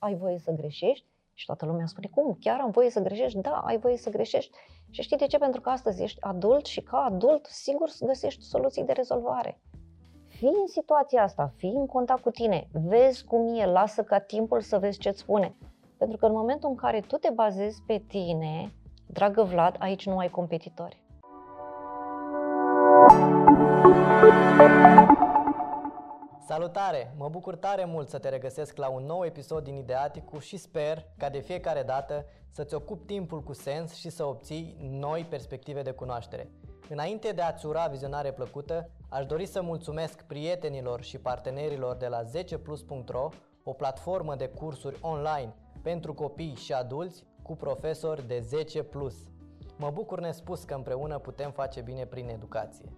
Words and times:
ai 0.00 0.14
voie 0.14 0.38
să 0.38 0.50
greșești 0.50 1.06
și 1.34 1.46
toată 1.46 1.66
lumea 1.66 1.86
spune, 1.86 2.08
cum, 2.14 2.36
chiar 2.40 2.60
am 2.60 2.70
voie 2.70 2.90
să 2.90 3.00
greșești? 3.00 3.38
Da, 3.38 3.50
ai 3.50 3.78
voie 3.78 3.96
să 3.96 4.10
greșești. 4.10 4.56
Și 4.90 5.02
știi 5.02 5.16
de 5.16 5.26
ce? 5.26 5.38
Pentru 5.38 5.60
că 5.60 5.70
astăzi 5.70 6.02
ești 6.02 6.22
adult 6.22 6.66
și 6.66 6.80
ca 6.80 6.96
adult, 6.96 7.46
sigur, 7.46 7.90
găsești 8.00 8.42
soluții 8.42 8.84
de 8.84 8.92
rezolvare. 8.92 9.60
Fii 10.26 10.48
în 10.48 10.66
situația 10.66 11.22
asta, 11.22 11.52
fii 11.56 11.74
în 11.74 11.86
contact 11.86 12.22
cu 12.22 12.30
tine, 12.30 12.68
vezi 12.72 13.24
cum 13.24 13.54
e, 13.54 13.66
lasă 13.66 14.02
ca 14.02 14.18
timpul 14.18 14.60
să 14.60 14.78
vezi 14.78 14.98
ce-ți 14.98 15.18
spune. 15.18 15.56
Pentru 15.98 16.16
că 16.16 16.26
în 16.26 16.32
momentul 16.32 16.68
în 16.68 16.74
care 16.74 17.00
tu 17.00 17.16
te 17.16 17.30
bazezi 17.30 17.82
pe 17.86 18.02
tine, 18.08 18.74
dragă 19.06 19.42
Vlad, 19.42 19.76
aici 19.78 20.06
nu 20.06 20.18
ai 20.18 20.30
competitori. 20.30 20.99
Salutare! 26.50 27.14
Mă 27.16 27.28
bucur 27.28 27.56
tare 27.56 27.84
mult 27.84 28.08
să 28.08 28.18
te 28.18 28.28
regăsesc 28.28 28.76
la 28.76 28.88
un 28.88 29.04
nou 29.04 29.24
episod 29.24 29.64
din 29.64 29.76
Ideaticu 29.76 30.38
și 30.38 30.56
sper 30.56 31.06
ca 31.16 31.28
de 31.28 31.38
fiecare 31.38 31.82
dată 31.82 32.26
să-ți 32.50 32.74
ocupi 32.74 33.06
timpul 33.06 33.42
cu 33.42 33.52
sens 33.52 33.94
și 33.94 34.08
să 34.08 34.24
obții 34.24 34.76
noi 34.80 35.26
perspective 35.28 35.82
de 35.82 35.90
cunoaștere. 35.90 36.50
Înainte 36.88 37.32
de 37.32 37.42
a-ți 37.42 37.66
ura 37.66 37.86
vizionare 37.86 38.32
plăcută, 38.32 38.90
aș 39.08 39.26
dori 39.26 39.46
să 39.46 39.62
mulțumesc 39.62 40.22
prietenilor 40.22 41.02
și 41.02 41.18
partenerilor 41.18 41.96
de 41.96 42.06
la 42.06 42.22
10plus.ro, 42.22 43.28
o 43.64 43.72
platformă 43.72 44.34
de 44.34 44.48
cursuri 44.48 44.98
online 45.00 45.54
pentru 45.82 46.14
copii 46.14 46.54
și 46.54 46.72
adulți 46.72 47.24
cu 47.42 47.56
profesori 47.56 48.26
de 48.26 48.48
10+. 48.74 48.84
Mă 49.76 49.90
bucur 49.90 50.20
nespus 50.20 50.64
că 50.64 50.74
împreună 50.74 51.18
putem 51.18 51.50
face 51.50 51.80
bine 51.80 52.04
prin 52.06 52.28
educație. 52.28 52.92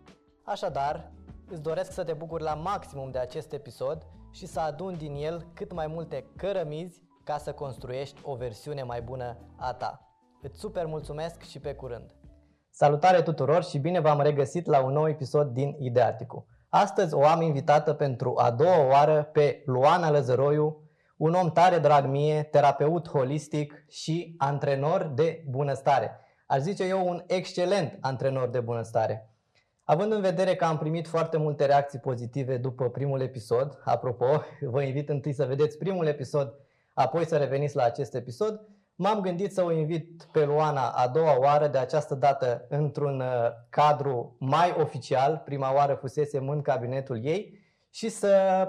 Așadar, 0.44 1.10
îți 1.52 1.62
doresc 1.62 1.92
să 1.92 2.04
te 2.04 2.12
bucuri 2.12 2.42
la 2.42 2.54
maximum 2.54 3.10
de 3.10 3.18
acest 3.18 3.52
episod 3.52 4.06
și 4.30 4.46
să 4.46 4.60
aduni 4.60 4.96
din 4.96 5.14
el 5.14 5.46
cât 5.54 5.72
mai 5.72 5.86
multe 5.86 6.24
cărămizi 6.36 7.02
ca 7.24 7.38
să 7.38 7.52
construiești 7.52 8.20
o 8.24 8.34
versiune 8.34 8.82
mai 8.82 9.02
bună 9.02 9.36
a 9.56 9.72
ta. 9.72 10.00
Îți 10.42 10.58
super 10.58 10.86
mulțumesc 10.86 11.42
și 11.42 11.60
pe 11.60 11.74
curând! 11.74 12.14
Salutare 12.70 13.22
tuturor 13.22 13.64
și 13.64 13.78
bine 13.78 14.00
v-am 14.00 14.20
regăsit 14.20 14.66
la 14.66 14.84
un 14.84 14.92
nou 14.92 15.08
episod 15.08 15.48
din 15.48 15.76
Ideaticu. 15.78 16.46
Astăzi 16.68 17.14
o 17.14 17.26
am 17.26 17.40
invitată 17.40 17.92
pentru 17.92 18.34
a 18.36 18.50
doua 18.50 18.86
oară 18.86 19.22
pe 19.32 19.62
Luana 19.66 20.10
Lăzăroiu, 20.10 20.90
un 21.16 21.32
om 21.32 21.50
tare 21.50 21.78
drag 21.78 22.04
mie, 22.04 22.42
terapeut 22.42 23.08
holistic 23.08 23.84
și 23.88 24.34
antrenor 24.38 25.12
de 25.14 25.44
bunăstare. 25.48 26.20
Aș 26.46 26.60
zice 26.60 26.84
eu 26.84 27.08
un 27.08 27.22
excelent 27.26 27.98
antrenor 28.00 28.48
de 28.48 28.60
bunăstare. 28.60 29.31
Având 29.84 30.12
în 30.12 30.20
vedere 30.20 30.54
că 30.54 30.64
am 30.64 30.78
primit 30.78 31.08
foarte 31.08 31.36
multe 31.36 31.66
reacții 31.66 31.98
pozitive 31.98 32.56
după 32.56 32.90
primul 32.90 33.20
episod, 33.20 33.80
apropo, 33.84 34.42
vă 34.60 34.82
invit 34.82 35.08
întâi 35.08 35.32
să 35.32 35.44
vedeți 35.44 35.78
primul 35.78 36.06
episod, 36.06 36.54
apoi 36.94 37.26
să 37.26 37.36
reveniți 37.36 37.76
la 37.76 37.82
acest 37.82 38.14
episod, 38.14 38.60
m-am 38.94 39.20
gândit 39.20 39.52
să 39.52 39.64
o 39.64 39.72
invit 39.72 40.22
pe 40.32 40.44
Luana 40.44 40.88
a 40.90 41.08
doua 41.08 41.38
oară, 41.38 41.66
de 41.66 41.78
această 41.78 42.14
dată 42.14 42.66
într-un 42.68 43.20
uh, 43.20 43.50
cadru 43.68 44.36
mai 44.38 44.74
oficial, 44.80 45.42
prima 45.44 45.74
oară 45.74 45.94
fusese 45.94 46.38
în 46.38 46.62
cabinetul 46.62 47.24
ei, 47.24 47.60
și 47.90 48.08
să 48.08 48.66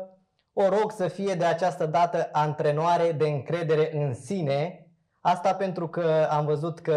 o 0.54 0.70
rog 0.70 0.92
să 0.92 1.08
fie 1.08 1.34
de 1.34 1.46
această 1.46 1.86
dată 1.86 2.30
antrenoare 2.32 3.12
de 3.12 3.28
încredere 3.28 3.96
în 3.96 4.14
sine, 4.14 4.88
asta 5.22 5.56
pentru 5.56 5.88
că 5.88 6.28
am 6.30 6.46
văzut 6.46 6.80
că 6.80 6.96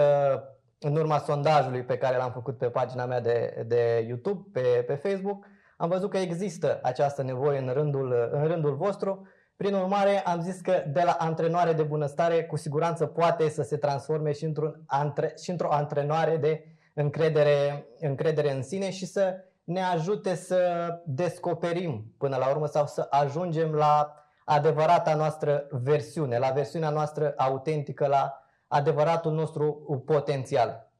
în 0.78 0.96
urma 0.96 1.18
sondajului 1.18 1.82
pe 1.82 1.98
care 1.98 2.16
l-am 2.16 2.32
făcut 2.32 2.58
pe 2.58 2.68
pagina 2.68 3.06
mea 3.06 3.20
de, 3.20 3.64
de 3.66 4.04
YouTube, 4.08 4.60
pe, 4.60 4.84
pe 4.86 4.94
Facebook, 4.94 5.46
am 5.76 5.88
văzut 5.88 6.10
că 6.10 6.18
există 6.18 6.80
această 6.82 7.22
nevoie 7.22 7.58
în 7.58 7.70
rândul, 7.72 8.28
în 8.32 8.46
rândul 8.46 8.74
vostru. 8.74 9.26
Prin 9.56 9.74
urmare, 9.74 10.20
am 10.20 10.40
zis 10.40 10.60
că 10.60 10.84
de 10.92 11.02
la 11.04 11.16
antrenoare 11.18 11.72
de 11.72 11.82
bunăstare, 11.82 12.44
cu 12.44 12.56
siguranță 12.56 13.06
poate 13.06 13.48
să 13.48 13.62
se 13.62 13.76
transforme 13.76 14.32
și, 14.32 14.44
într-un 14.44 14.82
antre, 14.86 15.34
și 15.42 15.50
într-o 15.50 15.72
antrenoare 15.72 16.36
de 16.36 16.64
încredere, 16.94 17.86
încredere 18.00 18.52
în 18.52 18.62
sine 18.62 18.90
și 18.90 19.06
să 19.06 19.34
ne 19.64 19.82
ajute 19.82 20.34
să 20.34 20.88
descoperim 21.04 22.14
până 22.18 22.36
la 22.36 22.48
urmă 22.48 22.66
sau 22.66 22.86
să 22.86 23.06
ajungem 23.10 23.72
la 23.72 24.14
adevărata 24.44 25.14
noastră 25.14 25.66
versiune, 25.70 26.38
la 26.38 26.50
versiunea 26.50 26.90
noastră 26.90 27.34
autentică, 27.36 28.06
la 28.06 28.45
adevăratul 28.68 29.32
nostru 29.32 30.02
potențial. 30.06 30.90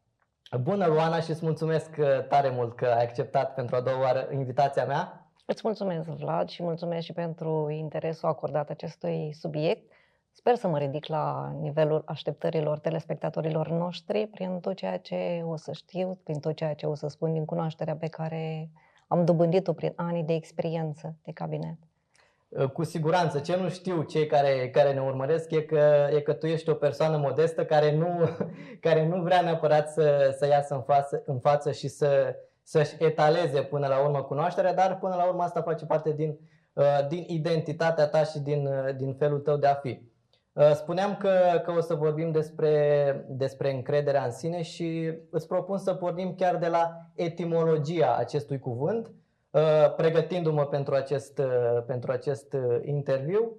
Bună, 0.61 0.87
Luana, 0.87 1.21
și 1.21 1.31
îți 1.31 1.45
mulțumesc 1.45 1.91
uh, 1.99 2.27
tare 2.29 2.51
mult 2.51 2.77
că 2.77 2.85
ai 2.85 3.03
acceptat 3.03 3.55
pentru 3.55 3.77
a 3.77 3.81
doua 3.81 4.01
oară 4.01 4.29
invitația 4.33 4.85
mea. 4.85 5.31
Îți 5.45 5.61
mulțumesc, 5.65 6.09
Vlad, 6.09 6.49
și 6.49 6.63
mulțumesc 6.63 7.05
și 7.05 7.13
pentru 7.13 7.69
interesul 7.71 8.29
acordat 8.29 8.71
acestui 8.71 9.33
subiect. 9.33 9.93
Sper 10.33 10.55
să 10.55 10.69
mă 10.69 10.79
ridic 10.79 11.07
la 11.07 11.55
nivelul 11.61 12.03
așteptărilor 12.07 12.79
telespectatorilor 12.79 13.69
noștri 13.69 14.27
prin 14.27 14.61
tot 14.61 14.75
ceea 14.77 14.99
ce 14.99 15.43
o 15.45 15.57
să 15.57 15.73
știu, 15.73 16.19
prin 16.25 16.41
tot 16.41 16.55
ceea 16.55 16.75
ce 16.75 16.87
o 16.87 16.95
să 16.95 17.09
spun 17.09 17.33
din 17.33 17.45
cunoașterea 17.45 17.97
pe 17.97 18.09
care 18.09 18.71
am 19.07 19.25
dobândit-o 19.25 19.73
prin 19.73 19.93
ani 19.97 20.25
de 20.25 20.33
experiență 20.33 21.17
de 21.23 21.33
cabinet. 21.33 21.79
Uh, 22.49 22.71
cu 22.71 22.85
siguranță, 22.85 23.39
ce 23.39 23.57
nu 23.57 23.69
știu 23.69 24.03
cei 24.03 24.27
care, 24.27 24.71
care 24.71 24.93
ne 24.93 25.01
urmăresc 25.01 25.51
e 25.51 25.61
că, 25.61 26.09
e 26.15 26.21
că 26.21 26.33
tu 26.33 26.47
ești 26.47 26.71
o 26.71 26.75
persoană 26.75 27.17
modestă 27.17 27.65
care 27.65 27.97
nu, 27.97 28.29
care 28.87 29.07
nu 29.07 29.23
vrea 29.23 29.41
neapărat 29.41 29.91
să, 29.91 30.35
să 30.39 30.47
iasă 30.47 30.75
în 30.75 30.83
față, 30.83 31.23
în 31.27 31.39
față 31.39 31.73
și 31.73 31.89
să, 31.89 32.35
să-și 32.63 32.95
etaleze 32.99 33.63
până 33.63 33.87
la 33.87 34.05
urmă 34.05 34.23
cunoașterea, 34.23 34.75
dar 34.75 34.99
până 34.99 35.15
la 35.15 35.25
urmă 35.25 35.43
asta 35.43 35.63
face 35.63 35.87
parte 35.87 36.13
din, 36.13 36.39
uh, 36.73 37.07
din 37.09 37.25
identitatea 37.27 38.07
ta 38.07 38.25
și 38.25 38.39
din, 38.39 38.67
uh, 38.67 38.97
din 38.97 39.15
felul 39.15 39.39
tău 39.39 39.57
de 39.57 39.67
a 39.67 39.75
fi. 39.75 40.15
Spuneam 40.75 41.17
că, 41.17 41.61
că 41.65 41.73
o 41.73 41.81
să 41.81 41.95
vorbim 41.95 42.31
despre, 42.31 43.25
despre 43.29 43.73
încrederea 43.73 44.25
în 44.25 44.31
sine 44.31 44.63
și 44.63 45.13
îți 45.31 45.47
propun 45.47 45.79
să 45.79 45.95
pornim 45.95 46.35
chiar 46.35 46.57
de 46.57 46.67
la 46.67 46.91
etimologia 47.15 48.17
acestui 48.19 48.59
cuvânt, 48.59 49.07
Uh, 49.07 49.13
pregătindu-mă 49.97 50.67
pentru 50.67 50.95
acest, 50.95 51.39
uh, 51.39 51.83
pentru 51.87 52.13
acest 52.13 52.53
uh, 52.53 52.79
interviu, 52.85 53.57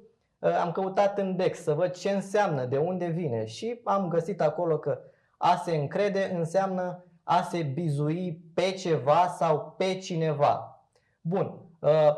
am 0.62 0.72
căutat 0.72 1.18
în 1.18 1.36
Dex 1.36 1.60
să 1.60 1.74
văd 1.74 1.92
ce 1.92 2.10
înseamnă, 2.10 2.66
de 2.66 2.78
unde 2.78 3.06
vine 3.06 3.46
și 3.46 3.82
am 3.84 4.08
găsit 4.08 4.42
acolo 4.42 4.78
că 4.78 5.00
a 5.38 5.56
se 5.56 5.76
încrede 5.76 6.32
înseamnă 6.36 7.06
a 7.24 7.42
se 7.42 7.62
bizui 7.62 8.42
pe 8.54 8.72
ceva 8.72 9.36
sau 9.38 9.76
pe 9.78 9.98
cineva. 9.98 10.82
Bun, 11.22 11.60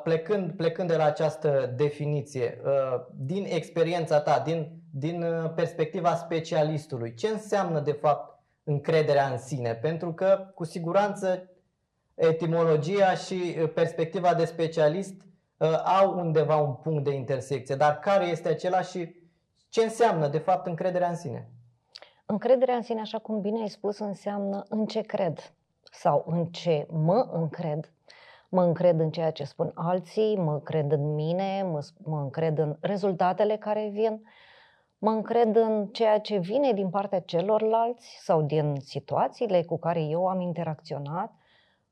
plecând, 0.03 0.51
plecând 0.51 0.89
de 0.89 0.95
la 0.95 1.03
această 1.03 1.73
definiție, 1.75 2.61
din 3.15 3.45
experiența 3.47 4.19
ta, 4.19 4.41
din, 4.45 4.71
din 4.91 5.25
perspectiva 5.55 6.15
specialistului, 6.15 7.13
ce 7.13 7.27
înseamnă 7.27 7.79
de 7.79 7.91
fapt 7.91 8.39
încrederea 8.63 9.27
în 9.27 9.37
sine? 9.37 9.73
Pentru 9.73 10.13
că 10.13 10.51
cu 10.55 10.63
siguranță 10.63 11.49
etimologia 12.19 13.13
și 13.13 13.57
uh, 13.61 13.71
perspectiva 13.73 14.33
de 14.33 14.45
specialist 14.45 15.21
uh, 15.57 15.83
au 15.99 16.19
undeva 16.19 16.55
un 16.55 16.73
punct 16.73 17.03
de 17.03 17.13
intersecție, 17.13 17.75
dar 17.75 17.99
care 17.99 18.25
este 18.25 18.49
acela 18.49 18.81
și 18.81 19.15
ce 19.69 19.83
înseamnă 19.83 20.27
de 20.27 20.37
fapt 20.37 20.67
încrederea 20.67 21.09
în 21.09 21.15
sine? 21.15 21.49
Încrederea 22.25 22.75
în 22.75 22.81
sine, 22.81 22.99
așa 22.99 23.17
cum 23.17 23.41
bine 23.41 23.61
ai 23.61 23.69
spus, 23.69 23.99
înseamnă 23.99 24.65
în 24.69 24.85
ce 24.85 25.01
cred 25.01 25.53
sau 25.91 26.23
în 26.27 26.45
ce 26.45 26.87
mă 26.89 27.29
încred. 27.31 27.93
Mă 28.49 28.63
încred 28.63 28.99
în 28.99 29.11
ceea 29.11 29.31
ce 29.31 29.43
spun 29.43 29.71
alții, 29.75 30.37
mă 30.37 30.59
cred 30.59 30.91
în 30.91 31.13
mine, 31.13 31.63
mă, 31.63 31.87
mă 32.03 32.19
încred 32.19 32.57
în 32.57 32.77
rezultatele 32.79 33.57
care 33.57 33.89
vin, 33.91 34.21
mă 34.97 35.09
încred 35.09 35.55
în 35.55 35.87
ceea 35.87 36.19
ce 36.19 36.37
vine 36.37 36.73
din 36.73 36.89
partea 36.89 37.19
celorlalți 37.19 38.17
sau 38.21 38.41
din 38.41 38.75
situațiile 38.79 39.63
cu 39.63 39.77
care 39.77 40.01
eu 40.01 40.27
am 40.27 40.41
interacționat 40.41 41.33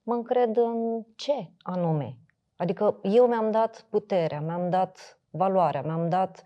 mă 0.08 0.14
încred 0.14 0.58
în 0.58 1.06
ce 1.16 1.52
anume. 1.62 2.18
Adică 2.56 3.00
eu 3.02 3.28
mi-am 3.28 3.52
dat 3.52 3.86
puterea, 3.90 4.42
mi-am 4.42 4.70
dat 4.70 5.20
valoarea, 5.30 5.82
mi-am 5.82 6.10
dat 6.10 6.44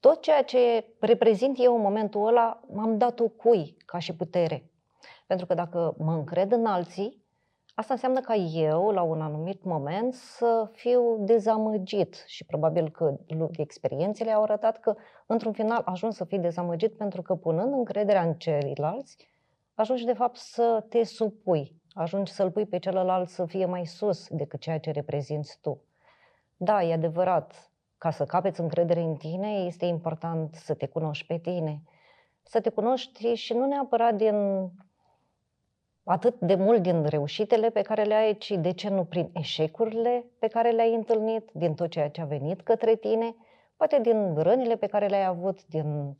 tot 0.00 0.20
ceea 0.20 0.42
ce 0.42 0.86
reprezint 0.98 1.56
eu 1.60 1.74
în 1.74 1.80
momentul 1.80 2.26
ăla, 2.26 2.60
m-am 2.72 2.98
dat-o 2.98 3.28
cui 3.28 3.76
ca 3.86 3.98
și 3.98 4.14
putere. 4.14 4.70
Pentru 5.26 5.46
că 5.46 5.54
dacă 5.54 5.94
mă 5.98 6.12
încred 6.12 6.52
în 6.52 6.66
alții, 6.66 7.24
asta 7.74 7.92
înseamnă 7.92 8.20
ca 8.20 8.34
eu, 8.34 8.90
la 8.90 9.02
un 9.02 9.20
anumit 9.20 9.64
moment, 9.64 10.14
să 10.14 10.70
fiu 10.72 11.16
dezamăgit. 11.18 12.24
Și 12.26 12.44
probabil 12.44 12.90
că 12.90 13.16
experiențele 13.56 14.32
au 14.32 14.42
arătat 14.42 14.80
că, 14.80 14.94
într-un 15.26 15.52
final, 15.52 15.82
ajung 15.84 16.12
să 16.12 16.24
fii 16.24 16.38
dezamăgit 16.38 16.96
pentru 16.96 17.22
că, 17.22 17.34
punând 17.34 17.72
încrederea 17.72 18.22
în 18.22 18.34
ceilalți, 18.34 19.16
ajungi, 19.74 20.04
de 20.04 20.12
fapt, 20.12 20.36
să 20.36 20.84
te 20.88 21.04
supui 21.04 21.79
ajungi 21.94 22.32
să-l 22.32 22.50
pui 22.50 22.66
pe 22.66 22.78
celălalt 22.78 23.28
să 23.28 23.44
fie 23.44 23.66
mai 23.66 23.86
sus 23.86 24.28
decât 24.28 24.60
ceea 24.60 24.78
ce 24.78 24.90
reprezinți 24.90 25.58
tu. 25.60 25.82
Da, 26.56 26.82
e 26.82 26.92
adevărat, 26.92 27.70
ca 27.98 28.10
să 28.10 28.24
capeți 28.24 28.60
încredere 28.60 29.00
în 29.00 29.16
tine, 29.16 29.48
este 29.48 29.84
important 29.84 30.54
să 30.54 30.74
te 30.74 30.86
cunoști 30.86 31.26
pe 31.26 31.38
tine. 31.38 31.82
Să 32.42 32.60
te 32.60 32.70
cunoști 32.70 33.34
și 33.34 33.52
nu 33.52 33.66
neapărat 33.66 34.14
din 34.14 34.70
atât 36.04 36.40
de 36.40 36.54
mult 36.54 36.82
din 36.82 37.04
reușitele 37.04 37.70
pe 37.70 37.82
care 37.82 38.02
le 38.02 38.14
ai, 38.14 38.36
ci 38.38 38.50
de 38.50 38.72
ce 38.72 38.88
nu 38.88 39.04
prin 39.04 39.30
eșecurile 39.32 40.24
pe 40.38 40.46
care 40.46 40.70
le-ai 40.70 40.94
întâlnit, 40.94 41.50
din 41.52 41.74
tot 41.74 41.90
ceea 41.90 42.10
ce 42.10 42.20
a 42.20 42.24
venit 42.24 42.60
către 42.60 42.94
tine, 42.94 43.34
poate 43.76 44.00
din 44.00 44.34
rănile 44.36 44.76
pe 44.76 44.86
care 44.86 45.06
le-ai 45.06 45.24
avut, 45.24 45.66
din 45.66 46.16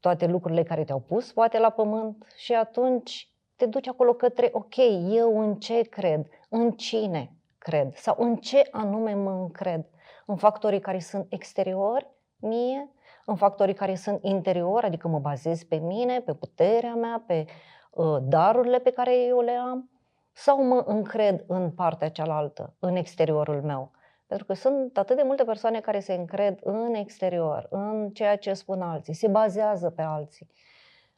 toate 0.00 0.26
lucrurile 0.26 0.62
care 0.62 0.84
te-au 0.84 1.00
pus, 1.00 1.32
poate 1.32 1.58
la 1.58 1.70
pământ 1.70 2.26
și 2.36 2.54
atunci 2.54 3.30
te 3.58 3.66
duci 3.66 3.88
acolo 3.88 4.12
către, 4.12 4.50
ok, 4.52 4.76
eu 5.10 5.40
în 5.40 5.54
ce 5.54 5.82
cred, 5.82 6.26
în 6.48 6.70
cine 6.70 7.32
cred? 7.58 7.94
Sau 7.94 8.16
în 8.18 8.36
ce 8.36 8.68
anume 8.70 9.14
mă 9.14 9.30
încred, 9.30 9.86
în 10.26 10.36
factorii 10.36 10.80
care 10.80 10.98
sunt 10.98 11.26
exteriori 11.28 12.06
mie, 12.36 12.90
în 13.24 13.36
factorii 13.36 13.74
care 13.74 13.94
sunt 13.94 14.18
interiori, 14.22 14.86
adică 14.86 15.08
mă 15.08 15.18
bazez 15.18 15.62
pe 15.62 15.76
mine, 15.76 16.20
pe 16.20 16.34
puterea 16.34 16.94
mea, 16.94 17.24
pe 17.26 17.44
uh, 17.90 18.16
darurile 18.22 18.78
pe 18.78 18.90
care 18.90 19.24
eu 19.24 19.40
le 19.40 19.52
am, 19.52 19.90
sau 20.32 20.64
mă 20.64 20.82
încred 20.86 21.44
în 21.46 21.70
partea 21.70 22.10
cealaltă, 22.10 22.74
în 22.78 22.96
exteriorul 22.96 23.62
meu. 23.62 23.90
Pentru 24.26 24.46
că 24.46 24.52
sunt 24.52 24.98
atât 24.98 25.16
de 25.16 25.22
multe 25.22 25.44
persoane 25.44 25.80
care 25.80 26.00
se 26.00 26.14
încred 26.14 26.58
în 26.62 26.94
exterior, 26.94 27.66
în 27.70 28.10
ceea 28.10 28.36
ce 28.36 28.52
spun 28.52 28.82
alții, 28.82 29.14
se 29.14 29.28
bazează 29.28 29.90
pe 29.90 30.02
alții. 30.02 30.48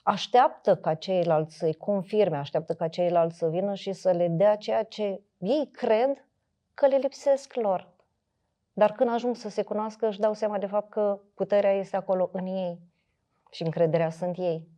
Așteaptă 0.02 0.76
ca 0.76 0.94
ceilalți 0.94 1.56
să-i 1.56 1.74
confirme, 1.74 2.36
așteaptă 2.36 2.74
ca 2.74 2.88
ceilalți 2.88 3.38
să 3.38 3.48
vină 3.48 3.74
și 3.74 3.92
să 3.92 4.10
le 4.10 4.28
dea 4.28 4.56
ceea 4.56 4.82
ce 4.82 5.20
ei 5.38 5.68
cred 5.72 6.24
că 6.74 6.86
le 6.86 6.96
lipsesc 6.96 7.54
lor. 7.54 7.88
Dar 8.72 8.92
când 8.92 9.10
ajung 9.10 9.36
să 9.36 9.48
se 9.48 9.62
cunoască, 9.62 10.06
își 10.06 10.20
dau 10.20 10.32
seama 10.32 10.58
de 10.58 10.66
fapt 10.66 10.90
că 10.90 11.20
puterea 11.34 11.72
este 11.72 11.96
acolo 11.96 12.30
în 12.32 12.46
ei 12.46 12.80
și 13.50 13.62
încrederea 13.62 14.10
sunt 14.10 14.38
ei. 14.38 14.68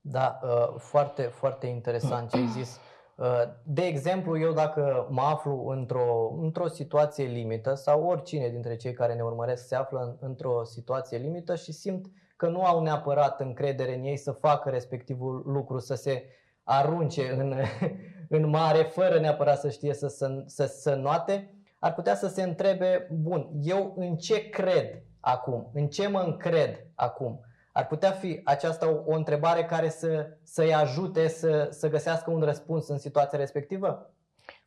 Da, 0.00 0.40
uh, 0.42 0.74
foarte, 0.78 1.22
foarte 1.22 1.66
interesant 1.66 2.30
ce 2.30 2.36
ai 2.36 2.46
zis. 2.46 2.80
Uh, 3.16 3.42
de 3.64 3.82
exemplu, 3.82 4.38
eu 4.38 4.52
dacă 4.52 5.06
mă 5.10 5.22
aflu 5.22 5.66
într-o, 5.66 6.36
într-o 6.40 6.66
situație 6.66 7.24
limită 7.24 7.74
sau 7.74 8.04
oricine 8.04 8.48
dintre 8.48 8.76
cei 8.76 8.92
care 8.92 9.14
ne 9.14 9.22
urmăresc 9.22 9.66
se 9.66 9.74
află 9.74 10.16
într-o 10.20 10.64
situație 10.64 11.18
limită 11.18 11.54
și 11.54 11.72
simt 11.72 12.06
că 12.36 12.48
nu 12.48 12.64
au 12.64 12.82
neapărat 12.82 13.40
încredere 13.40 13.94
în 13.94 14.04
ei 14.04 14.16
să 14.16 14.32
facă 14.32 14.70
respectivul 14.70 15.42
lucru, 15.46 15.78
să 15.78 15.94
se 15.94 16.24
arunce 16.62 17.30
în, 17.30 17.54
în 18.36 18.48
mare 18.48 18.82
fără 18.82 19.20
neapărat 19.20 19.60
să 19.60 19.70
știe 19.70 19.94
să, 19.94 20.06
să, 20.06 20.42
să, 20.46 20.64
să 20.66 20.94
noate, 20.94 21.54
ar 21.78 21.94
putea 21.94 22.14
să 22.14 22.28
se 22.28 22.42
întrebe, 22.42 23.08
bun, 23.10 23.50
eu 23.60 23.94
în 23.96 24.16
ce 24.16 24.48
cred 24.48 25.02
acum? 25.20 25.70
În 25.74 25.86
ce 25.86 26.08
mă 26.08 26.20
încred 26.20 26.86
acum? 26.94 27.40
Ar 27.72 27.86
putea 27.86 28.10
fi 28.10 28.40
aceasta 28.44 28.88
o, 28.88 29.02
o 29.06 29.14
întrebare 29.14 29.64
care 29.64 29.88
să, 29.88 30.26
să-i 30.42 30.74
ajute 30.74 31.28
să, 31.28 31.68
să 31.70 31.88
găsească 31.88 32.30
un 32.30 32.40
răspuns 32.40 32.88
în 32.88 32.98
situația 32.98 33.38
respectivă? 33.38 34.13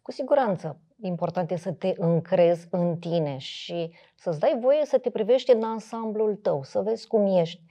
Cu 0.07 0.13
siguranță. 0.13 0.77
Important 1.01 1.51
este 1.51 1.69
să 1.69 1.75
te 1.75 1.93
încrezi 1.97 2.67
în 2.71 2.97
tine 2.97 3.37
și 3.37 3.91
să-ți 4.15 4.39
dai 4.39 4.57
voie 4.59 4.85
să 4.85 4.97
te 4.97 5.09
privești 5.09 5.51
în 5.51 5.63
ansamblul 5.63 6.35
tău, 6.35 6.63
să 6.63 6.81
vezi 6.81 7.07
cum 7.07 7.37
ești. 7.37 7.61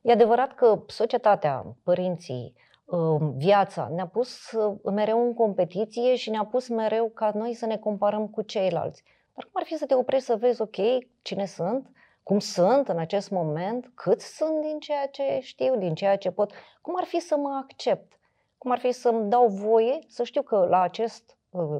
E 0.00 0.12
adevărat 0.12 0.54
că 0.54 0.82
societatea, 0.86 1.76
părinții, 1.82 2.54
um, 2.84 3.32
viața 3.36 3.90
ne-a 3.94 4.06
pus 4.06 4.52
uh, 4.52 4.92
mereu 4.92 5.26
în 5.26 5.34
competiție 5.34 6.14
și 6.14 6.30
ne-a 6.30 6.44
pus 6.44 6.68
mereu 6.68 7.08
ca 7.08 7.32
noi 7.34 7.54
să 7.54 7.66
ne 7.66 7.76
comparăm 7.76 8.28
cu 8.28 8.42
ceilalți. 8.42 9.02
Dar 9.34 9.44
cum 9.44 9.52
ar 9.54 9.64
fi 9.64 9.76
să 9.76 9.86
te 9.86 9.94
oprești 9.94 10.26
să 10.26 10.36
vezi, 10.36 10.60
ok, 10.60 10.76
cine 11.22 11.46
sunt, 11.46 11.88
cum 12.22 12.38
sunt 12.38 12.88
în 12.88 12.98
acest 12.98 13.30
moment, 13.30 13.90
cât 13.94 14.20
sunt 14.20 14.60
din 14.60 14.78
ceea 14.78 15.06
ce 15.06 15.38
știu, 15.42 15.76
din 15.76 15.94
ceea 15.94 16.16
ce 16.16 16.30
pot, 16.30 16.52
cum 16.80 16.94
ar 16.96 17.04
fi 17.04 17.20
să 17.20 17.36
mă 17.36 17.60
accept, 17.62 18.18
cum 18.58 18.70
ar 18.70 18.78
fi 18.78 18.92
să-mi 18.92 19.30
dau 19.30 19.46
voie 19.46 19.98
să 20.06 20.22
știu 20.22 20.42
că 20.42 20.66
la 20.68 20.80
acest 20.80 21.30
uh, 21.30 21.38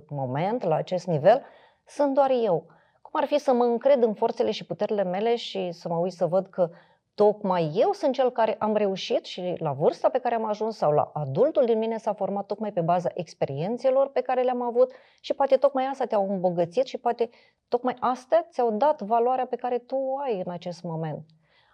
moment, 0.09 0.63
la 0.63 0.75
acest 0.75 1.07
nivel, 1.07 1.45
sunt 1.87 2.15
doar 2.15 2.31
eu. 2.31 2.67
Cum 3.03 3.21
ar 3.21 3.27
fi 3.27 3.39
să 3.39 3.53
mă 3.53 3.65
încred 3.65 4.03
în 4.03 4.15
forțele 4.15 4.51
și 4.51 4.67
puterile 4.67 5.03
mele 5.03 5.37
și 5.37 5.71
să 5.73 5.89
mă 5.89 5.97
uit 5.97 6.13
să 6.13 6.27
văd 6.27 6.47
că 6.47 6.71
tocmai 7.15 7.73
eu 7.75 7.93
sunt 7.93 8.15
cel 8.15 8.31
care 8.31 8.57
am 8.59 8.77
reușit 8.77 9.25
și 9.25 9.55
la 9.59 9.73
vârsta 9.73 10.09
pe 10.09 10.19
care 10.19 10.35
am 10.35 10.45
ajuns 10.45 10.77
sau 10.77 10.93
la 10.93 11.11
adultul 11.15 11.65
din 11.65 11.79
mine 11.79 11.97
s-a 11.97 12.13
format 12.13 12.47
tocmai 12.47 12.73
pe 12.73 12.81
baza 12.81 13.11
experiențelor 13.15 14.09
pe 14.09 14.21
care 14.21 14.43
le-am 14.43 14.63
avut 14.63 14.93
și 15.21 15.35
poate 15.35 15.57
tocmai 15.57 15.85
asta 15.85 16.05
te-au 16.05 16.31
îmbogățit 16.31 16.87
și 16.87 16.99
poate 16.99 17.29
tocmai 17.69 17.97
astea 18.01 18.47
ți-au 18.51 18.71
dat 18.71 19.03
valoarea 19.03 19.47
pe 19.47 19.57
care 19.57 19.79
tu 19.79 19.97
o 19.97 20.19
ai 20.19 20.43
în 20.45 20.53
acest 20.53 20.83
moment. 20.83 21.27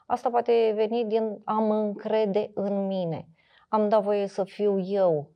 Asta 0.06 0.30
poate 0.30 0.72
veni 0.74 1.04
din 1.04 1.40
am 1.44 1.70
încrede 1.70 2.50
în 2.54 2.86
mine. 2.86 3.28
Am 3.68 3.88
dat 3.88 4.02
voie 4.02 4.26
să 4.26 4.44
fiu 4.44 4.78
eu 4.78 5.30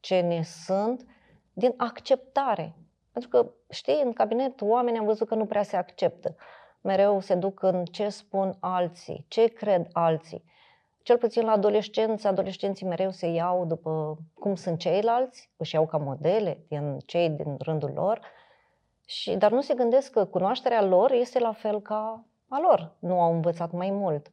ce 0.00 0.20
ne 0.20 0.42
sunt 0.42 1.04
din 1.54 1.74
acceptare. 1.76 2.74
Pentru 3.12 3.30
că, 3.30 3.50
știi, 3.70 4.00
în 4.04 4.12
cabinet 4.12 4.60
oamenii 4.60 4.98
am 4.98 5.06
văzut 5.06 5.28
că 5.28 5.34
nu 5.34 5.46
prea 5.46 5.62
se 5.62 5.76
acceptă 5.76 6.36
mereu 6.84 7.20
se 7.20 7.34
duc 7.34 7.62
în 7.62 7.84
ce 7.84 8.08
spun 8.08 8.56
alții, 8.60 9.24
ce 9.28 9.46
cred 9.46 9.88
alții. 9.92 10.44
Cel 11.02 11.18
puțin 11.18 11.44
la 11.44 11.52
adolescență, 11.52 12.28
adolescenții 12.28 12.86
mereu 12.86 13.10
se 13.10 13.26
iau 13.26 13.64
după 13.64 14.18
cum 14.34 14.54
sunt 14.54 14.78
ceilalți, 14.78 15.50
își 15.56 15.74
iau 15.74 15.86
ca 15.86 15.96
modele 15.96 16.64
din 16.68 16.98
cei 17.06 17.30
din 17.30 17.56
rândul 17.58 17.90
lor, 17.94 18.20
și, 19.06 19.36
dar 19.36 19.50
nu 19.50 19.60
se 19.60 19.74
gândesc 19.74 20.10
că 20.10 20.24
cunoașterea 20.24 20.82
lor 20.82 21.12
este 21.12 21.38
la 21.38 21.52
fel 21.52 21.80
ca 21.80 22.24
a 22.48 22.60
lor. 22.60 22.94
Nu 22.98 23.20
au 23.20 23.32
învățat 23.32 23.72
mai 23.72 23.90
mult. 23.90 24.32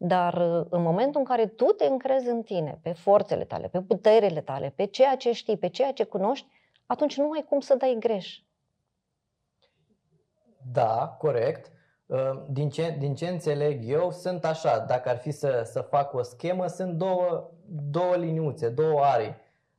Dar 0.00 0.34
în 0.70 0.82
momentul 0.82 1.20
în 1.20 1.26
care 1.26 1.46
tu 1.46 1.64
te 1.64 1.86
încrezi 1.86 2.28
în 2.28 2.42
tine, 2.42 2.78
pe 2.82 2.92
forțele 2.92 3.44
tale, 3.44 3.68
pe 3.68 3.80
puterile 3.80 4.40
tale, 4.40 4.72
pe 4.76 4.84
ceea 4.84 5.16
ce 5.16 5.32
știi, 5.32 5.56
pe 5.56 5.68
ceea 5.68 5.92
ce 5.92 6.04
cunoști, 6.04 6.46
atunci 6.86 7.16
nu 7.16 7.30
ai 7.30 7.44
cum 7.48 7.60
să 7.60 7.74
dai 7.74 7.96
greș. 7.98 8.38
Da, 10.72 11.16
corect. 11.18 11.72
Ă, 12.10 12.46
din 12.50 12.70
ce, 12.70 12.96
din 12.98 13.14
ce 13.14 13.28
înțeleg 13.28 13.80
eu, 13.84 14.10
sunt 14.10 14.44
așa, 14.44 14.78
dacă 14.78 15.08
ar 15.08 15.18
fi 15.18 15.30
să, 15.30 15.62
să 15.64 15.80
fac 15.80 16.14
o 16.14 16.22
schemă, 16.22 16.66
sunt 16.66 16.94
două, 16.94 17.50
două 17.90 18.16
liniuțe, 18.16 18.68
două 18.68 19.00
arii. 19.00 19.36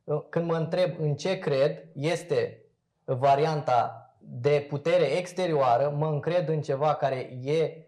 Ă, 0.08 0.20
când 0.28 0.46
mă 0.46 0.56
întreb 0.56 0.94
în 0.98 1.14
ce 1.14 1.38
cred, 1.38 1.86
este 1.94 2.64
varianta 3.04 4.04
de 4.18 4.66
putere 4.68 5.04
exterioară, 5.04 5.94
mă 5.96 6.06
încred 6.06 6.48
în 6.48 6.60
ceva 6.60 6.94
care 6.94 7.16
e 7.42 7.86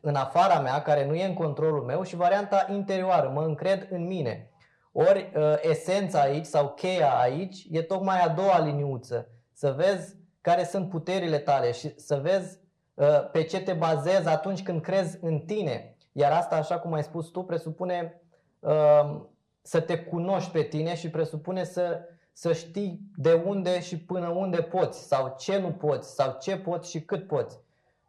în 0.00 0.14
afara 0.14 0.60
mea, 0.60 0.82
care 0.82 1.06
nu 1.06 1.14
e 1.14 1.24
în 1.24 1.34
controlul 1.34 1.82
meu 1.82 2.02
și 2.02 2.16
varianta 2.16 2.66
interioară, 2.70 3.28
mă 3.28 3.42
încred 3.42 3.88
în 3.90 4.06
mine. 4.06 4.50
Ori 4.92 5.32
ă, 5.36 5.58
esența 5.62 6.20
aici 6.20 6.46
sau 6.46 6.68
cheia 6.68 7.18
aici 7.18 7.66
e 7.70 7.82
tocmai 7.82 8.20
a 8.20 8.28
doua 8.28 8.60
liniuță, 8.60 9.28
să 9.52 9.74
vezi 9.76 10.16
care 10.40 10.64
sunt 10.64 10.88
puterile 10.88 11.38
tale 11.38 11.72
și 11.72 11.98
să 11.98 12.20
vezi 12.22 12.60
Uh, 13.00 13.30
pe 13.32 13.42
ce 13.42 13.60
te 13.60 13.72
bazezi 13.72 14.28
atunci 14.28 14.62
când 14.62 14.80
crezi 14.80 15.18
în 15.20 15.38
tine. 15.38 15.96
Iar 16.12 16.32
asta, 16.32 16.56
așa 16.56 16.78
cum 16.78 16.92
ai 16.92 17.02
spus 17.02 17.28
tu, 17.28 17.42
presupune 17.42 18.22
uh, 18.58 19.20
să 19.62 19.80
te 19.80 19.98
cunoști 19.98 20.50
pe 20.50 20.62
tine 20.62 20.94
și 20.94 21.10
presupune 21.10 21.64
să, 21.64 22.00
să 22.32 22.52
știi 22.52 23.00
de 23.16 23.32
unde 23.32 23.80
și 23.80 23.98
până 23.98 24.28
unde 24.28 24.62
poți 24.62 25.06
sau 25.06 25.34
ce 25.38 25.58
nu 25.58 25.72
poți 25.72 26.14
sau 26.14 26.36
ce 26.40 26.56
poți 26.56 26.90
și 26.90 27.02
cât 27.02 27.26
poți. 27.26 27.60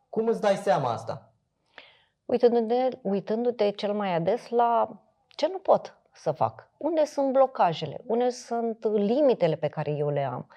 Cum 0.09 0.27
îți 0.27 0.41
dai 0.41 0.55
seama 0.55 0.91
asta? 0.91 1.30
Uitându-te, 2.31 2.97
uitându-te 3.01 3.69
cel 3.69 3.93
mai 3.93 4.13
ades 4.13 4.49
la 4.49 4.89
ce 5.27 5.47
nu 5.47 5.57
pot 5.57 5.97
să 6.13 6.31
fac. 6.31 6.69
Unde 6.77 7.05
sunt 7.05 7.31
blocajele? 7.31 8.01
Unde 8.05 8.29
sunt 8.29 8.87
limitele 8.93 9.55
pe 9.55 9.67
care 9.67 9.91
eu 9.91 10.09
le 10.09 10.23
am? 10.23 10.47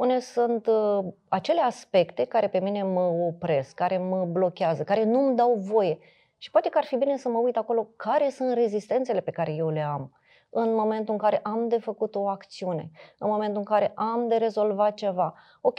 unde 0.00 0.18
sunt 0.18 0.66
uh, 0.66 1.04
acele 1.28 1.60
aspecte 1.60 2.24
care 2.24 2.48
pe 2.48 2.58
mine 2.58 2.82
mă 2.82 3.00
opresc, 3.00 3.74
care 3.74 3.98
mă 3.98 4.24
blochează, 4.24 4.82
care 4.82 5.04
nu 5.04 5.26
îmi 5.26 5.36
dau 5.36 5.54
voie. 5.54 5.98
Și 6.38 6.50
poate 6.50 6.68
că 6.68 6.78
ar 6.78 6.84
fi 6.84 6.96
bine 6.96 7.16
să 7.16 7.28
mă 7.28 7.38
uit 7.38 7.56
acolo 7.56 7.88
care 7.96 8.28
sunt 8.30 8.52
rezistențele 8.52 9.20
pe 9.20 9.30
care 9.30 9.52
eu 9.52 9.68
le 9.68 9.80
am 9.80 10.12
în 10.50 10.74
momentul 10.74 11.12
în 11.12 11.20
care 11.20 11.40
am 11.42 11.68
de 11.68 11.78
făcut 11.78 12.14
o 12.14 12.28
acțiune, 12.28 12.90
în 13.18 13.30
momentul 13.30 13.56
în 13.56 13.64
care 13.64 13.92
am 13.94 14.28
de 14.28 14.36
rezolvat 14.36 14.94
ceva. 14.94 15.34
Ok, 15.60 15.78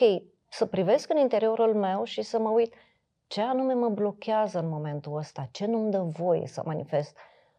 să 0.49 0.65
privesc 0.65 1.09
în 1.09 1.17
interiorul 1.17 1.73
meu 1.73 2.03
și 2.03 2.21
să 2.21 2.39
mă 2.39 2.49
uit 2.49 2.73
ce 3.31 3.41
anume 3.41 3.73
mă 3.73 3.89
blochează 3.89 4.59
în 4.59 4.69
momentul 4.69 5.17
ăsta, 5.17 5.47
ce 5.51 5.65
nu-mi 5.65 5.91
dă 5.91 5.99
voie 5.99 6.47
să 6.47 6.61
manifest. 6.65 7.17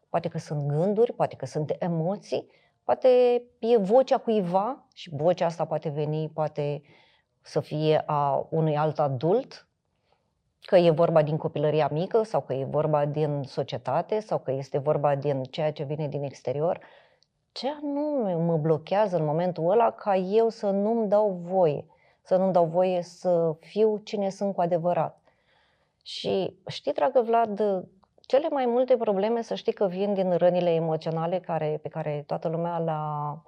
Poate 0.09 0.29
că 0.29 0.39
sunt 0.39 0.67
gânduri, 0.67 1.13
poate 1.13 1.37
că 1.37 1.47
sunt 1.47 1.77
emoții, 1.79 2.47
Poate 2.85 3.43
e 3.59 3.77
vocea 3.77 4.19
cuiva 4.19 4.85
și 4.95 5.11
vocea 5.13 5.47
asta 5.47 5.65
poate 5.65 5.89
veni, 5.89 6.31
poate 6.35 6.83
să 7.41 7.61
fie 7.61 8.03
a 8.07 8.47
unui 8.51 8.77
alt 8.77 8.99
adult, 8.99 9.67
că 10.61 10.77
e 10.77 10.91
vorba 10.91 11.23
din 11.23 11.37
copilăria 11.37 11.89
mică 11.93 12.23
sau 12.23 12.41
că 12.41 12.53
e 12.53 12.65
vorba 12.65 13.07
din 13.07 13.43
societate 13.43 14.21
sau 14.21 14.39
că 14.39 14.51
este 14.51 14.79
vorba 14.79 15.15
din 15.15 15.43
ceea 15.43 15.73
ce 15.73 15.83
vine 15.83 16.09
din 16.09 16.23
exterior. 16.23 16.81
Ce 17.53 17.69
anume 17.83 18.35
mă 18.35 18.57
blochează 18.57 19.17
în 19.17 19.25
momentul 19.25 19.71
ăla 19.71 19.91
ca 19.91 20.17
eu 20.17 20.49
să 20.49 20.71
nu-mi 20.71 21.09
dau 21.09 21.31
voie, 21.31 21.87
să 22.23 22.37
nu-mi 22.37 22.53
dau 22.53 22.65
voie 22.65 23.03
să 23.03 23.57
fiu 23.61 24.01
cine 24.05 24.29
sunt 24.29 24.55
cu 24.55 24.61
adevărat. 24.61 25.22
Și 26.03 26.57
știi, 26.67 26.93
dragă 26.93 27.21
Vlad, 27.21 27.85
cele 28.21 28.49
mai 28.49 28.67
multe 28.67 28.97
probleme, 28.97 29.43
să 29.43 29.55
știi 29.55 29.73
că 29.73 29.87
vin 29.87 30.15
din 30.15 30.37
rănile 30.37 30.71
emoționale 30.71 31.41
care, 31.41 31.79
pe 31.83 31.89
care 31.89 32.25
toată 32.27 32.49
lumea 32.49 32.79
le-a 32.79 33.43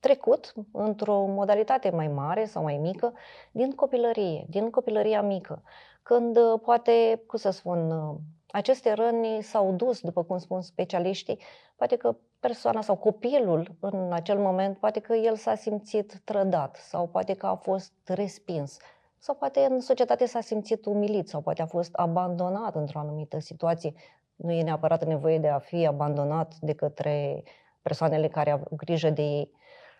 trecut 0.00 0.54
într-o 0.72 1.24
modalitate 1.24 1.90
mai 1.90 2.08
mare 2.08 2.44
sau 2.44 2.62
mai 2.62 2.76
mică 2.76 3.12
din 3.50 3.70
copilărie, 3.70 4.46
din 4.48 4.70
copilăria 4.70 5.22
mică. 5.22 5.62
Când 6.02 6.36
uh, 6.36 6.60
poate, 6.62 7.22
cum 7.26 7.38
să 7.38 7.50
spun, 7.50 7.90
uh, 7.90 8.16
aceste 8.50 8.92
răni 8.92 9.42
s-au 9.42 9.72
dus, 9.72 10.00
după 10.00 10.24
cum 10.24 10.38
spun 10.38 10.60
specialiștii, 10.60 11.38
poate 11.76 11.96
că 11.96 12.16
persoana 12.40 12.80
sau 12.80 12.96
copilul 12.96 13.76
în 13.80 14.12
acel 14.12 14.38
moment, 14.38 14.78
poate 14.78 15.00
că 15.00 15.14
el 15.14 15.36
s-a 15.36 15.54
simțit 15.54 16.20
trădat 16.24 16.76
sau 16.76 17.06
poate 17.06 17.34
că 17.34 17.46
a 17.46 17.54
fost 17.54 17.92
respins 18.04 18.78
sau 19.22 19.34
poate 19.34 19.60
în 19.70 19.80
societate 19.80 20.26
s-a 20.26 20.40
simțit 20.40 20.84
umilit 20.86 21.28
sau 21.28 21.40
poate 21.40 21.62
a 21.62 21.66
fost 21.66 21.94
abandonat 21.94 22.74
într-o 22.74 22.98
anumită 22.98 23.38
situație. 23.38 23.92
Nu 24.36 24.52
e 24.52 24.62
neapărat 24.62 25.04
nevoie 25.04 25.38
de 25.38 25.48
a 25.48 25.58
fi 25.58 25.86
abandonat 25.86 26.54
de 26.60 26.72
către 26.72 27.42
persoanele 27.82 28.28
care 28.28 28.50
au 28.50 28.60
grijă 28.76 29.10
de 29.10 29.22
ei. 29.22 29.50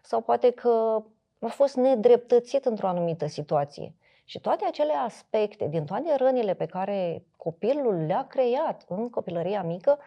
Sau 0.03 0.21
poate 0.21 0.50
că 0.50 1.03
a 1.41 1.47
fost 1.47 1.77
nedreptățit 1.77 2.65
într-o 2.65 2.87
anumită 2.87 3.27
situație. 3.27 3.95
Și 4.25 4.41
toate 4.41 4.65
acele 4.65 4.93
aspecte, 4.93 5.67
din 5.67 5.85
toate 5.85 6.15
rănile 6.17 6.55
pe 6.55 6.67
care 6.67 7.25
copilul 7.37 8.05
le-a 8.07 8.27
creat 8.27 8.85
în 8.89 9.11
copilăria 9.11 9.62
mică, 9.62 9.99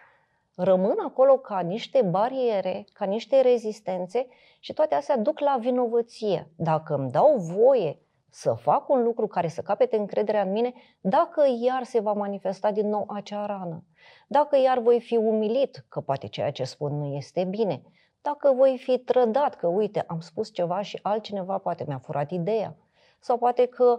rămân 0.56 0.96
acolo 1.06 1.38
ca 1.38 1.60
niște 1.60 2.02
bariere, 2.02 2.86
ca 2.94 3.06
niște 3.06 3.42
rezistențe 3.42 4.28
și 4.60 4.74
toate 4.74 4.96
astea 4.96 5.18
duc 5.18 5.40
la 5.40 5.58
vinovăție. 5.60 6.48
Dacă 6.56 6.94
îmi 6.94 7.12
dau 7.12 7.36
voie 7.38 8.03
să 8.36 8.54
fac 8.54 8.90
un 8.90 9.04
lucru 9.04 9.28
care 9.28 9.48
să 9.48 9.62
capete 9.62 9.98
încrederea 9.98 10.42
în 10.42 10.52
mine, 10.52 10.74
dacă 11.02 11.44
iar 11.62 11.84
se 11.84 12.00
va 12.00 12.14
manifesta 12.14 12.72
din 12.72 12.90
nou 12.90 13.06
acea 13.08 13.46
rană, 13.46 13.84
dacă 14.28 14.58
iar 14.58 14.80
voi 14.80 15.02
fi 15.02 15.18
umilit, 15.18 15.86
că 15.90 16.00
poate 16.00 16.28
ceea 16.28 16.52
ce 16.52 16.64
spun 16.64 16.98
nu 16.98 17.16
este 17.16 17.44
bine, 17.44 17.82
dacă 18.22 18.54
voi 18.56 18.78
fi 18.78 18.98
trădat, 18.98 19.56
că 19.56 19.68
uite, 19.68 20.04
am 20.08 20.20
spus 20.20 20.54
ceva 20.54 20.82
și 20.82 21.00
altcineva 21.02 21.58
poate 21.58 21.84
mi-a 21.88 21.98
furat 21.98 22.32
ideea, 22.32 22.76
sau 23.20 23.38
poate 23.38 23.66
că 23.66 23.98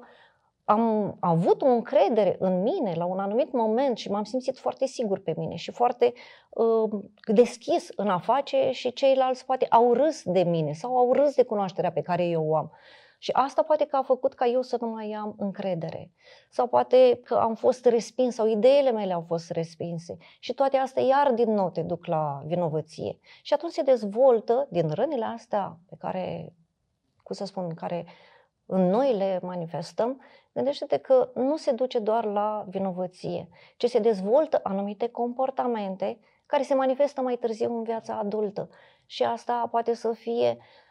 am 0.65 1.17
avut 1.21 1.63
o 1.63 1.67
încredere 1.67 2.37
în 2.39 2.63
mine 2.63 2.95
la 2.95 3.05
un 3.05 3.19
anumit 3.19 3.53
moment 3.53 3.97
și 3.97 4.11
m-am 4.11 4.25
simțit 4.25 4.59
foarte 4.59 4.87
sigur 4.87 5.19
pe 5.19 5.35
mine 5.37 5.55
și 5.55 5.71
foarte 5.71 6.13
uh, 6.51 7.01
deschis 7.27 7.89
în 7.97 8.09
a 8.09 8.19
face 8.19 8.71
și 8.71 8.93
ceilalți 8.93 9.45
poate 9.45 9.67
au 9.71 9.93
râs 9.93 10.23
de 10.25 10.43
mine 10.43 10.73
sau 10.73 10.97
au 10.97 11.13
râs 11.13 11.35
de 11.35 11.43
cunoașterea 11.45 11.93
pe 11.93 12.01
care 12.01 12.25
eu 12.25 12.49
o 12.49 12.57
am. 12.57 12.73
Și 13.25 13.31
asta 13.33 13.63
poate 13.63 13.85
că 13.85 13.97
a 13.97 14.03
făcut 14.03 14.35
ca 14.35 14.47
eu 14.47 14.63
să 14.63 14.77
nu 14.81 14.87
mai 14.87 15.13
am 15.13 15.35
încredere. 15.39 16.11
Sau 16.51 16.67
poate 16.67 17.21
că 17.25 17.35
am 17.35 17.55
fost 17.55 17.85
respins 17.85 18.35
sau 18.35 18.47
ideile 18.47 18.91
mele 18.91 19.13
au 19.13 19.25
fost 19.27 19.51
respinse. 19.51 20.17
Și 20.39 20.55
toate 20.55 20.77
astea 20.77 21.03
iar 21.03 21.33
din 21.33 21.53
nou 21.53 21.71
te 21.71 21.83
duc 21.83 22.07
la 22.07 22.43
vinovăție. 22.47 23.19
Și 23.43 23.53
atunci 23.53 23.73
se 23.73 23.83
dezvoltă 23.83 24.67
din 24.71 24.91
rănile 24.91 25.25
astea 25.25 25.79
pe 25.89 25.95
care, 25.99 26.53
cum 27.23 27.35
să 27.35 27.45
spun, 27.45 27.75
care 27.75 28.07
în 28.67 28.91
noi 28.91 29.17
le 29.17 29.39
manifestăm, 29.43 30.21
gândește-te 30.53 30.97
că 30.97 31.31
nu 31.35 31.57
se 31.57 31.73
duce 31.73 31.99
doar 31.99 32.25
la 32.25 32.65
vinovăție, 32.69 33.49
ci 33.77 33.89
se 33.89 33.99
dezvoltă 33.99 34.61
anumite 34.63 35.09
comportamente 35.09 36.19
care 36.47 36.63
se 36.63 36.75
manifestă 36.75 37.21
mai 37.21 37.37
târziu 37.37 37.77
în 37.77 37.83
viața 37.83 38.19
adultă. 38.19 38.69
Și 39.07 39.23
asta 39.23 39.69
poate 39.71 39.95
să 39.95 40.13
fie, 40.13 40.57
uh, 40.59 40.84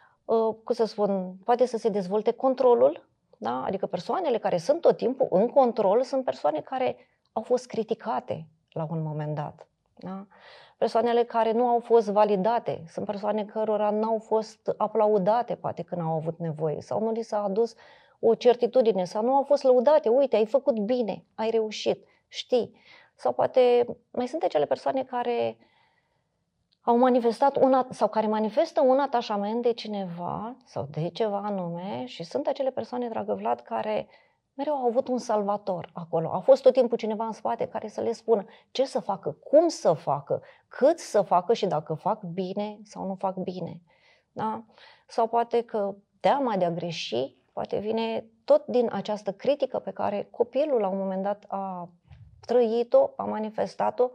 cum 0.63 0.75
să 0.75 0.85
spun, 0.85 1.35
poate 1.43 1.65
să 1.65 1.77
se 1.77 1.89
dezvolte 1.89 2.31
controlul, 2.31 3.09
da? 3.37 3.63
adică 3.63 3.85
persoanele 3.85 4.37
care 4.37 4.57
sunt 4.57 4.81
tot 4.81 4.97
timpul 4.97 5.27
în 5.29 5.47
control 5.47 6.03
sunt 6.03 6.23
persoane 6.23 6.59
care 6.59 6.95
au 7.31 7.41
fost 7.41 7.67
criticate 7.67 8.47
la 8.71 8.87
un 8.89 9.01
moment 9.01 9.35
dat. 9.35 9.67
Da? 9.95 10.25
Persoanele 10.77 11.23
care 11.23 11.51
nu 11.51 11.67
au 11.67 11.79
fost 11.79 12.09
validate, 12.09 12.83
sunt 12.87 13.05
persoane 13.05 13.45
cărora 13.45 13.89
nu 13.89 14.07
au 14.07 14.19
fost 14.19 14.73
aplaudate 14.77 15.55
poate 15.55 15.81
când 15.81 16.01
au 16.01 16.13
avut 16.13 16.39
nevoie 16.39 16.81
sau 16.81 16.99
nu 16.99 17.11
li 17.11 17.21
s-a 17.21 17.43
adus 17.43 17.75
o 18.19 18.35
certitudine 18.35 19.03
sau 19.05 19.23
nu 19.23 19.35
au 19.35 19.43
fost 19.43 19.63
lăudate, 19.63 20.09
uite, 20.09 20.35
ai 20.35 20.45
făcut 20.45 20.79
bine, 20.79 21.23
ai 21.35 21.49
reușit, 21.49 22.05
știi. 22.27 22.75
Sau 23.15 23.31
poate 23.31 23.85
mai 24.11 24.27
sunt 24.27 24.43
acele 24.43 24.65
persoane 24.65 25.03
care 25.03 25.57
au 26.85 26.97
manifestat 26.97 27.57
una, 27.57 27.87
sau 27.89 28.07
care 28.07 28.27
manifestă 28.27 28.81
un 28.81 28.99
atașament 28.99 29.61
de 29.61 29.73
cineva 29.73 30.55
sau 30.65 30.87
de 30.91 31.09
ceva 31.09 31.41
anume 31.45 32.05
și 32.05 32.23
sunt 32.23 32.47
acele 32.47 32.69
persoane, 32.69 33.09
dragă 33.09 33.33
Vlad, 33.33 33.59
care 33.59 34.07
mereu 34.53 34.73
au 34.73 34.85
avut 34.85 35.07
un 35.07 35.17
salvator 35.17 35.89
acolo. 35.93 36.29
A 36.33 36.39
fost 36.39 36.61
tot 36.61 36.73
timpul 36.73 36.97
cineva 36.97 37.25
în 37.25 37.31
spate 37.31 37.67
care 37.67 37.87
să 37.87 38.01
le 38.01 38.11
spună 38.11 38.45
ce 38.71 38.85
să 38.85 38.99
facă, 38.99 39.37
cum 39.43 39.67
să 39.67 39.93
facă, 39.93 40.41
cât 40.67 40.99
să 40.99 41.21
facă 41.21 41.53
și 41.53 41.65
dacă 41.65 41.93
fac 41.93 42.21
bine 42.21 42.79
sau 42.83 43.07
nu 43.07 43.15
fac 43.15 43.35
bine. 43.35 43.81
Da? 44.31 44.63
Sau 45.07 45.27
poate 45.27 45.61
că 45.61 45.95
teama 46.19 46.57
de 46.57 46.65
a 46.65 46.71
greși 46.71 47.35
poate 47.53 47.79
vine 47.79 48.25
tot 48.43 48.65
din 48.65 48.89
această 48.91 49.31
critică 49.31 49.79
pe 49.79 49.91
care 49.91 50.27
copilul 50.31 50.79
la 50.79 50.87
un 50.87 50.97
moment 50.97 51.23
dat 51.23 51.43
a 51.47 51.89
trăit-o, 52.45 53.09
a 53.15 53.23
manifestat-o 53.23 54.09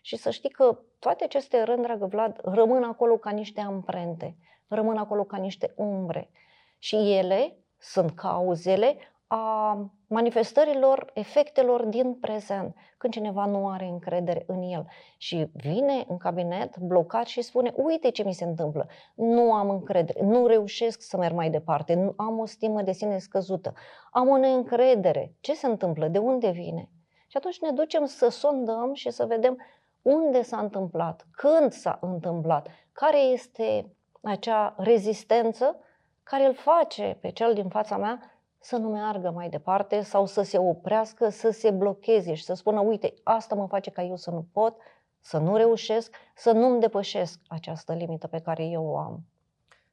și 0.00 0.16
să 0.16 0.30
știi 0.30 0.50
că 0.50 0.78
toate 0.98 1.24
aceste 1.24 1.62
rând, 1.62 1.82
dragă 1.82 2.06
Vlad, 2.06 2.40
rămân 2.42 2.82
acolo 2.82 3.16
ca 3.16 3.30
niște 3.30 3.60
amprente, 3.60 4.36
rămân 4.68 4.96
acolo 4.96 5.24
ca 5.24 5.36
niște 5.36 5.72
umbre. 5.76 6.30
Și 6.78 6.96
ele 6.96 7.56
sunt 7.78 8.10
cauzele 8.10 8.96
a 9.26 9.76
manifestărilor, 10.06 11.10
efectelor 11.14 11.84
din 11.84 12.14
prezent, 12.14 12.74
când 12.98 13.12
cineva 13.12 13.46
nu 13.46 13.68
are 13.68 13.84
încredere 13.84 14.44
în 14.46 14.62
el. 14.62 14.86
Și 15.18 15.50
vine 15.52 16.04
în 16.08 16.16
cabinet 16.16 16.78
blocat 16.78 17.26
și 17.26 17.42
spune, 17.42 17.72
uite 17.76 18.10
ce 18.10 18.22
mi 18.22 18.34
se 18.34 18.44
întâmplă, 18.44 18.88
nu 19.14 19.52
am 19.52 19.70
încredere, 19.70 20.24
nu 20.24 20.46
reușesc 20.46 21.02
să 21.02 21.16
merg 21.16 21.34
mai 21.34 21.50
departe, 21.50 21.94
nu 21.94 22.14
am 22.16 22.38
o 22.38 22.46
stimă 22.46 22.82
de 22.82 22.92
sine 22.92 23.18
scăzută, 23.18 23.74
am 24.10 24.28
o 24.28 24.36
neîncredere, 24.36 25.34
ce 25.40 25.54
se 25.54 25.66
întâmplă, 25.66 26.08
de 26.08 26.18
unde 26.18 26.50
vine? 26.50 26.88
Și 27.26 27.36
atunci 27.36 27.60
ne 27.60 27.70
ducem 27.70 28.04
să 28.04 28.28
sondăm 28.28 28.94
și 28.94 29.10
să 29.10 29.26
vedem 29.26 29.58
unde 30.02 30.42
s-a 30.42 30.58
întâmplat, 30.58 31.26
când 31.30 31.72
s-a 31.72 31.98
întâmplat, 32.00 32.68
care 32.92 33.18
este 33.18 33.94
acea 34.22 34.74
rezistență 34.78 35.76
care 36.22 36.46
îl 36.46 36.54
face 36.54 37.18
pe 37.20 37.30
cel 37.30 37.54
din 37.54 37.68
fața 37.68 37.96
mea 37.96 38.20
să 38.58 38.76
nu 38.76 38.88
meargă 38.88 39.30
mai 39.30 39.48
departe 39.48 40.00
sau 40.00 40.26
să 40.26 40.42
se 40.42 40.58
oprească, 40.58 41.28
să 41.28 41.50
se 41.50 41.70
blocheze 41.70 42.34
și 42.34 42.44
să 42.44 42.54
spună, 42.54 42.80
uite, 42.80 43.14
asta 43.22 43.54
mă 43.54 43.66
face 43.66 43.90
ca 43.90 44.02
eu 44.02 44.16
să 44.16 44.30
nu 44.30 44.46
pot, 44.52 44.76
să 45.20 45.38
nu 45.38 45.56
reușesc, 45.56 46.14
să 46.34 46.52
nu-mi 46.52 46.80
depășesc 46.80 47.40
această 47.48 47.92
limită 47.92 48.26
pe 48.26 48.40
care 48.40 48.64
eu 48.64 48.86
o 48.86 48.98
am. 48.98 49.20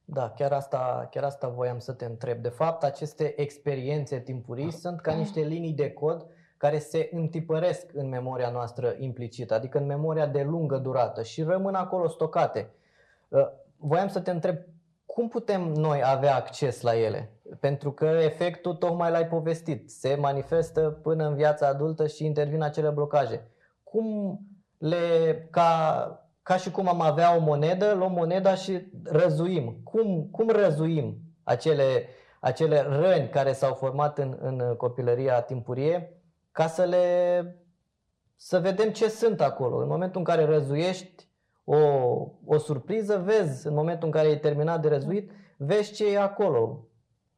Da, 0.06 0.30
chiar 0.30 0.52
asta, 0.52 1.08
chiar 1.12 1.24
asta 1.24 1.48
voiam 1.48 1.80
să 1.80 1.94
te 1.94 2.06
întreb. 2.06 2.42
De 2.42 2.50
fapt, 2.50 2.84
aceste 2.84 3.42
experiențe 3.42 4.20
timpurii 4.20 4.72
sunt 4.72 5.02
ca 5.02 5.14
niște 5.14 5.40
linii 5.40 5.74
de 5.74 5.92
cod 5.92 6.26
care 6.58 6.80
se 6.80 7.10
întipăresc 7.12 7.90
în 7.94 8.10
memoria 8.10 8.50
noastră 8.50 8.96
implicită, 8.98 9.54
adică 9.54 9.78
în 9.78 9.86
memoria 9.86 10.26
de 10.26 10.44
lungă 10.44 10.78
durată 10.78 11.24
și 11.24 11.44
rămân 11.44 11.76
acolo 11.76 12.08
stocate. 12.08 12.70
Uh, 13.28 13.48
voiam 13.78 14.08
să 14.08 14.20
te 14.20 14.32
întreb 14.32 14.58
cum 15.18 15.28
putem 15.28 15.62
noi 15.62 16.02
avea 16.04 16.36
acces 16.36 16.82
la 16.82 16.96
ele? 16.96 17.32
Pentru 17.60 17.92
că 17.92 18.06
efectul 18.06 18.74
tocmai 18.74 19.12
l-ai 19.12 19.28
povestit, 19.28 19.90
se 19.90 20.16
manifestă 20.16 20.82
până 20.82 21.28
în 21.28 21.36
viața 21.36 21.68
adultă 21.68 22.08
și 22.08 22.26
intervin 22.26 22.62
acele 22.62 22.90
blocaje. 22.90 23.52
Cum 23.84 24.40
le, 24.78 24.98
ca, 25.52 26.30
ca 26.44 26.58
și 26.58 26.72
cum 26.72 26.88
am 26.88 27.02
avea 27.02 27.36
o 27.36 27.40
monedă, 27.40 27.94
luăm 27.94 28.12
moneda 28.12 28.56
și 28.56 28.92
răzuim. 29.04 29.80
Cum, 29.84 30.28
cum 30.32 30.50
răzuim 30.50 31.18
acele, 31.44 32.08
acele 32.40 32.82
răni 32.82 33.30
care 33.30 33.54
s-au 33.54 33.74
format 33.74 34.18
în, 34.18 34.38
în 34.42 34.76
copilăria 34.78 35.42
timpurie 35.42 36.17
ca 36.58 36.68
să 36.68 36.84
le 36.84 37.06
să 38.36 38.60
vedem 38.60 38.92
ce 38.92 39.10
sunt 39.10 39.42
acolo. 39.42 39.78
În 39.78 39.88
momentul 39.88 40.20
în 40.20 40.26
care 40.26 40.46
răzuiești, 40.46 41.28
o, 41.64 41.78
o 42.46 42.58
surpriză, 42.58 43.18
vezi 43.18 43.68
în 43.68 43.74
momentul 43.74 44.08
în 44.08 44.14
care 44.14 44.28
ai 44.28 44.40
terminat 44.40 44.82
de 44.82 44.88
răzuit, 44.88 45.32
vezi 45.58 45.94
ce 45.94 46.12
e 46.12 46.20
acolo. 46.20 46.88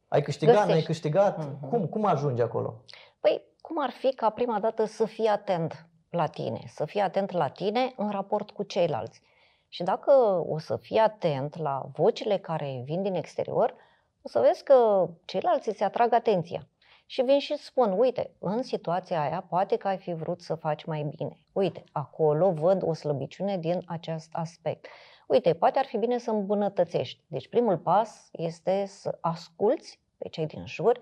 Ai 0.08 0.22
câștigat, 0.22 0.54
Găsești. 0.54 0.72
n-ai 0.72 0.82
câștigat? 0.82 1.38
Uh-huh. 1.38 1.68
Cum, 1.68 1.86
cum 1.86 2.04
ajungi 2.04 2.42
acolo? 2.42 2.84
Păi, 3.20 3.42
cum 3.60 3.82
ar 3.82 3.90
fi 3.90 4.14
ca 4.14 4.30
prima 4.30 4.60
dată 4.60 4.84
să 4.84 5.04
fii 5.04 5.26
atent 5.26 5.86
la 6.10 6.26
tine, 6.26 6.60
să 6.66 6.84
fii 6.84 7.00
atent 7.00 7.30
la 7.30 7.48
tine 7.48 7.92
în 7.96 8.10
raport 8.10 8.50
cu 8.50 8.62
ceilalți. 8.62 9.22
Și 9.68 9.82
dacă 9.82 10.12
o 10.48 10.58
să 10.58 10.76
fii 10.76 10.98
atent 10.98 11.58
la 11.58 11.90
vocile 11.92 12.38
care 12.38 12.82
vin 12.84 13.02
din 13.02 13.14
exterior, 13.14 13.74
o 14.22 14.28
să 14.28 14.40
vezi 14.40 14.62
că 14.62 15.08
ceilalți 15.24 15.68
îți 15.68 15.82
atrag 15.82 16.12
atenția 16.12 16.69
și 17.10 17.22
vin 17.22 17.38
și 17.38 17.56
spun, 17.56 17.98
uite, 17.98 18.30
în 18.38 18.62
situația 18.62 19.22
aia 19.22 19.46
poate 19.48 19.76
că 19.76 19.88
ai 19.88 19.96
fi 19.98 20.12
vrut 20.12 20.40
să 20.40 20.54
faci 20.54 20.84
mai 20.84 21.02
bine. 21.16 21.38
Uite, 21.52 21.84
acolo 21.92 22.50
văd 22.50 22.82
o 22.84 22.92
slăbiciune 22.92 23.58
din 23.58 23.82
acest 23.86 24.28
aspect. 24.32 24.86
Uite, 25.26 25.54
poate 25.54 25.78
ar 25.78 25.84
fi 25.84 25.96
bine 25.98 26.18
să 26.18 26.30
îmbunătățești. 26.30 27.20
Deci 27.26 27.48
primul 27.48 27.78
pas 27.78 28.28
este 28.32 28.84
să 28.86 29.18
asculți 29.20 30.00
pe 30.18 30.28
cei 30.28 30.46
din 30.46 30.66
jur, 30.66 31.00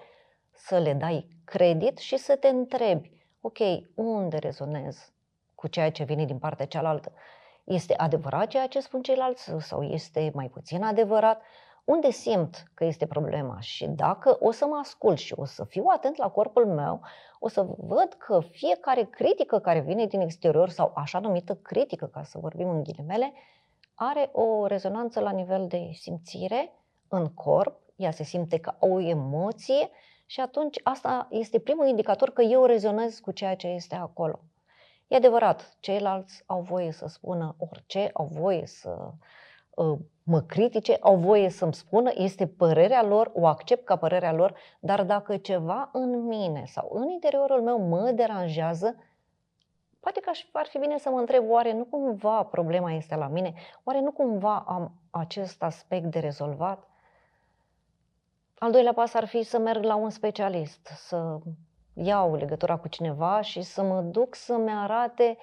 să 0.53 0.79
le 0.79 0.93
dai 0.93 1.29
credit 1.45 1.99
și 1.99 2.17
să 2.17 2.37
te 2.37 2.49
întrebi, 2.49 3.12
ok, 3.41 3.59
unde 3.95 4.37
rezonez 4.37 5.12
cu 5.55 5.67
ceea 5.67 5.91
ce 5.91 6.05
vine 6.05 6.25
din 6.25 6.38
partea 6.38 6.67
cealaltă? 6.67 7.12
Este 7.65 7.95
adevărat 7.97 8.47
ceea 8.47 8.67
ce 8.67 8.81
spun 8.81 9.03
ceilalți 9.03 9.53
sau 9.59 9.83
este 9.83 10.31
mai 10.35 10.49
puțin 10.49 10.83
adevărat? 10.83 11.43
Unde 11.88 12.11
simt 12.11 12.71
că 12.75 12.85
este 12.85 13.07
problema 13.07 13.61
și 13.61 13.87
dacă 13.87 14.37
o 14.40 14.50
să 14.50 14.66
mă 14.66 14.76
ascult 14.76 15.18
și 15.18 15.35
o 15.37 15.45
să 15.45 15.64
fiu 15.64 15.85
atent 15.87 16.16
la 16.16 16.28
corpul 16.28 16.66
meu, 16.66 17.00
o 17.38 17.49
să 17.49 17.66
văd 17.78 18.12
că 18.18 18.40
fiecare 18.40 19.04
critică 19.04 19.59
care 19.59 19.80
vine 19.80 20.07
din 20.07 20.21
exterior 20.21 20.68
sau 20.68 20.92
așa 20.95 21.18
numită 21.18 21.54
critică, 21.54 22.07
ca 22.07 22.23
să 22.23 22.38
vorbim 22.38 22.68
în 22.68 22.83
ghilimele, 22.83 23.33
are 23.95 24.30
o 24.33 24.66
rezonanță 24.66 25.21
la 25.21 25.30
nivel 25.30 25.66
de 25.66 25.90
simțire 25.92 26.73
în 27.09 27.26
corp, 27.26 27.80
ea 27.97 28.11
se 28.11 28.23
simte 28.23 28.59
ca 28.59 28.76
o 28.80 29.00
emoție 29.00 29.90
și 30.26 30.40
atunci 30.40 30.80
asta 30.83 31.26
este 31.30 31.59
primul 31.59 31.87
indicator 31.87 32.30
că 32.30 32.42
eu 32.42 32.64
rezonez 32.64 33.18
cu 33.18 33.30
ceea 33.30 33.57
ce 33.57 33.66
este 33.66 33.95
acolo. 33.95 34.40
E 35.07 35.16
adevărat, 35.16 35.76
ceilalți 35.80 36.42
au 36.47 36.61
voie 36.61 36.92
să 36.92 37.07
spună 37.07 37.57
orice, 37.59 38.11
au 38.12 38.26
voie 38.26 38.66
să 38.66 39.11
uh, 39.75 39.99
mă 40.29 40.41
critique, 40.41 40.97
au 41.01 41.17
voie 41.17 41.49
să-mi 41.49 41.75
spună, 41.75 42.11
este 42.15 42.47
părerea 42.47 43.03
lor, 43.03 43.31
o 43.35 43.47
accept 43.47 43.85
ca 43.85 43.97
părerea 43.97 44.33
lor, 44.33 44.55
dar 44.81 45.05
dacă 45.05 45.37
ceva 45.37 45.89
în 45.93 46.27
mine 46.27 46.65
sau 46.67 46.91
în 46.93 47.09
interiorul 47.09 47.63
meu 47.63 47.79
mă 47.79 48.11
deranjează, 48.11 48.97
poate 50.01 50.21
că 50.21 50.31
ar 50.53 50.67
fi 50.67 50.79
bine 50.79 50.99
să 50.99 51.11
mă 51.11 51.19
întreb, 51.19 51.51
oare 51.51 51.73
nu 51.73 51.85
cumva 51.85 52.43
problema 52.43 52.93
este 52.93 53.17
la 53.17 53.29
mine? 53.29 53.55
Oare 53.85 54.01
nu 54.01 54.11
cumva 54.11 54.65
am 54.67 54.93
acest 55.11 55.63
aspect 55.63 56.05
de 56.05 56.19
rezolvat? 56.19 56.89
Al 58.59 58.71
doilea 58.71 58.93
pas 58.93 59.15
ar 59.15 59.27
fi 59.27 59.43
să 59.43 59.59
merg 59.59 59.85
la 59.85 59.95
un 59.95 60.11
specialist, 60.11 60.87
să 60.87 61.39
iau 61.95 62.35
legătura 62.35 62.77
cu 62.77 62.89
cineva 62.89 63.41
și 63.41 63.63
să 63.63 63.83
mă 63.83 64.01
duc 64.01 64.35
să-mi 64.35 64.71
arate 64.71 65.37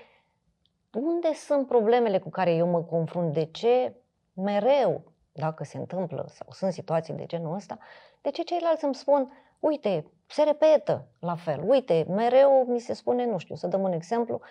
unde 0.91 1.33
sunt 1.33 1.67
problemele 1.67 2.19
cu 2.19 2.29
care 2.29 2.53
eu 2.53 2.67
mă 2.67 2.81
confrunt, 2.81 3.33
de 3.33 3.45
ce 3.45 3.95
mereu, 4.35 5.03
dacă 5.31 5.63
se 5.63 5.77
întâmplă 5.77 6.25
sau 6.29 6.47
sunt 6.51 6.73
situații 6.73 7.13
de 7.13 7.25
genul 7.25 7.55
ăsta, 7.55 7.77
de 8.21 8.29
ce 8.29 8.43
ceilalți 8.43 8.83
îmi 8.83 8.95
spun, 8.95 9.31
uite, 9.59 10.11
se 10.27 10.43
repetă 10.43 11.07
la 11.19 11.35
fel, 11.35 11.63
uite, 11.67 12.05
mereu 12.09 12.65
mi 12.67 12.79
se 12.79 12.93
spune, 12.93 13.25
nu 13.25 13.37
știu, 13.37 13.55
să 13.55 13.67
dăm 13.67 13.81
un 13.81 13.91
exemplu, 13.91 14.41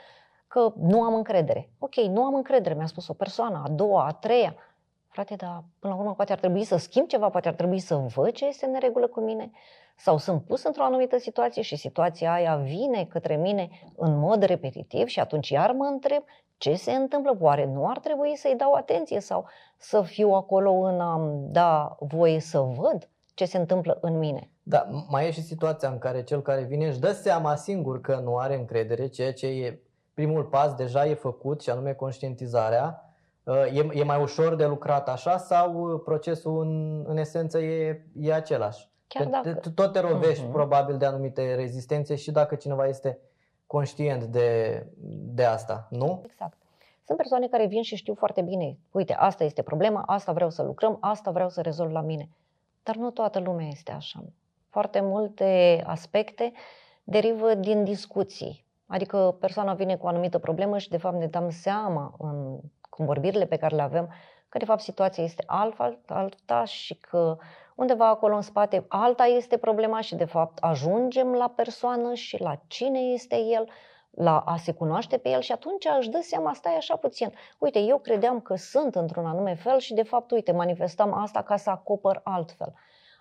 că 0.47 0.73
nu 0.77 1.03
am 1.03 1.15
încredere. 1.15 1.71
Ok, 1.79 1.95
nu 1.95 2.25
am 2.25 2.35
încredere, 2.35 2.75
mi-a 2.75 2.87
spus 2.87 3.09
o 3.09 3.13
persoană, 3.13 3.63
a 3.65 3.69
doua, 3.69 4.07
a 4.07 4.13
treia. 4.13 4.55
Frate, 5.09 5.35
dar 5.35 5.65
până 5.79 5.95
la 5.95 6.01
urmă 6.01 6.15
poate 6.15 6.33
ar 6.33 6.39
trebui 6.39 6.65
să 6.65 6.77
schimb 6.77 7.07
ceva, 7.07 7.29
poate 7.29 7.49
ar 7.49 7.55
trebui 7.55 7.79
să 7.79 7.95
văd 7.97 8.33
ce 8.33 8.47
este 8.47 8.67
în 8.67 8.71
neregulă 8.71 9.07
cu 9.07 9.21
mine 9.21 9.51
sau 9.97 10.19
sunt 10.19 10.43
pus 10.45 10.65
într-o 10.65 10.85
anumită 10.85 11.19
situație 11.19 11.63
și 11.63 11.77
situația 11.77 12.33
aia 12.33 12.57
vine 12.57 13.05
către 13.05 13.37
mine 13.37 13.69
în 13.97 14.19
mod 14.19 14.43
repetitiv 14.43 15.07
și 15.07 15.21
atunci 15.21 15.49
iar 15.49 15.73
mă 15.73 15.85
întreb 15.85 16.23
ce 16.57 16.75
se 16.75 16.93
întâmplă, 16.93 17.37
oare 17.41 17.67
nu 17.67 17.89
ar 17.89 17.99
trebui 17.99 18.37
să-i 18.37 18.55
dau 18.57 18.73
atenție 18.73 19.21
sau 19.21 19.47
să 19.79 20.03
fiu 20.03 20.31
acolo 20.31 20.73
în 20.73 21.01
a 21.01 21.21
da 21.37 21.97
voie 21.99 22.41
să 22.41 22.59
văd 22.59 23.09
ce 23.35 23.45
se 23.45 23.59
întâmplă 23.59 23.99
în 24.01 24.19
mine. 24.19 24.51
Da, 24.63 24.87
mai 25.09 25.27
e 25.27 25.31
și 25.31 25.43
situația 25.43 25.89
în 25.89 25.99
care 25.99 26.23
cel 26.23 26.43
care 26.43 26.63
vine 26.63 26.87
își 26.87 27.01
dă 27.01 27.13
seama 27.13 27.55
singur 27.55 28.01
că 28.01 28.21
nu 28.23 28.37
are 28.37 28.55
încredere, 28.55 29.07
ceea 29.07 29.33
ce 29.33 29.47
e 29.47 29.81
primul 30.15 30.45
pas 30.45 30.75
deja 30.75 31.07
e 31.07 31.15
făcut 31.15 31.63
și 31.63 31.71
anume 31.71 31.93
conștientizarea. 31.93 33.15
Uh, 33.43 33.55
e, 33.55 33.89
e 33.93 34.05
mai 34.05 34.23
ușor 34.23 34.55
de 34.55 34.67
lucrat 34.67 35.09
așa 35.09 35.37
sau 35.37 35.99
procesul 36.05 36.61
în, 36.61 37.05
în 37.07 37.17
esență 37.17 37.59
e, 37.59 38.05
e 38.21 38.33
același? 38.35 38.93
Chiar 39.15 39.27
dacă... 39.27 39.61
Tot 39.75 39.93
te 39.93 40.01
rovești 40.01 40.45
uh-huh. 40.45 40.53
probabil 40.53 40.97
de 40.97 41.05
anumite 41.05 41.55
rezistențe 41.55 42.15
și 42.15 42.31
dacă 42.31 42.55
cineva 42.55 42.87
este 42.87 43.19
conștient 43.67 44.25
de, 44.25 44.87
de 45.35 45.45
asta, 45.45 45.87
nu? 45.91 46.23
Exact. 46.25 46.57
Sunt 47.07 47.19
persoane 47.19 47.47
care 47.47 47.67
vin 47.67 47.83
și 47.83 47.97
știu 47.97 48.15
foarte 48.15 48.43
bine, 48.43 48.79
uite, 48.91 49.13
asta 49.13 49.45
este 49.45 49.63
problema, 49.63 50.03
asta 50.07 50.33
vreau 50.33 50.51
să 50.51 50.63
lucrăm, 50.63 50.97
asta 51.01 51.31
vreau 51.31 51.49
să 51.49 51.61
rezolv 51.61 51.91
la 51.91 52.01
mine. 52.01 52.29
Dar 52.83 52.97
nu 52.97 53.11
toată 53.11 53.39
lumea 53.39 53.67
este 53.67 53.93
așa. 53.93 54.25
Foarte 54.69 55.01
multe 55.01 55.83
aspecte 55.87 56.53
derivă 57.05 57.55
din 57.55 57.85
discuții. 57.85 58.65
Adică 58.87 59.37
persoana 59.41 59.75
vine 59.75 59.97
cu 59.97 60.07
o 60.07 60.09
anumită 60.09 60.39
problemă 60.39 60.79
și 60.79 60.89
de 60.89 60.97
fapt 60.97 61.17
ne 61.17 61.27
dăm 61.27 61.51
seama 61.51 62.15
în 62.19 62.59
convorbirile 62.89 63.47
pe 63.47 63.57
care 63.57 63.75
le 63.75 63.83
avem 63.83 64.09
că 64.49 64.59
de 64.59 64.65
fapt 64.65 64.81
situația 64.81 65.25
este 65.25 65.43
alta, 65.47 65.99
alta 66.07 66.65
și 66.65 66.95
că 66.95 67.37
undeva 67.75 68.09
acolo 68.09 68.35
în 68.35 68.41
spate 68.41 68.85
alta 68.89 69.25
este 69.25 69.57
problema 69.57 70.01
și 70.01 70.15
de 70.15 70.25
fapt 70.25 70.59
ajungem 70.59 71.33
la 71.33 71.49
persoană 71.49 72.15
și 72.15 72.41
la 72.41 72.61
cine 72.67 72.99
este 72.99 73.37
el, 73.37 73.69
la 74.11 74.39
a 74.39 74.57
se 74.57 74.73
cunoaște 74.73 75.19
pe 75.19 75.29
el 75.29 75.41
și 75.41 75.53
atunci 75.53 75.87
își 75.99 76.11
dă 76.11 76.21
seama, 76.23 76.53
stai 76.53 76.77
așa 76.77 76.97
puțin, 76.97 77.33
uite, 77.59 77.79
eu 77.79 77.99
credeam 77.99 78.41
că 78.41 78.55
sunt 78.55 78.95
într-un 78.95 79.27
anume 79.27 79.55
fel 79.55 79.79
și 79.79 79.95
de 79.95 80.03
fapt, 80.03 80.31
uite, 80.31 80.53
manifestam 80.53 81.13
asta 81.13 81.43
ca 81.43 81.57
să 81.57 81.71
acopăr 81.71 82.21
altfel. 82.25 82.75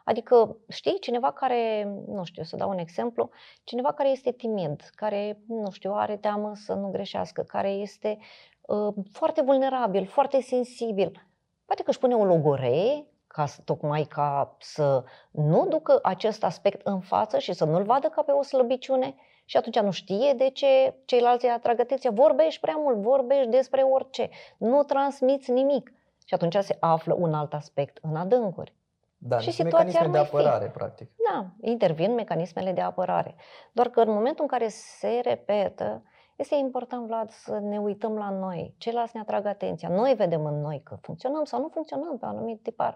Adică, 0.03 0.57
știi, 0.69 0.99
cineva 0.99 1.31
care, 1.31 1.83
nu 2.07 2.23
știu, 2.23 2.43
să 2.43 2.55
dau 2.55 2.69
un 2.69 2.77
exemplu, 2.77 3.29
cineva 3.63 3.93
care 3.93 4.09
este 4.09 4.31
timid, 4.31 4.81
care, 4.95 5.39
nu 5.47 5.71
știu, 5.71 5.91
are 5.93 6.17
teamă 6.17 6.51
să 6.55 6.73
nu 6.73 6.89
greșească, 6.91 7.41
care 7.41 7.69
este 7.69 8.17
uh, 8.61 8.93
foarte 9.11 9.41
vulnerabil, 9.41 10.05
foarte 10.05 10.41
sensibil, 10.41 11.27
poate 11.65 11.83
că 11.83 11.89
își 11.89 11.99
pune 11.99 12.15
o 12.15 12.25
logoree 12.25 13.05
ca, 13.33 13.45
tocmai 13.65 14.03
ca 14.03 14.55
să 14.59 15.03
nu 15.31 15.65
ducă 15.67 15.99
acest 16.01 16.43
aspect 16.43 16.87
în 16.87 16.99
față 16.99 17.37
și 17.37 17.53
să 17.53 17.65
nu-l 17.65 17.83
vadă 17.83 18.07
ca 18.07 18.21
pe 18.21 18.31
o 18.31 18.41
slăbiciune 18.41 19.15
și 19.45 19.57
atunci 19.57 19.79
nu 19.79 19.91
știe 19.91 20.33
de 20.33 20.49
ce 20.49 20.93
ceilalți 21.05 21.47
atrag 21.47 21.79
atenția. 21.79 22.11
Vorbești 22.11 22.61
prea 22.61 22.75
mult, 22.77 22.97
vorbești 22.97 23.49
despre 23.49 23.81
orice, 23.81 24.29
nu 24.57 24.83
transmiți 24.83 25.51
nimic. 25.51 25.91
Și 26.25 26.33
atunci 26.33 26.55
se 26.55 26.77
află 26.79 27.15
un 27.19 27.33
alt 27.33 27.53
aspect 27.53 27.97
în 28.01 28.15
adâncuri. 28.15 28.73
Da, 29.17 29.37
și 29.37 29.63
mecanisme 29.63 30.07
de 30.07 30.17
apărare, 30.17 30.65
fi. 30.65 30.71
practic. 30.71 31.09
Da, 31.31 31.45
intervin 31.61 32.13
mecanismele 32.13 32.71
de 32.71 32.81
apărare. 32.81 33.35
Doar 33.71 33.89
că 33.89 33.99
în 34.01 34.11
momentul 34.11 34.41
în 34.41 34.47
care 34.47 34.67
se 34.67 35.19
repetă, 35.23 36.03
este 36.35 36.55
important, 36.55 37.07
Vlad, 37.07 37.29
să 37.29 37.59
ne 37.59 37.79
uităm 37.79 38.17
la 38.17 38.29
noi. 38.29 38.75
Ceilalți 38.77 39.15
ne 39.15 39.21
atrag 39.21 39.45
atenția. 39.45 39.89
Noi 39.89 40.13
vedem 40.13 40.45
în 40.45 40.61
noi 40.61 40.81
că 40.83 40.97
funcționăm 41.01 41.43
sau 41.43 41.59
nu 41.59 41.67
funcționăm 41.67 42.17
pe 42.17 42.25
anumit 42.25 42.63
tipar. 42.63 42.95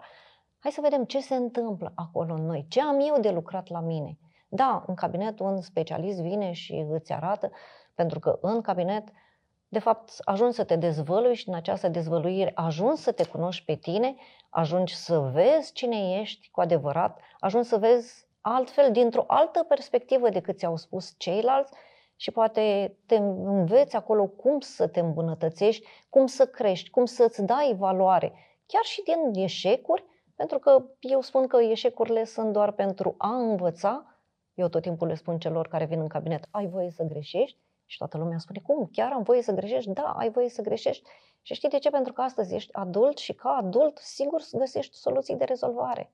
Hai 0.60 0.70
să 0.70 0.80
vedem 0.80 1.04
ce 1.04 1.20
se 1.20 1.34
întâmplă 1.34 1.92
acolo 1.94 2.34
în 2.34 2.46
noi. 2.46 2.66
Ce 2.68 2.82
am 2.82 3.00
eu 3.00 3.20
de 3.20 3.30
lucrat 3.30 3.68
la 3.68 3.80
mine. 3.80 4.18
Da, 4.48 4.84
în 4.86 4.94
cabinet 4.94 5.38
un 5.38 5.60
specialist 5.60 6.20
vine 6.20 6.52
și 6.52 6.86
îți 6.90 7.12
arată, 7.12 7.50
pentru 7.94 8.18
că 8.18 8.38
în 8.40 8.60
cabinet, 8.60 9.08
de 9.68 9.78
fapt, 9.78 10.12
ajungi 10.24 10.56
să 10.56 10.64
te 10.64 10.76
dezvălui 10.76 11.34
și 11.34 11.48
în 11.48 11.54
această 11.54 11.88
dezvăluire 11.88 12.52
ajungi 12.54 13.02
să 13.02 13.12
te 13.12 13.26
cunoști 13.26 13.64
pe 13.64 13.74
tine, 13.74 14.16
ajungi 14.50 14.96
să 14.96 15.18
vezi 15.18 15.72
cine 15.72 16.18
ești 16.20 16.50
cu 16.50 16.60
adevărat, 16.60 17.20
ajungi 17.40 17.68
să 17.68 17.78
vezi 17.78 18.26
altfel, 18.40 18.92
dintr-o 18.92 19.24
altă 19.26 19.62
perspectivă 19.68 20.28
decât 20.28 20.58
ți-au 20.58 20.76
spus 20.76 21.14
ceilalți 21.18 21.72
și 22.16 22.30
poate 22.30 22.96
te 23.06 23.16
înveți 23.16 23.96
acolo 23.96 24.26
cum 24.26 24.60
să 24.60 24.86
te 24.86 25.00
îmbunătățești, 25.00 25.86
cum 26.08 26.26
să 26.26 26.46
crești, 26.46 26.90
cum 26.90 27.04
să-ți 27.04 27.42
dai 27.42 27.74
valoare, 27.78 28.32
chiar 28.66 28.82
și 28.84 29.02
din 29.02 29.42
eșecuri, 29.42 30.04
pentru 30.38 30.58
că 30.58 30.84
eu 31.00 31.20
spun 31.20 31.46
că 31.46 31.56
eșecurile 31.56 32.24
sunt 32.24 32.52
doar 32.52 32.72
pentru 32.72 33.14
a 33.18 33.36
învăța. 33.36 34.04
Eu 34.54 34.68
tot 34.68 34.82
timpul 34.82 35.06
le 35.06 35.14
spun 35.14 35.38
celor 35.38 35.68
care 35.68 35.84
vin 35.84 36.00
în 36.00 36.08
cabinet, 36.08 36.48
ai 36.50 36.66
voie 36.66 36.90
să 36.90 37.02
greșești? 37.02 37.58
Și 37.86 37.98
toată 37.98 38.18
lumea 38.18 38.38
spune, 38.38 38.60
cum? 38.66 38.88
Chiar 38.92 39.12
am 39.12 39.22
voie 39.22 39.42
să 39.42 39.52
greșești? 39.52 39.90
Da, 39.90 40.14
ai 40.16 40.30
voie 40.30 40.48
să 40.48 40.62
greșești. 40.62 41.08
Și 41.42 41.54
știi 41.54 41.68
de 41.68 41.78
ce? 41.78 41.90
Pentru 41.90 42.12
că 42.12 42.20
astăzi 42.20 42.54
ești 42.54 42.72
adult 42.72 43.18
și 43.18 43.32
ca 43.32 43.48
adult, 43.48 43.98
sigur, 43.98 44.42
găsești 44.52 44.96
soluții 44.96 45.36
de 45.36 45.44
rezolvare. 45.44 46.12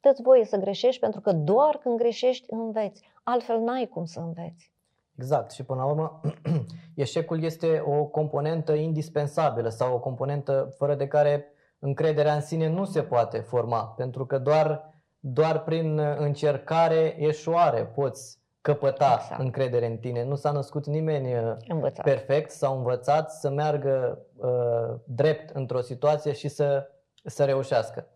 Dă-ți 0.00 0.22
voie 0.22 0.44
să 0.44 0.56
greșești 0.56 1.00
pentru 1.00 1.20
că 1.20 1.32
doar 1.32 1.76
când 1.76 1.98
greșești 1.98 2.46
înveți. 2.48 3.02
Altfel 3.22 3.60
n-ai 3.60 3.86
cum 3.86 4.04
să 4.04 4.20
înveți. 4.20 4.72
Exact. 5.16 5.50
Și 5.50 5.64
până 5.64 5.80
la 5.80 5.86
urmă, 5.86 6.20
eșecul 6.94 7.42
este 7.42 7.82
o 7.86 8.04
componentă 8.04 8.72
indispensabilă 8.72 9.68
sau 9.68 9.94
o 9.94 10.00
componentă 10.00 10.68
fără 10.76 10.94
de 10.94 11.06
care 11.06 11.53
încrederea 11.84 12.34
în 12.34 12.40
sine 12.40 12.68
nu 12.68 12.84
se 12.84 13.02
poate 13.02 13.38
forma, 13.38 13.86
pentru 13.96 14.26
că 14.26 14.38
doar, 14.38 14.94
doar 15.18 15.62
prin 15.62 15.98
încercare, 15.98 17.16
eșuare 17.18 17.84
poți 17.84 18.38
căpăta 18.60 19.18
exact. 19.20 19.40
încredere 19.40 19.86
în 19.86 19.96
tine. 19.96 20.24
Nu 20.24 20.34
s-a 20.34 20.50
născut 20.50 20.86
nimeni 20.86 21.34
uh, 21.34 21.56
învățat. 21.68 22.04
perfect 22.04 22.50
sau 22.50 22.76
învățat 22.76 23.32
să 23.32 23.50
meargă 23.50 24.18
uh, 24.36 24.94
drept 25.04 25.50
într-o 25.50 25.80
situație 25.80 26.32
și 26.32 26.48
să, 26.48 26.90
să 27.24 27.44
reușească. 27.44 28.06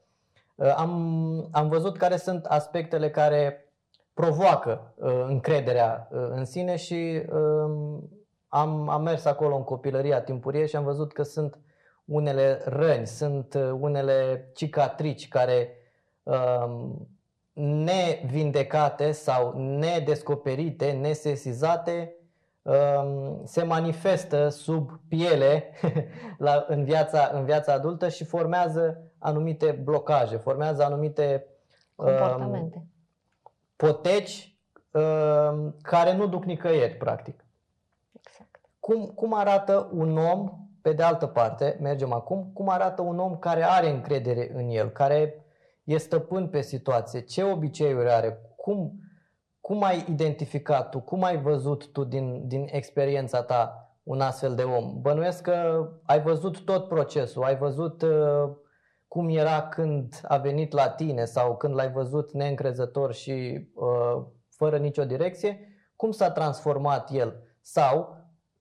Uh, 0.54 0.74
am, 0.76 1.48
am 1.52 1.68
văzut 1.68 1.96
care 1.96 2.16
sunt 2.16 2.44
aspectele 2.44 3.10
care 3.10 3.72
provoacă 4.14 4.92
uh, 4.94 5.24
încrederea 5.26 6.08
uh, 6.10 6.28
în 6.30 6.44
sine 6.44 6.76
și 6.76 7.22
uh, 7.32 7.98
am, 8.48 8.88
am 8.88 9.02
mers 9.02 9.24
acolo 9.24 9.56
în 9.56 9.64
copilăria 9.64 10.20
timpurie 10.20 10.66
și 10.66 10.76
am 10.76 10.84
văzut 10.84 11.12
că 11.12 11.22
sunt 11.22 11.58
unele 12.08 12.62
răni, 12.64 13.06
sunt 13.06 13.54
uh, 13.54 13.70
unele 13.80 14.50
cicatrici 14.54 15.28
care 15.28 15.76
uh, 16.22 16.90
nevindecate 17.52 19.12
sau 19.12 19.58
nedescoperite, 19.58 20.90
nesesizate, 20.90 22.14
um, 22.62 23.40
se 23.44 23.62
manifestă 23.62 24.48
sub 24.48 25.00
piele 25.08 25.72
la, 26.38 26.64
în, 26.68 26.84
viața, 26.84 27.30
în 27.32 27.44
viața 27.44 27.72
adultă 27.72 28.08
și 28.08 28.24
formează 28.24 29.02
anumite 29.18 29.70
blocaje, 29.70 30.36
formează 30.36 30.84
anumite 30.84 31.46
comportamente. 31.94 32.76
Um, 32.76 32.90
poteci 33.76 34.56
um, 34.90 35.76
care 35.82 36.14
nu 36.16 36.26
duc 36.26 36.44
nicăieri, 36.44 36.94
practic. 36.94 37.44
Exact. 38.12 38.60
Cum, 38.80 39.06
cum 39.06 39.34
arată 39.34 39.88
un 39.92 40.18
om, 40.18 40.67
pe 40.88 40.94
de 40.94 41.02
altă 41.02 41.26
parte, 41.26 41.78
mergem 41.80 42.12
acum, 42.12 42.50
cum 42.54 42.68
arată 42.68 43.02
un 43.02 43.18
om 43.18 43.36
care 43.38 43.62
are 43.62 43.90
încredere 43.90 44.50
în 44.54 44.68
el, 44.68 44.90
care 44.90 45.44
e 45.84 45.96
stăpân 45.96 46.48
pe 46.48 46.60
situație, 46.60 47.20
ce 47.20 47.42
obiceiuri 47.42 48.10
are, 48.10 48.40
cum, 48.56 48.92
cum 49.60 49.82
ai 49.82 50.04
identificat 50.08 50.90
tu, 50.90 51.00
cum 51.00 51.22
ai 51.24 51.36
văzut 51.36 51.92
tu 51.92 52.04
din, 52.04 52.48
din 52.48 52.66
experiența 52.70 53.42
ta 53.42 53.92
un 54.02 54.20
astfel 54.20 54.54
de 54.54 54.62
om? 54.62 55.00
Bănuiesc 55.00 55.42
că 55.42 55.88
ai 56.04 56.20
văzut 56.20 56.64
tot 56.64 56.88
procesul, 56.88 57.44
ai 57.44 57.56
văzut 57.56 58.02
uh, 58.02 58.50
cum 59.08 59.28
era 59.28 59.68
când 59.68 60.20
a 60.22 60.36
venit 60.36 60.72
la 60.72 60.88
tine 60.88 61.24
sau 61.24 61.56
când 61.56 61.74
l-ai 61.74 61.90
văzut 61.90 62.32
neîncrezător 62.32 63.12
și 63.12 63.68
uh, 63.74 64.24
fără 64.48 64.76
nicio 64.76 65.04
direcție, 65.04 65.58
cum 65.96 66.10
s-a 66.10 66.30
transformat 66.30 67.10
el? 67.12 67.42
Sau 67.60 68.16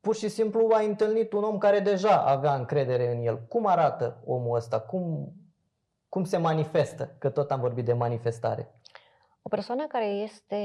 pur 0.08 0.15
și 0.15 0.30
simplu 0.30 0.70
ai 0.74 0.86
întâlnit 0.86 1.34
un 1.34 1.43
om 1.43 1.58
care 1.58 1.80
deja 1.80 2.22
avea 2.22 2.56
încredere 2.56 3.12
în 3.12 3.26
el. 3.26 3.39
Cum 3.48 3.65
arată 3.65 4.24
omul 4.26 4.56
ăsta? 4.56 4.80
Cum, 4.80 5.34
cum 6.10 6.24
se 6.24 6.38
manifestă? 6.38 7.15
Că 7.17 7.30
tot 7.30 7.52
am 7.52 7.60
vorbit 7.60 7.86
de 7.86 7.93
manifestare. 7.93 8.76
O 9.41 9.50
persoană 9.50 9.88
care 9.88 10.06
este 10.06 10.58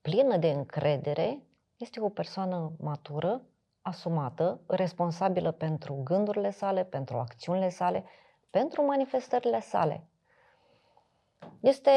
plină 0.00 0.36
de 0.36 0.50
încredere 0.50 1.42
este 1.76 2.00
o 2.00 2.08
persoană 2.08 2.72
matură, 2.80 3.42
asumată, 3.82 4.60
responsabilă 4.66 5.50
pentru 5.50 6.00
gândurile 6.04 6.50
sale, 6.50 6.84
pentru 6.84 7.16
acțiunile 7.16 7.68
sale, 7.68 8.04
pentru 8.50 8.84
manifestările 8.84 9.60
sale. 9.60 10.06
Este, 11.60 11.90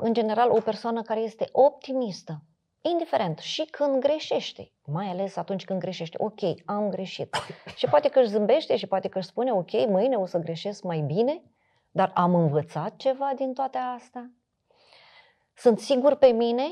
în 0.00 0.12
general, 0.12 0.50
o 0.50 0.60
persoană 0.60 1.02
care 1.02 1.20
este 1.20 1.48
optimistă, 1.52 2.42
indiferent, 2.82 3.38
și 3.38 3.64
când 3.64 4.00
greșește, 4.00 4.72
mai 4.84 5.06
ales 5.06 5.36
atunci 5.36 5.64
când 5.64 5.80
greșește. 5.80 6.16
Ok, 6.20 6.40
am 6.64 6.88
greșit. 6.88 7.36
Și 7.76 7.86
poate 7.86 8.08
că 8.08 8.18
își 8.18 8.28
zâmbește 8.28 8.76
și 8.76 8.86
poate 8.86 9.08
că 9.08 9.18
își 9.18 9.26
spune, 9.26 9.52
ok, 9.52 9.72
mâine 9.72 10.16
o 10.16 10.26
să 10.26 10.38
greșesc 10.38 10.82
mai 10.82 10.98
bine, 11.00 11.42
dar 11.90 12.10
am 12.14 12.34
învățat 12.34 12.96
ceva 12.96 13.32
din 13.36 13.52
toate 13.52 13.78
astea? 13.78 14.30
Sunt 15.54 15.78
sigur 15.78 16.14
pe 16.14 16.26
mine? 16.26 16.64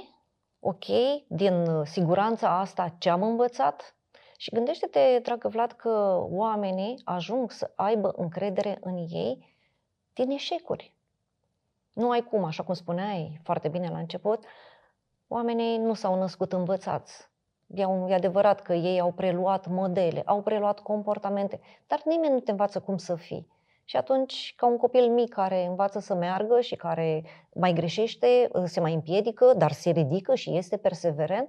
Ok, 0.60 0.84
din 1.26 1.84
siguranța 1.84 2.58
asta 2.58 2.94
ce 2.98 3.10
am 3.10 3.22
învățat? 3.22 3.94
Și 4.36 4.50
gândește-te, 4.50 5.18
dragă 5.22 5.48
Vlad, 5.48 5.72
că 5.72 6.24
oamenii 6.30 7.00
ajung 7.04 7.50
să 7.50 7.72
aibă 7.74 8.12
încredere 8.16 8.78
în 8.80 8.96
ei 8.96 9.56
din 10.12 10.30
eșecuri. 10.30 10.94
Nu 11.92 12.10
ai 12.10 12.22
cum, 12.22 12.44
așa 12.44 12.62
cum 12.62 12.74
spuneai 12.74 13.40
foarte 13.42 13.68
bine 13.68 13.88
la 13.88 13.98
început, 13.98 14.44
oamenii 15.32 15.78
nu 15.78 15.94
s-au 15.94 16.18
născut 16.18 16.52
învățați. 16.52 17.28
E 17.74 18.14
adevărat 18.14 18.60
că 18.60 18.72
ei 18.72 19.00
au 19.00 19.12
preluat 19.12 19.66
modele, 19.68 20.22
au 20.24 20.42
preluat 20.42 20.80
comportamente, 20.80 21.60
dar 21.86 22.00
nimeni 22.04 22.32
nu 22.32 22.40
te 22.40 22.50
învață 22.50 22.80
cum 22.80 22.96
să 22.96 23.14
fii. 23.14 23.48
Și 23.84 23.96
atunci, 23.96 24.54
ca 24.56 24.66
un 24.66 24.76
copil 24.76 25.10
mic 25.10 25.28
care 25.28 25.64
învață 25.64 25.98
să 25.98 26.14
meargă 26.14 26.60
și 26.60 26.76
care 26.76 27.24
mai 27.54 27.72
greșește, 27.72 28.50
se 28.64 28.80
mai 28.80 28.94
împiedică, 28.94 29.52
dar 29.56 29.72
se 29.72 29.90
ridică 29.90 30.34
și 30.34 30.56
este 30.56 30.76
perseverent, 30.76 31.48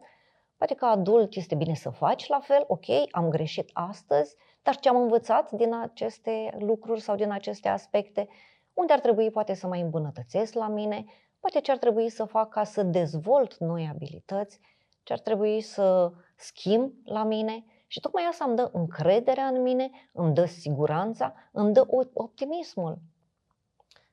Poate 0.62 0.76
ca 0.76 0.88
adult 0.88 1.36
este 1.36 1.56
bine 1.56 1.74
să 1.74 1.90
faci 1.90 2.28
la 2.28 2.40
fel, 2.40 2.64
ok, 2.68 2.86
am 3.12 3.30
greșit 3.30 3.70
astăzi, 3.74 4.36
dar 4.62 4.76
ce 4.76 4.90
am 4.90 4.96
învățat 4.96 5.52
din 5.52 5.74
aceste 5.74 6.58
lucruri 6.60 7.02
sau 7.02 7.16
din 7.16 7.32
aceste 7.32 7.68
aspecte, 7.68 8.28
unde 8.74 8.94
ar 8.94 9.00
trebui 9.00 9.32
poate 9.32 9.54
să 9.54 9.68
mai 9.68 9.82
îmbunătățesc 9.82 10.54
la 10.54 10.68
mine, 10.68 11.06
poate 11.42 11.60
ce 11.60 11.72
ar 11.72 11.78
trebui 11.78 12.10
să 12.10 12.26
fac 12.26 12.50
ca 12.50 12.64
să 12.64 12.84
dezvolt 12.84 13.58
noi 13.58 13.90
abilități, 13.94 14.60
ce 15.04 15.14
ar 15.14 15.20
trebui 15.20 15.62
să 15.62 16.12
schimb 16.36 16.94
la 17.04 17.24
mine 17.24 17.66
și 17.88 18.00
tocmai 18.00 18.24
asta 18.30 18.46
îmi 18.46 18.56
dă 18.56 18.70
încrederea 18.74 19.46
în 19.46 19.62
mine, 19.62 19.90
îmi 20.14 20.34
dă 20.34 20.46
siguranța, 20.46 21.34
îmi 21.52 21.74
dă 21.74 21.86
optimismul. 22.14 22.98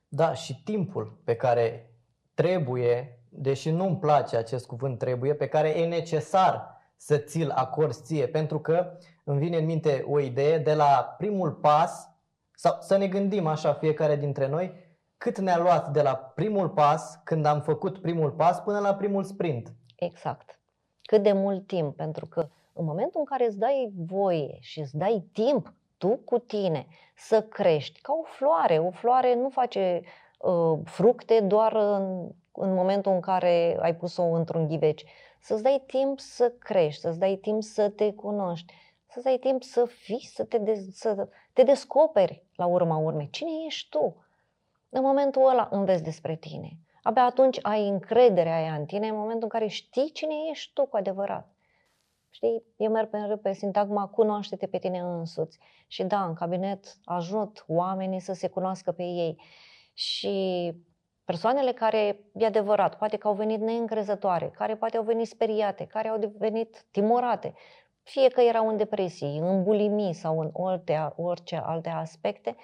Da, 0.07 0.33
și 0.33 0.63
timpul 0.63 1.21
pe 1.23 1.35
care 1.35 1.93
trebuie 2.33 3.19
deși 3.29 3.69
nu-mi 3.69 3.97
place 3.97 4.37
acest 4.37 4.65
cuvânt 4.65 4.97
trebuie, 4.97 5.33
pe 5.35 5.47
care 5.47 5.69
e 5.69 5.87
necesar 5.87 6.77
să 6.95 7.17
ți-l 7.17 7.49
acorzi 7.49 8.03
ție, 8.03 8.27
pentru 8.27 8.59
că 8.59 8.97
îmi 9.23 9.39
vine 9.39 9.57
în 9.57 9.65
minte 9.65 10.05
o 10.07 10.19
idee 10.19 10.57
de 10.57 10.73
la 10.73 11.15
primul 11.17 11.51
pas, 11.51 12.09
sau 12.55 12.77
să 12.79 12.97
ne 12.97 13.07
gândim 13.07 13.47
așa 13.47 13.73
fiecare 13.73 14.15
dintre 14.15 14.47
noi, 14.47 14.73
cât 15.19 15.37
ne-a 15.37 15.57
luat 15.57 15.91
de 15.91 16.01
la 16.01 16.15
primul 16.15 16.69
pas, 16.69 17.19
când 17.23 17.45
am 17.45 17.61
făcut 17.61 18.01
primul 18.01 18.31
pas, 18.31 18.59
până 18.59 18.79
la 18.79 18.95
primul 18.95 19.23
sprint. 19.23 19.73
Exact. 19.95 20.59
Cât 21.01 21.23
de 21.23 21.31
mult 21.31 21.67
timp, 21.67 21.95
pentru 21.95 22.25
că 22.25 22.47
în 22.73 22.85
momentul 22.85 23.19
în 23.19 23.25
care 23.25 23.45
îți 23.45 23.57
dai 23.57 23.91
voie 23.97 24.57
și 24.59 24.79
îți 24.79 24.97
dai 24.97 25.29
timp 25.33 25.73
tu 25.97 26.19
cu 26.25 26.37
tine 26.37 26.87
să 27.15 27.41
crești, 27.41 28.01
ca 28.01 28.13
o 28.13 28.23
floare, 28.23 28.79
o 28.79 28.91
floare 28.91 29.35
nu 29.35 29.49
face 29.49 30.01
uh, 30.39 30.79
fructe 30.83 31.39
doar 31.39 31.75
în 31.75 32.31
în 32.59 32.73
momentul 32.73 33.11
în 33.11 33.19
care 33.19 33.77
ai 33.81 33.95
pus-o 33.95 34.23
într-un 34.23 34.67
ghiveci. 34.67 35.05
Să-ți 35.41 35.63
dai 35.63 35.83
timp 35.87 36.19
să 36.19 36.53
crești, 36.59 37.01
să-ți 37.01 37.19
dai 37.19 37.35
timp 37.35 37.63
să 37.63 37.89
te 37.89 38.13
cunoști, 38.13 38.73
să-ți 39.05 39.25
dai 39.25 39.37
timp 39.37 39.63
să 39.63 39.85
fii, 39.85 40.25
să 40.33 40.43
te, 40.43 40.57
de- 40.57 40.87
să 40.91 41.27
te 41.53 41.63
descoperi 41.63 42.43
la 42.55 42.65
urma 42.65 42.97
urmei. 42.97 43.29
Cine 43.29 43.49
ești 43.65 43.89
tu? 43.89 44.25
În 44.89 45.01
momentul 45.01 45.49
ăla 45.49 45.67
înveți 45.71 46.03
despre 46.03 46.35
tine. 46.35 46.77
Abia 47.01 47.23
atunci 47.23 47.59
ai 47.61 47.87
încrederea 47.87 48.55
aia 48.55 48.73
în 48.73 48.85
tine, 48.85 49.07
în 49.07 49.15
momentul 49.15 49.43
în 49.43 49.49
care 49.49 49.67
știi 49.67 50.11
cine 50.11 50.33
ești 50.51 50.73
tu 50.73 50.85
cu 50.85 50.97
adevărat. 50.97 51.53
Știi, 52.29 52.63
eu 52.77 52.91
merg 52.91 53.09
pe, 53.09 53.37
pe 53.41 53.53
sintagma 53.53 54.07
cunoaște-te 54.07 54.67
pe 54.67 54.77
tine 54.77 54.99
însuți. 54.99 55.59
Și 55.87 56.03
da, 56.03 56.23
în 56.23 56.33
cabinet 56.33 56.97
ajut 57.03 57.65
oamenii 57.67 58.19
să 58.19 58.33
se 58.33 58.47
cunoască 58.47 58.91
pe 58.91 59.03
ei. 59.03 59.41
Și 59.93 60.73
Persoanele 61.29 61.71
care, 61.71 62.19
e 62.33 62.45
adevărat, 62.45 62.97
poate 62.97 63.17
că 63.17 63.27
au 63.27 63.33
venit 63.33 63.59
neîncrezătoare, 63.59 64.49
care 64.49 64.75
poate 64.75 64.97
au 64.97 65.03
venit 65.03 65.27
speriate, 65.27 65.85
care 65.85 66.07
au 66.07 66.33
venit 66.37 66.85
timorate, 66.91 67.53
fie 68.03 68.27
că 68.27 68.41
erau 68.41 68.67
în 68.67 68.77
depresii, 68.77 69.37
în 69.37 69.63
bulimii 69.63 70.13
sau 70.13 70.39
în 70.39 70.49
orice, 70.53 71.13
orice 71.15 71.55
alte 71.55 71.89
aspecte, 71.89 72.55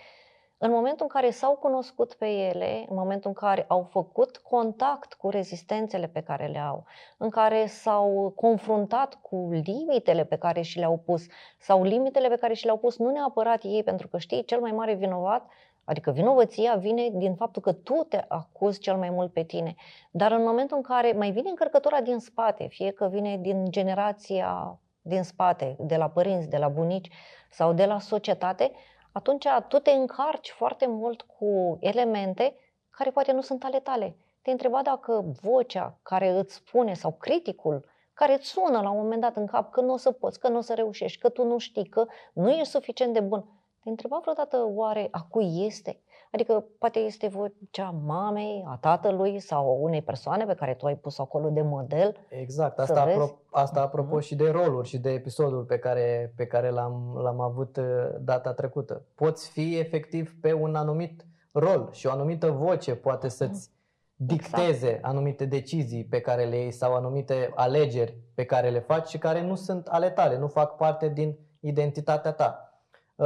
în 0.58 0.72
momentul 0.72 1.02
în 1.02 1.08
care 1.08 1.30
s-au 1.30 1.56
cunoscut 1.56 2.14
pe 2.14 2.28
ele, 2.28 2.86
în 2.90 2.96
momentul 2.96 3.30
în 3.30 3.34
care 3.34 3.66
au 3.68 3.88
făcut 3.92 4.38
contact 4.38 5.14
cu 5.14 5.30
rezistențele 5.30 6.08
pe 6.08 6.22
care 6.22 6.48
le 6.48 6.60
au, 6.60 6.86
în 7.18 7.30
care 7.30 7.66
s-au 7.66 8.34
confruntat 8.36 9.16
cu 9.22 9.50
limitele 9.52 10.26
pe 10.26 10.36
care 10.36 10.62
și 10.62 10.78
le-au 10.78 10.98
pus, 11.06 11.26
sau 11.58 11.84
limitele 11.84 12.28
pe 12.28 12.36
care 12.36 12.54
și 12.54 12.66
le-au 12.66 12.78
pus 12.78 12.98
nu 12.98 13.10
neapărat 13.12 13.64
ei, 13.64 13.84
pentru 13.84 14.08
că 14.08 14.18
știi, 14.18 14.46
cel 14.46 14.60
mai 14.60 14.72
mare 14.72 14.94
vinovat 14.94 15.48
Adică 15.86 16.12
vinovăția 16.12 16.76
vine 16.76 17.10
din 17.14 17.36
faptul 17.36 17.62
că 17.62 17.72
tu 17.72 18.06
te 18.10 18.26
acuzi 18.28 18.80
cel 18.80 18.98
mai 18.98 19.10
mult 19.10 19.34
pe 19.34 19.44
tine. 19.44 19.76
Dar 20.12 20.32
în 20.32 20.44
momentul 20.44 20.78
în 20.78 20.84
care 20.84 21.12
mai 21.12 21.32
vine 21.32 21.50
încărcătura 21.50 22.02
din 22.02 22.20
spate, 22.20 22.68
fie 22.68 22.92
că 22.92 23.08
vine 23.08 23.38
din 23.38 23.66
generația 23.70 24.80
din 25.02 25.24
spate, 25.24 25.76
de 25.80 25.96
la 25.96 26.10
părinți, 26.10 26.50
de 26.50 26.58
la 26.58 26.68
bunici 26.68 27.10
sau 27.50 27.74
de 27.74 27.86
la 27.86 28.00
societate, 28.00 28.72
atunci 29.18 29.46
tu 29.68 29.80
te 29.80 29.92
încarci 29.92 30.50
foarte 30.50 30.88
mult 30.88 31.22
cu 31.22 31.78
elemente 31.82 32.56
care 32.90 33.12
poate 33.12 33.32
nu 33.32 33.42
sunt 33.42 33.64
ale 33.64 33.80
tale. 33.80 34.18
Te 34.42 34.52
întreba 34.52 34.82
dacă 34.82 35.24
vocea 35.42 36.00
care 36.04 36.30
îți 36.30 36.54
spune 36.54 36.94
sau 36.94 37.12
criticul 37.12 37.86
care 38.14 38.34
îți 38.34 38.48
sună 38.48 38.82
la 38.82 38.90
un 38.90 38.98
moment 38.98 39.22
dat 39.22 39.36
în 39.36 39.46
cap 39.46 39.72
că 39.72 39.82
nu 39.82 39.94
o 39.94 39.98
să 39.98 40.12
poți, 40.12 40.40
că 40.40 40.48
nu 40.48 40.58
o 40.58 40.62
să 40.62 40.74
reușești, 40.74 41.20
că 41.20 41.30
tu 41.30 41.44
nu 41.44 41.58
știi, 41.58 41.86
că 41.86 42.06
nu 42.34 42.50
ești 42.50 42.70
suficient 42.70 43.14
de 43.14 43.20
bun. 43.20 43.46
Te 43.84 43.90
întreba 43.90 44.18
vreodată 44.18 44.66
oare 44.68 45.08
a 45.12 45.22
cui 45.30 45.66
este? 45.66 46.02
Adică 46.32 46.66
poate 46.80 47.00
este 47.00 47.28
vocea 47.28 47.90
mamei, 48.06 48.66
a 48.68 48.78
tatălui 48.82 49.40
sau 49.40 49.78
unei 49.82 50.02
persoane 50.02 50.46
pe 50.46 50.54
care 50.54 50.74
tu 50.74 50.86
ai 50.86 50.96
pus 50.96 51.20
acolo 51.20 51.50
de 51.50 51.62
model. 51.62 52.16
Exact, 52.30 52.80
asta, 52.80 53.08
apro- 53.08 53.50
asta 53.52 53.82
apropo 53.82 54.18
uh-huh. 54.18 54.24
și 54.24 54.36
de 54.36 54.50
roluri 54.50 54.88
și 54.88 54.98
de 54.98 55.12
episodul 55.12 55.64
pe 55.64 55.78
care, 55.78 56.34
pe 56.36 56.46
care 56.46 56.70
l-am, 56.70 57.18
l-am 57.22 57.40
avut 57.40 57.78
uh, 57.78 57.86
data 58.20 58.54
trecută. 58.54 59.06
Poți 59.16 59.50
fi 59.50 59.78
efectiv 59.78 60.36
pe 60.42 60.54
un 60.54 60.76
anumit 60.76 61.26
rol 61.52 61.90
și 61.92 62.08
o 62.08 62.12
anumită 62.12 62.50
voce 62.50 62.96
poate 62.96 63.28
să-ți 63.28 63.74
dicteze 64.16 64.88
exact. 64.88 65.06
anumite 65.06 65.46
decizii 65.46 66.06
pe 66.06 66.20
care 66.20 66.46
le 66.46 66.56
iei 66.56 66.72
sau 66.72 66.94
anumite 66.94 67.52
alegeri 67.56 68.18
pe 68.36 68.46
care 68.46 68.70
le 68.70 68.80
faci 68.80 69.08
și 69.08 69.18
care 69.18 69.42
nu 69.42 69.56
sunt 69.56 69.88
ale 69.88 70.10
tale, 70.10 70.38
nu 70.38 70.48
fac 70.48 70.76
parte 70.76 71.10
din 71.10 71.38
identitatea 71.60 72.32
ta. 72.32 72.65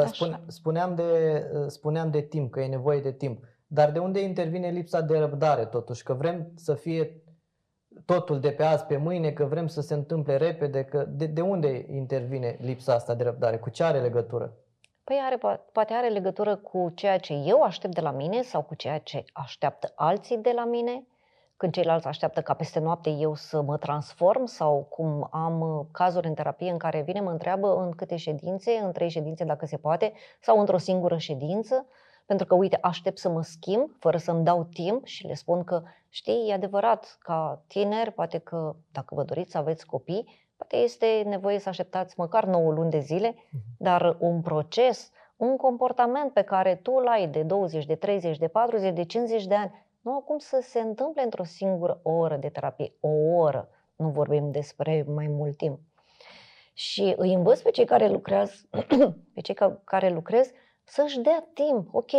Spune, 0.05 0.41
spuneam, 0.47 0.95
de, 0.95 1.43
spuneam 1.67 2.11
de 2.11 2.21
timp, 2.21 2.51
că 2.51 2.61
e 2.61 2.67
nevoie 2.67 3.01
de 3.01 3.11
timp. 3.11 3.43
Dar 3.67 3.91
de 3.91 3.99
unde 3.99 4.19
intervine 4.19 4.69
lipsa 4.69 5.01
de 5.01 5.17
răbdare 5.17 5.65
totuși? 5.65 6.03
Că 6.03 6.13
vrem 6.13 6.51
să 6.55 6.73
fie 6.73 7.21
totul 8.05 8.39
de 8.39 8.51
pe 8.51 8.63
azi 8.63 8.85
pe 8.85 8.97
mâine, 8.97 9.31
că 9.31 9.45
vrem 9.45 9.67
să 9.67 9.81
se 9.81 9.93
întâmple 9.93 10.37
repede, 10.37 10.83
că 10.83 11.05
de, 11.09 11.25
de 11.25 11.41
unde 11.41 11.85
intervine 11.89 12.57
lipsa 12.61 12.93
asta 12.93 13.13
de 13.15 13.23
răbdare? 13.23 13.57
Cu 13.57 13.69
ce 13.69 13.83
are 13.83 14.01
legătură? 14.01 14.53
Păi 15.03 15.17
are, 15.23 15.59
poate 15.71 15.93
are 15.93 16.09
legătură 16.09 16.55
cu 16.55 16.91
ceea 16.95 17.17
ce 17.17 17.33
eu 17.33 17.61
aștept 17.61 17.93
de 17.93 18.01
la 18.01 18.11
mine 18.11 18.41
sau 18.41 18.61
cu 18.61 18.75
ceea 18.75 18.99
ce 18.99 19.23
așteaptă 19.33 19.91
alții 19.95 20.37
de 20.37 20.51
la 20.55 20.65
mine, 20.65 21.03
când 21.59 21.73
ceilalți 21.73 22.07
așteaptă 22.07 22.41
ca 22.41 22.53
peste 22.53 22.79
noapte 22.79 23.09
eu 23.09 23.35
să 23.35 23.61
mă 23.61 23.77
transform 23.77 24.45
sau 24.45 24.85
cum 24.89 25.27
am 25.31 25.61
uh, 25.61 25.85
cazuri 25.91 26.27
în 26.27 26.33
terapie 26.33 26.71
în 26.71 26.77
care 26.77 27.01
vine, 27.01 27.19
mă 27.19 27.31
întreabă 27.31 27.75
în 27.75 27.91
câte 27.91 28.15
ședințe, 28.15 28.71
în 28.71 28.91
trei 28.91 29.09
ședințe 29.09 29.43
dacă 29.43 29.65
se 29.65 29.77
poate, 29.77 30.13
sau 30.41 30.59
într-o 30.59 30.77
singură 30.77 31.17
ședință, 31.17 31.85
pentru 32.25 32.45
că, 32.45 32.55
uite, 32.55 32.77
aștept 32.81 33.17
să 33.17 33.29
mă 33.29 33.41
schimb 33.41 33.89
fără 33.99 34.17
să-mi 34.17 34.43
dau 34.43 34.63
timp 34.63 35.05
și 35.05 35.27
le 35.27 35.33
spun 35.33 35.63
că, 35.63 35.81
știi, 36.09 36.49
e 36.49 36.53
adevărat, 36.53 37.17
ca 37.19 37.63
tineri, 37.67 38.11
poate 38.11 38.37
că 38.37 38.75
dacă 38.91 39.15
vă 39.15 39.23
doriți 39.23 39.51
să 39.51 39.57
aveți 39.57 39.85
copii, 39.85 40.47
poate 40.57 40.75
este 40.75 41.23
nevoie 41.25 41.59
să 41.59 41.69
așteptați 41.69 42.13
măcar 42.17 42.45
9 42.45 42.71
luni 42.71 42.89
de 42.89 42.99
zile, 42.99 43.35
mhm. 43.49 43.61
dar 43.77 44.15
un 44.19 44.41
proces, 44.41 45.11
un 45.35 45.57
comportament 45.57 46.33
pe 46.33 46.41
care 46.41 46.75
tu 46.75 46.91
îl 46.91 47.07
ai 47.07 47.27
de 47.27 47.43
20, 47.43 47.85
de 47.85 47.95
30, 47.95 48.37
de 48.37 48.47
40, 48.47 48.93
de 48.93 49.05
50 49.05 49.45
de 49.45 49.55
ani, 49.55 49.87
nu 50.01 50.15
acum 50.15 50.37
să 50.37 50.59
se 50.61 50.79
întâmple 50.79 51.21
într-o 51.21 51.43
singură 51.43 51.99
oră 52.03 52.35
de 52.35 52.49
terapie, 52.49 52.93
o 52.99 53.09
oră, 53.35 53.69
nu 53.95 54.09
vorbim 54.09 54.51
despre 54.51 55.05
mai 55.07 55.27
mult 55.27 55.57
timp. 55.57 55.79
Și 56.73 57.13
îi 57.17 57.33
învăț 57.33 57.61
pe 57.61 57.71
cei 57.71 57.85
care 57.85 58.07
lucrează, 58.07 58.53
pe 59.33 59.41
cei 59.41 59.55
care 59.83 60.09
lucrez, 60.09 60.51
să-și 60.83 61.19
dea 61.19 61.47
timp. 61.53 61.93
Ok, 61.93 62.09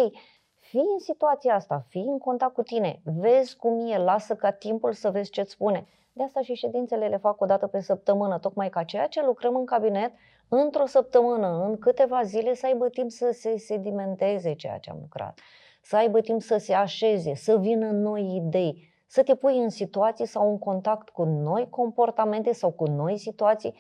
fii 0.59 0.81
în 0.93 0.99
situația 0.99 1.55
asta, 1.55 1.85
fii 1.89 2.07
în 2.07 2.19
contact 2.19 2.55
cu 2.55 2.63
tine, 2.63 3.01
vezi 3.05 3.57
cum 3.57 3.91
e, 3.91 3.99
lasă 3.99 4.35
ca 4.35 4.51
timpul 4.51 4.93
să 4.93 5.11
vezi 5.11 5.31
ce-ți 5.31 5.51
spune. 5.51 5.87
De 6.13 6.23
asta 6.23 6.41
și 6.41 6.55
ședințele 6.55 7.09
le 7.09 7.17
fac 7.17 7.41
o 7.41 7.47
dată 7.47 7.67
pe 7.67 7.81
săptămână, 7.81 8.39
tocmai 8.39 8.69
ca 8.69 8.83
ceea 8.83 9.07
ce 9.07 9.25
lucrăm 9.25 9.57
în 9.57 9.65
cabinet, 9.65 10.13
într-o 10.49 10.87
săptămână, 10.87 11.65
în 11.65 11.79
câteva 11.79 12.23
zile, 12.23 12.55
să 12.55 12.67
aibă 12.67 12.89
timp 12.89 13.11
să 13.11 13.31
se 13.33 13.57
sedimenteze 13.57 14.55
ceea 14.55 14.79
ce 14.79 14.91
am 14.91 14.99
lucrat, 15.01 15.39
să 15.81 15.97
aibă 15.97 16.21
timp 16.21 16.43
să 16.43 16.57
se 16.57 16.75
așeze, 16.75 17.35
să 17.35 17.59
vină 17.59 17.91
noi 17.91 18.35
idei, 18.37 18.89
să 19.07 19.23
te 19.23 19.35
pui 19.35 19.59
în 19.59 19.69
situații 19.69 20.27
sau 20.27 20.51
în 20.51 20.59
contact 20.59 21.09
cu 21.09 21.25
noi 21.25 21.69
comportamente 21.69 22.53
sau 22.53 22.71
cu 22.71 22.87
noi 22.87 23.19
situații 23.19 23.75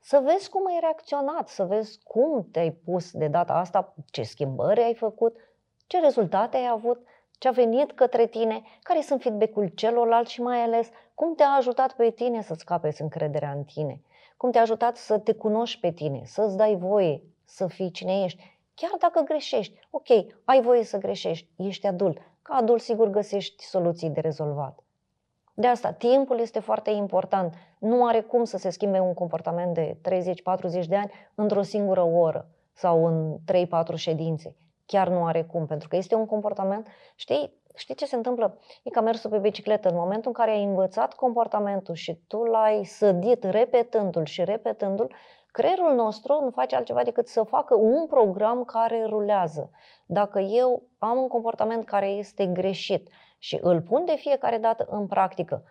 să 0.00 0.22
vezi 0.24 0.48
cum 0.48 0.66
ai 0.66 0.78
reacționat, 0.80 1.48
să 1.48 1.64
vezi 1.64 1.98
cum 2.04 2.48
te-ai 2.52 2.70
pus 2.70 3.10
de 3.12 3.28
data 3.28 3.52
asta, 3.52 3.94
ce 4.10 4.22
schimbări 4.22 4.82
ai 4.82 4.94
făcut, 4.94 5.36
ce 5.86 6.00
rezultate 6.00 6.56
ai 6.56 6.68
avut, 6.72 7.06
ce 7.38 7.48
a 7.48 7.50
venit 7.50 7.92
către 7.92 8.26
tine, 8.26 8.62
care 8.82 9.00
sunt 9.00 9.22
feedback-ul 9.22 9.66
celorlalți 9.66 10.32
și 10.32 10.42
mai 10.42 10.62
ales 10.62 10.88
cum 11.14 11.34
te-a 11.34 11.48
ajutat 11.48 11.92
pe 11.92 12.10
tine 12.10 12.42
să-ți 12.42 12.64
capeți 12.64 13.02
încrederea 13.02 13.50
în 13.50 13.64
tine, 13.64 14.02
cum 14.36 14.50
te-a 14.50 14.60
ajutat 14.60 14.96
să 14.96 15.18
te 15.18 15.32
cunoști 15.32 15.80
pe 15.80 15.90
tine, 15.90 16.22
să-ți 16.24 16.56
dai 16.56 16.76
voie 16.76 17.22
să 17.44 17.66
fii 17.66 17.90
cine 17.90 18.22
ești, 18.22 18.58
chiar 18.80 18.96
dacă 18.98 19.20
greșești. 19.20 19.78
Ok, 19.90 20.08
ai 20.44 20.60
voie 20.62 20.84
să 20.84 20.98
greșești, 20.98 21.48
ești 21.56 21.86
adult. 21.86 22.18
Ca 22.42 22.54
adult 22.54 22.80
sigur 22.80 23.08
găsești 23.08 23.64
soluții 23.64 24.10
de 24.10 24.20
rezolvat. 24.20 24.78
De 25.54 25.66
asta, 25.66 25.92
timpul 25.92 26.38
este 26.38 26.60
foarte 26.60 26.90
important. 26.90 27.54
Nu 27.78 28.06
are 28.06 28.20
cum 28.20 28.44
să 28.44 28.56
se 28.56 28.70
schimbe 28.70 28.98
un 28.98 29.14
comportament 29.14 29.74
de 29.74 29.96
30-40 30.84 30.86
de 30.88 30.96
ani 30.96 31.10
într-o 31.34 31.62
singură 31.62 32.02
oră 32.02 32.48
sau 32.72 33.06
în 33.06 33.36
3-4 33.94 33.94
ședințe. 33.94 34.56
Chiar 34.86 35.08
nu 35.08 35.24
are 35.24 35.42
cum, 35.42 35.66
pentru 35.66 35.88
că 35.88 35.96
este 35.96 36.14
un 36.14 36.26
comportament, 36.26 36.86
știi, 37.14 37.54
știi 37.74 37.94
ce 37.94 38.06
se 38.06 38.16
întâmplă? 38.16 38.58
E 38.82 38.90
ca 38.90 39.00
mersul 39.00 39.30
pe 39.30 39.38
bicicletă. 39.38 39.88
În 39.88 39.96
momentul 39.96 40.26
în 40.26 40.32
care 40.32 40.50
ai 40.50 40.64
învățat 40.64 41.14
comportamentul 41.14 41.94
și 41.94 42.20
tu 42.26 42.42
l-ai 42.42 42.84
sădit 42.84 43.44
repetându-l 43.44 44.24
și 44.24 44.44
repetându-l, 44.44 45.14
creierul 45.52 45.94
nostru 45.94 46.40
nu 46.42 46.50
face 46.50 46.76
altceva 46.76 47.02
decât 47.02 47.28
să 47.28 47.42
facă 47.42 47.74
un 47.74 48.06
program 48.06 48.64
care 48.64 49.04
rulează. 49.04 49.70
Dacă 50.06 50.38
eu 50.38 50.82
am 50.98 51.18
un 51.18 51.28
comportament 51.28 51.84
care 51.84 52.08
este 52.08 52.46
greșit 52.46 53.08
și 53.38 53.58
îl 53.62 53.80
pun 53.80 54.04
de 54.04 54.14
fiecare 54.16 54.58
dată 54.58 54.86
în 54.90 55.06
practică, 55.06 55.64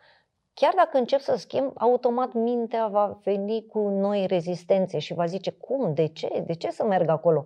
chiar 0.54 0.74
dacă 0.76 0.98
încep 0.98 1.20
să 1.20 1.36
schimb, 1.36 1.72
automat 1.76 2.34
mintea 2.34 2.88
va 2.88 3.20
veni 3.24 3.66
cu 3.66 3.80
noi 3.80 4.26
rezistențe 4.26 5.00
și 5.00 5.14
va 5.14 5.26
zice 5.26 5.52
cum, 5.52 5.94
de 5.94 6.08
ce, 6.08 6.44
de 6.46 6.54
ce 6.54 6.72
să 6.72 6.84
merg 6.84 7.10
acolo? 7.10 7.46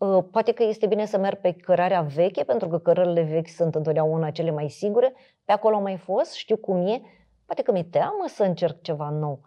Ă, 0.00 0.22
poate 0.22 0.52
că 0.52 0.62
este 0.62 0.86
bine 0.86 1.04
să 1.04 1.18
merg 1.18 1.40
pe 1.40 1.52
cărarea 1.52 2.02
veche, 2.02 2.44
pentru 2.44 2.68
că 2.68 2.78
cărările 2.78 3.22
vechi 3.22 3.48
sunt 3.48 3.74
întotdeauna 3.74 4.30
cele 4.30 4.50
mai 4.50 4.68
sigure. 4.68 5.14
Pe 5.44 5.52
acolo 5.52 5.76
am 5.76 5.82
mai 5.82 5.96
fost, 5.96 6.32
știu 6.32 6.56
cum 6.56 6.86
e. 6.86 7.00
Poate 7.46 7.62
că 7.62 7.72
mi-e 7.72 7.82
teamă 7.82 8.24
să 8.26 8.42
încerc 8.42 8.82
ceva 8.82 9.08
nou. 9.10 9.40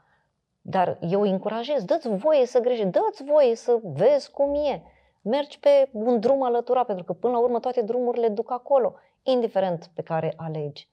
Dar 0.69 0.97
eu 1.01 1.21
îi 1.21 1.29
încurajez, 1.29 1.83
dă-ți 1.83 2.09
voie 2.09 2.45
să 2.45 2.59
greșești, 2.59 2.89
dă-ți 2.89 3.23
voie 3.23 3.55
să 3.55 3.79
vezi 3.83 4.31
cum 4.31 4.55
e. 4.55 4.81
Mergi 5.21 5.59
pe 5.59 5.89
un 5.91 6.19
drum 6.19 6.43
alăturat, 6.43 6.85
pentru 6.85 7.03
că 7.03 7.13
până 7.13 7.33
la 7.33 7.39
urmă 7.39 7.59
toate 7.59 7.81
drumurile 7.81 8.27
duc 8.27 8.51
acolo 8.51 8.93
indiferent 9.23 9.89
pe 9.93 10.01
care 10.01 10.33
alegi. 10.37 10.89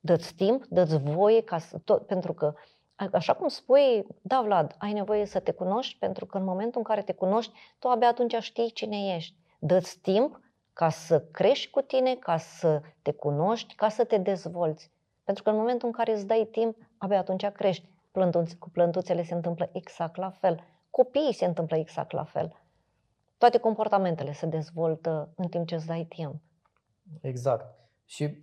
Dă-ți 0.00 0.34
timp, 0.34 0.64
dă-ți 0.64 0.98
voie, 0.98 1.42
ca 1.42 1.58
să, 1.58 1.78
tot, 1.84 2.06
pentru 2.06 2.32
că, 2.32 2.54
așa 3.12 3.34
cum 3.34 3.48
spui, 3.48 4.06
da, 4.22 4.42
Vlad, 4.44 4.74
ai 4.78 4.92
nevoie 4.92 5.26
să 5.26 5.40
te 5.40 5.52
cunoști, 5.52 5.98
pentru 5.98 6.26
că 6.26 6.38
în 6.38 6.44
momentul 6.44 6.78
în 6.78 6.84
care 6.84 7.02
te 7.02 7.12
cunoști, 7.12 7.52
tu 7.78 7.88
abia 7.88 8.08
atunci 8.08 8.34
știi 8.40 8.70
cine 8.70 9.14
ești. 9.14 9.34
Dă-ți 9.58 9.98
timp 9.98 10.40
ca 10.72 10.88
să 10.88 11.20
crești 11.20 11.70
cu 11.70 11.80
tine, 11.80 12.14
ca 12.14 12.36
să 12.36 12.80
te 13.02 13.12
cunoști, 13.12 13.74
ca 13.74 13.88
să 13.88 14.04
te 14.04 14.16
dezvolți. 14.16 14.90
Pentru 15.24 15.42
că 15.42 15.50
în 15.50 15.56
momentul 15.56 15.88
în 15.88 15.94
care 15.94 16.12
îți 16.12 16.26
dai 16.26 16.48
timp, 16.50 16.76
abia 16.98 17.18
atunci 17.18 17.46
crești. 17.46 17.96
Plântuț, 18.18 18.52
cu 18.52 18.70
plântuțele 18.70 19.22
se 19.22 19.34
întâmplă 19.34 19.68
exact 19.72 20.16
la 20.16 20.30
fel. 20.30 20.64
Copiii 20.90 21.34
se 21.34 21.44
întâmplă 21.44 21.76
exact 21.76 22.12
la 22.12 22.24
fel. 22.24 22.62
Toate 23.36 23.58
comportamentele 23.58 24.32
se 24.32 24.46
dezvoltă 24.46 25.32
în 25.36 25.48
timp 25.48 25.66
ce 25.66 25.74
îți 25.74 25.86
dai 25.86 26.06
timp. 26.08 26.34
Exact. 27.20 27.74
Și 28.04 28.38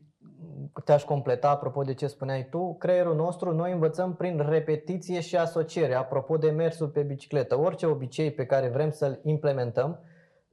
te-aș 0.83 1.03
completa, 1.03 1.49
apropo 1.49 1.81
de 1.81 1.93
ce 1.93 2.07
spuneai 2.07 2.47
tu, 2.49 2.75
creierul 2.75 3.15
nostru 3.15 3.53
noi 3.53 3.71
învățăm 3.71 4.15
prin 4.15 4.45
repetiție 4.49 5.19
și 5.19 5.38
asociere, 5.38 5.93
apropo 5.93 6.38
de 6.38 6.49
mersul 6.49 6.88
pe 6.88 7.01
bicicletă. 7.01 7.59
Orice 7.59 7.85
obicei 7.85 8.31
pe 8.31 8.45
care 8.45 8.69
vrem 8.69 8.91
să-l 8.91 9.19
implementăm, 9.23 9.99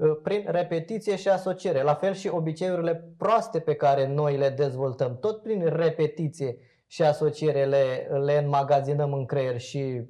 ă, 0.00 0.14
prin 0.14 0.44
repetiție 0.48 1.16
și 1.16 1.28
asociere. 1.28 1.82
La 1.82 1.94
fel 1.94 2.12
și 2.12 2.28
obiceiurile 2.28 3.14
proaste 3.18 3.61
pe 3.61 3.74
care 3.74 4.06
noi 4.06 4.37
le 4.37 4.48
dezvoltăm, 4.48 5.18
tot 5.18 5.42
prin 5.42 5.66
repetiție 5.66 6.56
și 6.92 7.02
asociere 7.02 7.64
le, 7.64 8.09
le 8.24 8.38
înmagazinăm 8.38 9.12
în 9.12 9.26
creier 9.26 9.59
și 9.59 10.02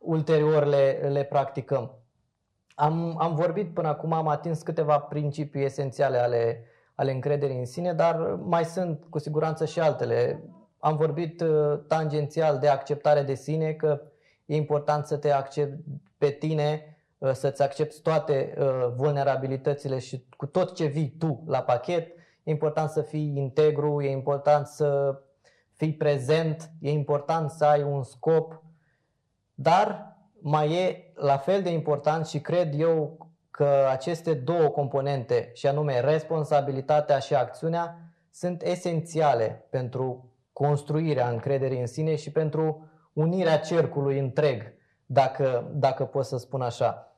ulterior 0.00 0.64
le, 0.64 1.08
le 1.12 1.24
practicăm. 1.24 1.98
Am, 2.74 3.16
am 3.20 3.34
vorbit 3.34 3.74
până 3.74 3.88
acum, 3.88 4.12
am 4.12 4.28
atins 4.28 4.62
câteva 4.62 4.98
principii 4.98 5.64
esențiale 5.64 6.18
ale 6.18 6.64
ale 6.94 7.12
încrederii 7.12 7.58
în 7.58 7.66
sine, 7.66 7.92
dar 7.92 8.16
mai 8.42 8.64
sunt 8.64 9.04
cu 9.10 9.18
siguranță 9.18 9.64
și 9.64 9.80
altele. 9.80 10.44
Am 10.78 10.96
vorbit 10.96 11.40
uh, 11.40 11.78
tangențial 11.88 12.58
de 12.58 12.68
acceptare 12.68 13.22
de 13.22 13.34
sine, 13.34 13.72
că 13.72 14.00
e 14.46 14.56
important 14.56 15.06
să 15.06 15.16
te 15.16 15.30
accepti 15.30 15.82
pe 16.18 16.30
tine, 16.30 16.96
uh, 17.18 17.32
să-ți 17.32 17.62
accepti 17.62 18.00
toate 18.00 18.54
uh, 18.58 18.92
vulnerabilitățile 18.94 19.98
și 19.98 20.26
cu 20.36 20.46
tot 20.46 20.74
ce 20.74 20.84
vii 20.84 21.14
tu 21.18 21.42
la 21.46 21.62
pachet. 21.62 22.06
E 22.42 22.50
important 22.50 22.90
să 22.90 23.02
fii 23.02 23.32
integru, 23.36 24.02
e 24.02 24.10
important 24.10 24.66
să 24.66 25.20
fii 25.76 25.94
prezent, 25.94 26.70
e 26.80 26.90
important 26.90 27.50
să 27.50 27.64
ai 27.64 27.82
un 27.82 28.02
scop, 28.02 28.62
dar 29.54 30.16
mai 30.40 30.72
e 30.72 31.12
la 31.14 31.36
fel 31.36 31.62
de 31.62 31.70
important 31.70 32.26
și 32.26 32.40
cred 32.40 32.80
eu 32.80 33.26
că 33.50 33.86
aceste 33.90 34.34
două 34.34 34.68
componente, 34.68 35.50
și 35.54 35.66
anume 35.66 36.00
responsabilitatea 36.00 37.18
și 37.18 37.34
acțiunea, 37.34 37.98
sunt 38.30 38.62
esențiale 38.62 39.66
pentru 39.70 40.32
construirea 40.52 41.28
încrederii 41.28 41.80
în 41.80 41.86
sine 41.86 42.16
și 42.16 42.32
pentru 42.32 42.88
unirea 43.12 43.58
cercului 43.58 44.18
întreg, 44.18 44.74
dacă, 45.06 45.70
dacă 45.74 46.04
pot 46.04 46.24
să 46.24 46.36
spun 46.36 46.62
așa. 46.62 47.16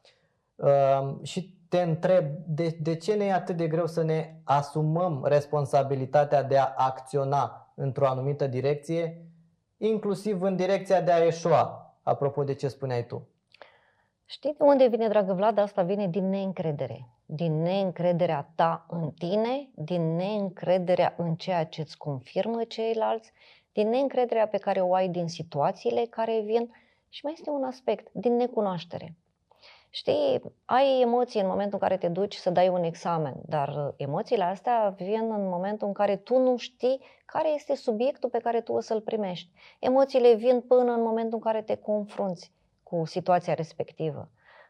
Uh, 0.55 1.15
și 1.23 1.59
te 1.69 1.81
întreb, 1.81 2.25
de, 2.47 2.77
de 2.81 2.97
ce 2.97 3.15
ne 3.15 3.25
e 3.25 3.33
atât 3.33 3.57
de 3.57 3.67
greu 3.67 3.87
să 3.87 4.03
ne 4.03 4.41
asumăm 4.45 5.25
responsabilitatea 5.25 6.43
de 6.43 6.59
a 6.59 6.73
acționa 6.77 7.68
într-o 7.79 8.07
anumită 8.07 8.47
direcție, 8.47 9.27
inclusiv 9.77 10.43
în 10.43 10.57
direcția 10.57 11.01
de 11.01 11.13
a 11.13 11.25
eșua, 11.25 11.95
apropo 12.03 12.45
de 12.45 12.55
ce 12.55 12.69
spuneai 12.69 13.07
tu? 13.07 13.29
Știi 14.25 14.55
de 14.59 14.65
unde 14.65 14.87
vine, 14.87 15.09
dragă 15.09 15.33
Vlad? 15.33 15.59
Asta 15.59 15.83
vine 15.83 16.09
din 16.09 16.29
neîncredere. 16.29 17.09
Din 17.27 17.63
neîncrederea 17.63 18.53
ta 18.55 18.87
în 18.89 19.11
tine, 19.11 19.69
din 19.75 20.17
neîncrederea 20.17 21.15
în 21.17 21.35
ceea 21.35 21.65
ce 21.65 21.81
îți 21.81 21.97
confirmă 21.97 22.65
ceilalți, 22.65 23.33
din 23.73 23.89
neîncrederea 23.89 24.49
pe 24.49 24.59
care 24.59 24.81
o 24.81 24.95
ai 24.95 25.09
din 25.09 25.29
situațiile 25.29 26.05
care 26.11 26.41
vin 26.45 26.71
și 27.09 27.21
mai 27.25 27.33
este 27.37 27.51
un 27.51 27.65
aspect, 27.65 28.09
din 28.13 28.37
necunoaștere. 28.37 29.17
Știi, 29.91 30.41
ai 30.65 31.01
emoții 31.01 31.41
în 31.41 31.47
momentul 31.47 31.79
în 31.83 31.89
care 31.89 31.97
te 31.97 32.09
duci 32.09 32.35
să 32.35 32.51
dai 32.51 32.69
un 32.69 32.83
examen, 32.83 33.35
dar 33.47 33.95
emoțiile 33.97 34.45
astea 34.45 34.95
vin 34.97 35.31
în 35.33 35.49
momentul 35.49 35.87
în 35.87 35.93
care 35.93 36.17
tu 36.17 36.39
nu 36.39 36.57
știi 36.57 37.01
care 37.25 37.49
este 37.55 37.75
subiectul 37.75 38.29
pe 38.29 38.39
care 38.39 38.61
tu 38.61 38.73
o 38.73 38.81
să-l 38.81 39.01
primești. 39.01 39.51
Emoțiile 39.79 40.35
vin 40.35 40.61
până 40.61 40.93
în 40.93 41.03
momentul 41.03 41.35
în 41.35 41.41
care 41.41 41.63
te 41.63 41.77
confrunți 41.77 42.53
cu 42.83 43.05
situația 43.05 43.55
respectivă. 43.55 44.19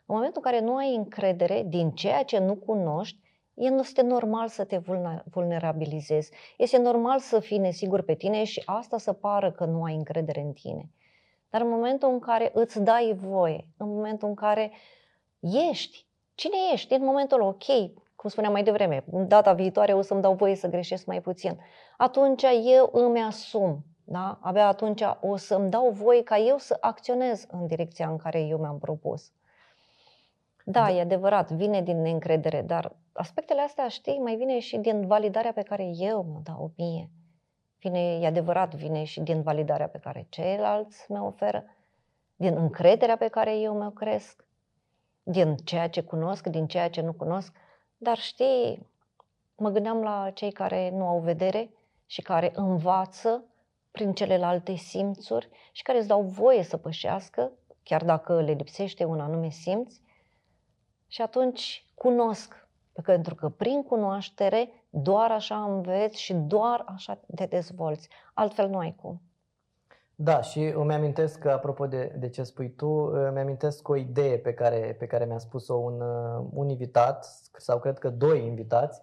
În 0.07 0.15
momentul 0.15 0.43
în 0.45 0.51
care 0.53 0.65
nu 0.65 0.77
ai 0.77 0.95
încredere 0.95 1.65
din 1.67 1.91
ceea 1.91 2.23
ce 2.23 2.39
nu 2.39 2.55
cunoști, 2.55 3.19
este 3.55 4.03
normal 4.03 4.49
să 4.49 4.65
te 4.65 4.81
vulnerabilizezi. 5.31 6.31
Este 6.57 6.79
normal 6.79 7.19
să 7.19 7.41
fii 7.41 7.59
nesigur 7.59 8.03
pe 8.03 8.15
tine 8.15 8.45
și 8.45 8.63
asta 8.65 8.99
să 8.99 9.13
pară 9.13 9.53
că 9.53 9.65
nu 9.65 9.83
ai 9.83 9.95
încredere 9.95 10.41
în 10.41 10.53
tine. 10.53 10.91
Dar 11.51 11.61
în 11.61 11.69
momentul 11.69 12.09
în 12.09 12.19
care 12.19 12.51
îți 12.55 12.83
dai 12.83 13.17
voie, 13.17 13.67
în 13.77 13.89
momentul 13.89 14.29
în 14.29 14.35
care 14.35 14.73
ești, 15.41 16.07
cine 16.35 16.57
ești, 16.73 16.95
în 16.95 17.05
momentul 17.05 17.41
ok, 17.41 17.65
cum 18.17 18.31
spuneam 18.31 18.53
mai 18.53 18.63
devreme, 18.63 19.05
data 19.07 19.53
viitoare 19.53 19.93
o 19.93 20.03
să-mi 20.03 20.23
dau 20.23 20.35
voie 20.35 20.55
să 20.55 20.69
greșesc 20.69 21.07
mai 21.07 21.21
puțin, 21.21 21.61
atunci 21.97 22.43
eu 22.65 22.91
îmi 22.93 23.21
asum, 23.21 23.85
da? 24.05 24.39
abia 24.41 24.67
atunci 24.67 25.03
o 25.21 25.37
să-mi 25.37 25.71
dau 25.71 25.91
voie 25.91 26.23
ca 26.23 26.39
eu 26.39 26.59
să 26.59 26.77
acționez 26.81 27.47
în 27.51 27.67
direcția 27.67 28.09
în 28.09 28.17
care 28.17 28.41
eu 28.41 28.59
mi-am 28.59 28.79
propus. 28.79 29.33
Da, 30.65 30.81
da, 30.81 30.91
e 30.91 31.01
adevărat, 31.01 31.51
vine 31.51 31.83
din 31.83 32.01
neîncredere, 32.01 32.63
dar 32.63 32.97
aspectele 33.13 33.61
astea, 33.61 33.89
știi, 33.89 34.19
mai 34.19 34.37
vine 34.37 34.59
și 34.59 34.77
din 34.77 35.07
validarea 35.07 35.53
pe 35.53 35.63
care 35.63 35.91
eu 35.99 36.23
mi-o 36.23 36.41
dau 36.43 36.73
mie. 36.77 37.11
Vine, 37.79 38.19
e 38.21 38.27
adevărat, 38.27 38.75
vine 38.75 39.05
și 39.05 39.21
din 39.21 39.43
validarea 39.43 39.89
pe 39.89 39.99
care 39.99 40.27
ceilalți 40.29 41.13
mi-o 41.13 41.27
oferă, 41.27 41.65
din 42.37 42.57
încrederea 42.57 43.17
pe 43.17 43.29
care 43.29 43.59
eu 43.59 43.79
mi-o 43.79 43.91
cresc, 43.91 44.48
din 45.31 45.57
ceea 45.57 45.89
ce 45.89 46.01
cunosc, 46.01 46.47
din 46.47 46.67
ceea 46.67 46.91
ce 46.91 47.01
nu 47.01 47.13
cunosc. 47.13 47.53
Dar 47.97 48.19
știi, 48.19 48.87
mă 49.57 49.71
gândeam 49.71 50.03
la 50.03 50.31
cei 50.35 50.53
care 50.53 50.91
nu 50.91 51.07
au 51.07 51.21
vedere 51.21 51.71
și 52.07 52.23
care 52.23 52.53
învață 52.55 53.45
prin 53.91 54.13
celelalte 54.13 54.75
simțuri 54.75 55.49
și 55.73 55.83
care 55.83 55.99
îți 55.99 56.07
dau 56.09 56.23
voie 56.23 56.63
să 56.63 56.77
pășească, 56.77 57.53
chiar 57.83 58.05
dacă 58.05 58.41
le 58.41 58.53
lipsește 58.53 59.05
un 59.05 59.21
anume 59.21 59.49
simț. 59.49 59.95
Și 61.07 61.23
atunci 61.23 61.87
cunosc 61.95 62.69
pentru 63.03 63.35
că 63.35 63.49
prin 63.49 63.83
cunoaștere 63.83 64.71
doar 64.91 65.31
așa 65.31 65.65
înveți 65.65 66.21
și 66.21 66.35
doar 66.35 66.85
așa 66.87 67.21
te 67.35 67.47
dezvolți. 67.47 68.09
Altfel 68.35 68.69
nu 68.69 68.79
ai 68.79 68.95
cum. 69.01 69.21
Da, 70.21 70.41
și 70.41 70.73
îmi 70.75 70.95
amintesc, 70.95 71.45
apropo 71.45 71.87
de, 71.87 72.15
de 72.19 72.29
ce 72.29 72.43
spui 72.43 72.71
tu, 72.71 72.89
îmi 73.13 73.39
amintesc 73.39 73.89
o 73.89 73.97
idee 73.97 74.39
pe 74.39 74.55
care, 74.55 74.97
pe 74.99 75.07
care 75.07 75.25
mi-a 75.25 75.39
spus-o 75.39 75.75
un, 75.75 76.01
un 76.53 76.69
invitat, 76.69 77.27
sau 77.57 77.79
cred 77.79 77.99
că 77.99 78.11
doi 78.11 78.47
invitați, 78.47 79.01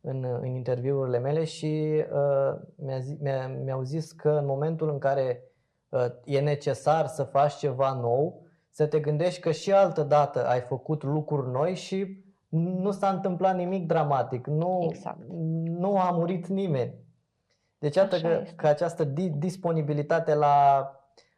în, 0.00 0.24
în 0.40 0.54
interviurile 0.54 1.18
mele 1.18 1.44
și 1.44 2.04
uh, 2.12 2.60
mi-a 2.74 2.98
zi, 2.98 3.16
mi-a, 3.20 3.48
mi-au 3.64 3.82
zis 3.82 4.12
că 4.12 4.30
în 4.30 4.46
momentul 4.46 4.88
în 4.88 4.98
care 4.98 5.42
uh, 5.88 6.06
e 6.24 6.40
necesar 6.40 7.06
să 7.06 7.22
faci 7.22 7.54
ceva 7.54 7.92
nou, 7.92 8.42
să 8.70 8.86
te 8.86 9.00
gândești 9.00 9.40
că 9.40 9.50
și 9.50 9.72
altă 9.72 10.02
dată 10.02 10.46
ai 10.46 10.60
făcut 10.60 11.02
lucruri 11.02 11.50
noi 11.50 11.74
și 11.74 12.24
nu 12.48 12.90
s-a 12.90 13.08
întâmplat 13.08 13.56
nimic 13.56 13.86
dramatic, 13.86 14.46
nu, 14.46 14.86
exact. 14.88 15.18
nu 15.78 15.98
a 15.98 16.10
murit 16.10 16.46
nimeni. 16.46 16.94
Deci 17.78 17.96
iată 17.96 18.20
că, 18.20 18.44
că 18.56 18.66
această 18.66 19.04
disponibilitate 19.36 20.34
la, 20.34 20.90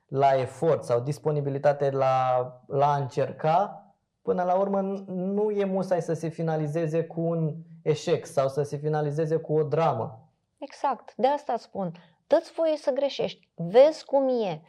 la 0.07 0.35
efort 0.41 0.85
sau 0.85 1.01
disponibilitate 1.01 1.91
la, 1.91 2.47
la 2.67 2.93
a 2.93 2.97
încerca, 2.97 3.85
până 4.23 4.43
la 4.43 4.55
urmă 4.55 4.81
nu 5.07 5.51
e 5.51 5.65
musai 5.65 6.03
să 6.03 6.13
se 6.13 6.29
finalizeze 6.29 7.05
cu 7.05 7.21
un 7.21 7.55
eșec 7.83 8.27
sau 8.27 8.49
să 8.49 8.63
se 8.63 8.77
finalizeze 8.77 9.37
cu 9.37 9.53
o 9.53 9.63
dramă. 9.63 10.29
Exact, 10.59 11.15
de 11.17 11.27
asta 11.27 11.57
spun. 11.57 11.93
Dă-ți 12.27 12.53
voie 12.53 12.77
să 12.77 12.91
greșești, 12.91 13.49
vezi 13.55 14.05
cum 14.05 14.29
e. 14.29 14.63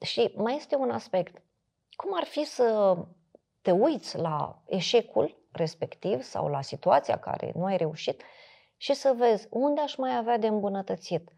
Și 0.00 0.32
mai 0.36 0.56
este 0.56 0.76
un 0.76 0.90
aspect. 0.90 1.42
Cum 1.96 2.10
ar 2.14 2.24
fi 2.24 2.44
să 2.44 2.96
te 3.62 3.70
uiți 3.70 4.18
la 4.18 4.62
eșecul 4.66 5.36
respectiv 5.52 6.22
sau 6.22 6.48
la 6.48 6.62
situația 6.62 7.18
care 7.18 7.52
nu 7.54 7.64
ai 7.64 7.76
reușit 7.76 8.22
și 8.76 8.94
să 8.94 9.14
vezi 9.16 9.46
unde 9.50 9.80
aș 9.80 9.96
mai 9.96 10.16
avea 10.16 10.38
de 10.38 10.46
îmbunătățit, 10.46 11.30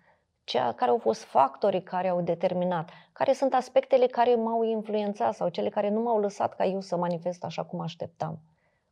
cea, 0.45 0.73
care 0.73 0.91
au 0.91 0.99
fost 0.99 1.23
factorii 1.23 1.83
care 1.83 2.09
au 2.09 2.21
determinat, 2.21 2.91
care 3.13 3.33
sunt 3.33 3.55
aspectele 3.55 4.07
care 4.07 4.35
m-au 4.35 4.63
influențat 4.63 5.35
sau 5.35 5.49
cele 5.49 5.69
care 5.69 5.89
nu 5.89 6.01
m-au 6.01 6.21
lăsat 6.21 6.55
ca 6.55 6.65
eu 6.65 6.81
să 6.81 6.97
manifest 6.97 7.45
așa 7.45 7.65
cum 7.65 7.81
așteptam. 7.81 8.39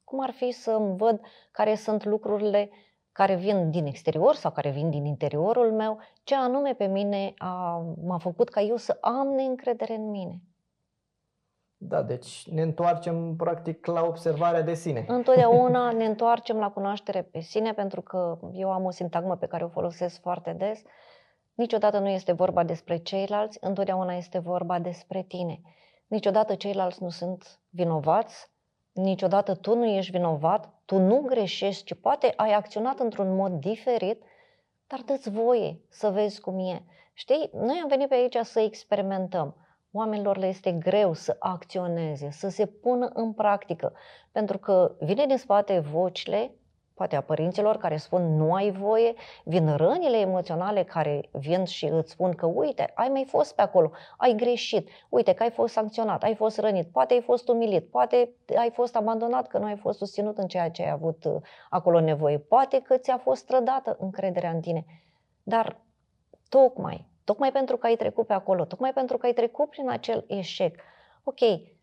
Cum 0.04 0.22
ar 0.22 0.30
fi 0.30 0.50
să 0.50 0.70
îmi 0.70 0.96
văd 0.96 1.20
care 1.50 1.74
sunt 1.74 2.04
lucrurile 2.04 2.70
care 3.12 3.34
vin 3.34 3.70
din 3.70 3.86
exterior 3.86 4.34
sau 4.34 4.50
care 4.50 4.70
vin 4.70 4.90
din 4.90 5.04
interiorul 5.04 5.72
meu, 5.72 5.98
ce 6.22 6.34
anume 6.34 6.74
pe 6.74 6.86
mine 6.86 7.34
a, 7.38 7.78
m-a 8.04 8.18
făcut 8.18 8.48
ca 8.48 8.60
eu 8.60 8.76
să 8.76 8.98
am 9.00 9.28
neîncredere 9.28 9.94
în 9.94 10.10
mine. 10.10 10.40
Da, 11.88 12.02
deci 12.02 12.48
ne 12.50 12.62
întoarcem 12.62 13.36
practic 13.36 13.86
la 13.86 14.02
observarea 14.02 14.62
de 14.62 14.74
sine. 14.74 15.04
Întotdeauna 15.08 15.90
ne 16.00 16.04
întoarcem 16.04 16.56
la 16.56 16.70
cunoaștere 16.70 17.22
pe 17.22 17.40
sine, 17.40 17.72
pentru 17.72 18.00
că 18.00 18.38
eu 18.52 18.72
am 18.72 18.84
o 18.84 18.90
sintagmă 18.90 19.36
pe 19.36 19.46
care 19.46 19.64
o 19.64 19.68
folosesc 19.68 20.20
foarte 20.20 20.52
des. 20.52 20.82
Niciodată 21.54 21.98
nu 21.98 22.08
este 22.08 22.32
vorba 22.32 22.64
despre 22.64 22.96
ceilalți, 22.96 23.58
întotdeauna 23.60 24.14
este 24.14 24.38
vorba 24.38 24.78
despre 24.78 25.22
tine. 25.22 25.60
Niciodată 26.06 26.54
ceilalți 26.54 27.02
nu 27.02 27.08
sunt 27.08 27.60
vinovați, 27.68 28.50
niciodată 28.92 29.54
tu 29.54 29.76
nu 29.76 29.86
ești 29.86 30.10
vinovat, 30.10 30.72
tu 30.84 30.98
nu 30.98 31.20
greșești, 31.20 31.84
ci 31.84 31.94
poate 32.00 32.32
ai 32.36 32.52
acționat 32.52 32.98
într-un 32.98 33.34
mod 33.34 33.52
diferit, 33.52 34.22
dar 34.86 35.00
dă-ți 35.00 35.30
voie 35.30 35.80
să 35.88 36.10
vezi 36.10 36.40
cum 36.40 36.58
e. 36.58 36.82
Știi, 37.12 37.50
noi 37.52 37.80
am 37.82 37.88
venit 37.88 38.08
pe 38.08 38.14
aici 38.14 38.36
să 38.42 38.60
experimentăm 38.60 39.63
oamenilor 39.96 40.36
le 40.36 40.46
este 40.46 40.72
greu 40.72 41.12
să 41.12 41.36
acționeze, 41.38 42.30
să 42.30 42.48
se 42.48 42.66
pună 42.66 43.10
în 43.12 43.32
practică, 43.32 43.92
pentru 44.32 44.58
că 44.58 44.94
vine 45.00 45.26
din 45.26 45.38
spate 45.38 45.78
vocile, 45.78 46.54
poate 46.94 47.16
a 47.16 47.20
părinților 47.20 47.76
care 47.76 47.96
spun 47.96 48.36
nu 48.36 48.54
ai 48.54 48.70
voie, 48.70 49.14
vin 49.44 49.76
rănile 49.76 50.16
emoționale 50.18 50.82
care 50.82 51.28
vin 51.32 51.64
și 51.64 51.84
îți 51.84 52.10
spun 52.10 52.32
că 52.32 52.46
uite, 52.46 52.92
ai 52.94 53.08
mai 53.08 53.24
fost 53.28 53.54
pe 53.54 53.62
acolo, 53.62 53.90
ai 54.16 54.34
greșit, 54.34 54.88
uite 55.08 55.32
că 55.32 55.42
ai 55.42 55.50
fost 55.50 55.72
sancționat, 55.72 56.22
ai 56.22 56.34
fost 56.34 56.58
rănit, 56.58 56.88
poate 56.92 57.14
ai 57.14 57.20
fost 57.20 57.48
umilit, 57.48 57.90
poate 57.90 58.30
ai 58.56 58.70
fost 58.70 58.96
abandonat 58.96 59.46
că 59.46 59.58
nu 59.58 59.64
ai 59.64 59.76
fost 59.76 59.98
susținut 59.98 60.38
în 60.38 60.46
ceea 60.46 60.70
ce 60.70 60.82
ai 60.82 60.90
avut 60.90 61.24
uh, 61.24 61.34
acolo 61.70 62.00
nevoie, 62.00 62.38
poate 62.38 62.80
că 62.80 62.96
ți-a 62.96 63.18
fost 63.18 63.46
trădată 63.46 63.96
încrederea 64.00 64.50
în 64.50 64.60
tine. 64.60 64.84
Dar 65.42 65.80
tocmai 66.48 67.12
tocmai 67.24 67.52
pentru 67.52 67.76
că 67.76 67.86
ai 67.86 67.96
trecut 67.96 68.26
pe 68.26 68.32
acolo, 68.32 68.64
tocmai 68.64 68.92
pentru 68.92 69.16
că 69.16 69.26
ai 69.26 69.32
trecut 69.32 69.70
prin 69.70 69.88
acel 69.88 70.24
eșec. 70.28 70.80
Ok, 71.22 71.38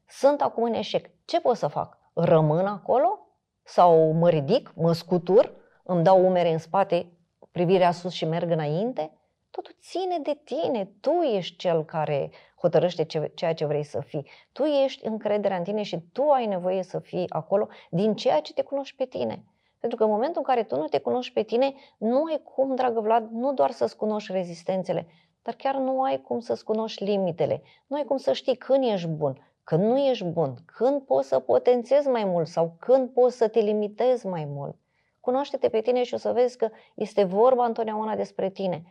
sunt 0.08 0.41
acum 0.41 0.63
în 0.63 0.73
eșec. 0.73 1.10
Ce 1.25 1.41
pot 1.41 1.56
să 1.56 1.67
fac? 1.67 1.97
Rămân 2.13 2.65
acolo? 2.65 3.27
Sau 3.63 4.12
mă 4.12 4.30
ridic, 4.30 4.71
mă 4.75 4.93
scutur, 4.93 5.54
îmi 5.84 6.04
dau 6.04 6.25
umere 6.25 6.51
în 6.51 6.58
spate, 6.58 7.12
privirea 7.51 7.91
sus 7.91 8.12
și 8.12 8.25
merg 8.25 8.51
înainte? 8.51 9.12
Totul 9.51 9.75
ține 9.80 10.17
de 10.23 10.39
tine. 10.43 10.91
Tu 10.99 11.12
ești 11.12 11.56
cel 11.56 11.86
care 11.86 12.32
hotărăște 12.56 13.04
ce, 13.04 13.32
ceea 13.36 13.54
ce 13.54 13.65
vrei 13.65 13.84
să 13.84 13.99
fii. 13.99 14.27
Tu 14.51 14.63
ești 14.63 15.06
încrederea 15.06 15.58
în 15.58 15.63
tine 15.63 15.84
și 15.84 15.99
tu 16.12 16.30
ai 16.30 16.45
nevoie 16.45 16.84
să 16.84 16.99
fii 16.99 17.30
acolo 17.30 17.67
din 17.89 18.15
ceea 18.15 18.39
ce 18.39 18.54
te 18.54 18.62
cunoști 18.62 18.95
pe 18.95 19.06
tine. 19.06 19.43
Pentru 19.80 19.97
că 19.97 20.04
în 20.04 20.10
momentul 20.10 20.38
în 20.38 20.54
care 20.54 20.63
tu 20.63 20.75
nu 20.75 20.88
te 20.88 20.99
cunoști 20.99 21.34
pe 21.34 21.43
tine, 21.43 21.73
nu 21.97 22.23
ai 22.23 22.41
cum, 22.43 22.75
dragă 22.75 22.99
Vlad, 22.99 23.30
nu 23.32 23.54
doar 23.54 23.71
să-ți 23.71 23.95
cunoști 23.95 24.32
rezistențele, 24.32 25.08
dar 25.41 25.54
chiar 25.54 25.75
nu 25.75 26.01
ai 26.01 26.21
cum 26.21 26.39
să-ți 26.39 26.63
cunoști 26.63 27.04
limitele. 27.04 27.62
Nu 27.88 27.95
ai 27.95 28.04
cum 28.04 28.17
să 28.17 28.34
știi 28.34 28.56
când 28.56 28.84
ești 28.84 29.08
bun, 29.08 29.38
când 29.63 29.84
nu 29.84 29.97
ești 29.97 30.25
bun, 30.25 30.56
când 30.65 31.01
poți 31.01 31.27
să 31.27 31.39
potențezi 31.39 32.08
mai 32.08 32.23
mult 32.23 32.47
sau 32.47 32.75
când 32.80 33.10
poți 33.10 33.38
să 33.38 33.47
te 33.47 33.60
limitezi 33.60 34.27
mai 34.27 34.45
mult. 34.45 34.75
Cunoaște-te 35.19 35.69
pe 35.69 35.82
tine 35.82 36.04
și 36.04 36.13
o 36.13 36.17
să 36.17 36.32
vezi 36.32 36.58
că 36.58 36.69
este 36.95 37.23
vorba 37.23 37.65
întotdeauna 37.65 38.15
despre 38.15 38.49
tine. 38.49 38.84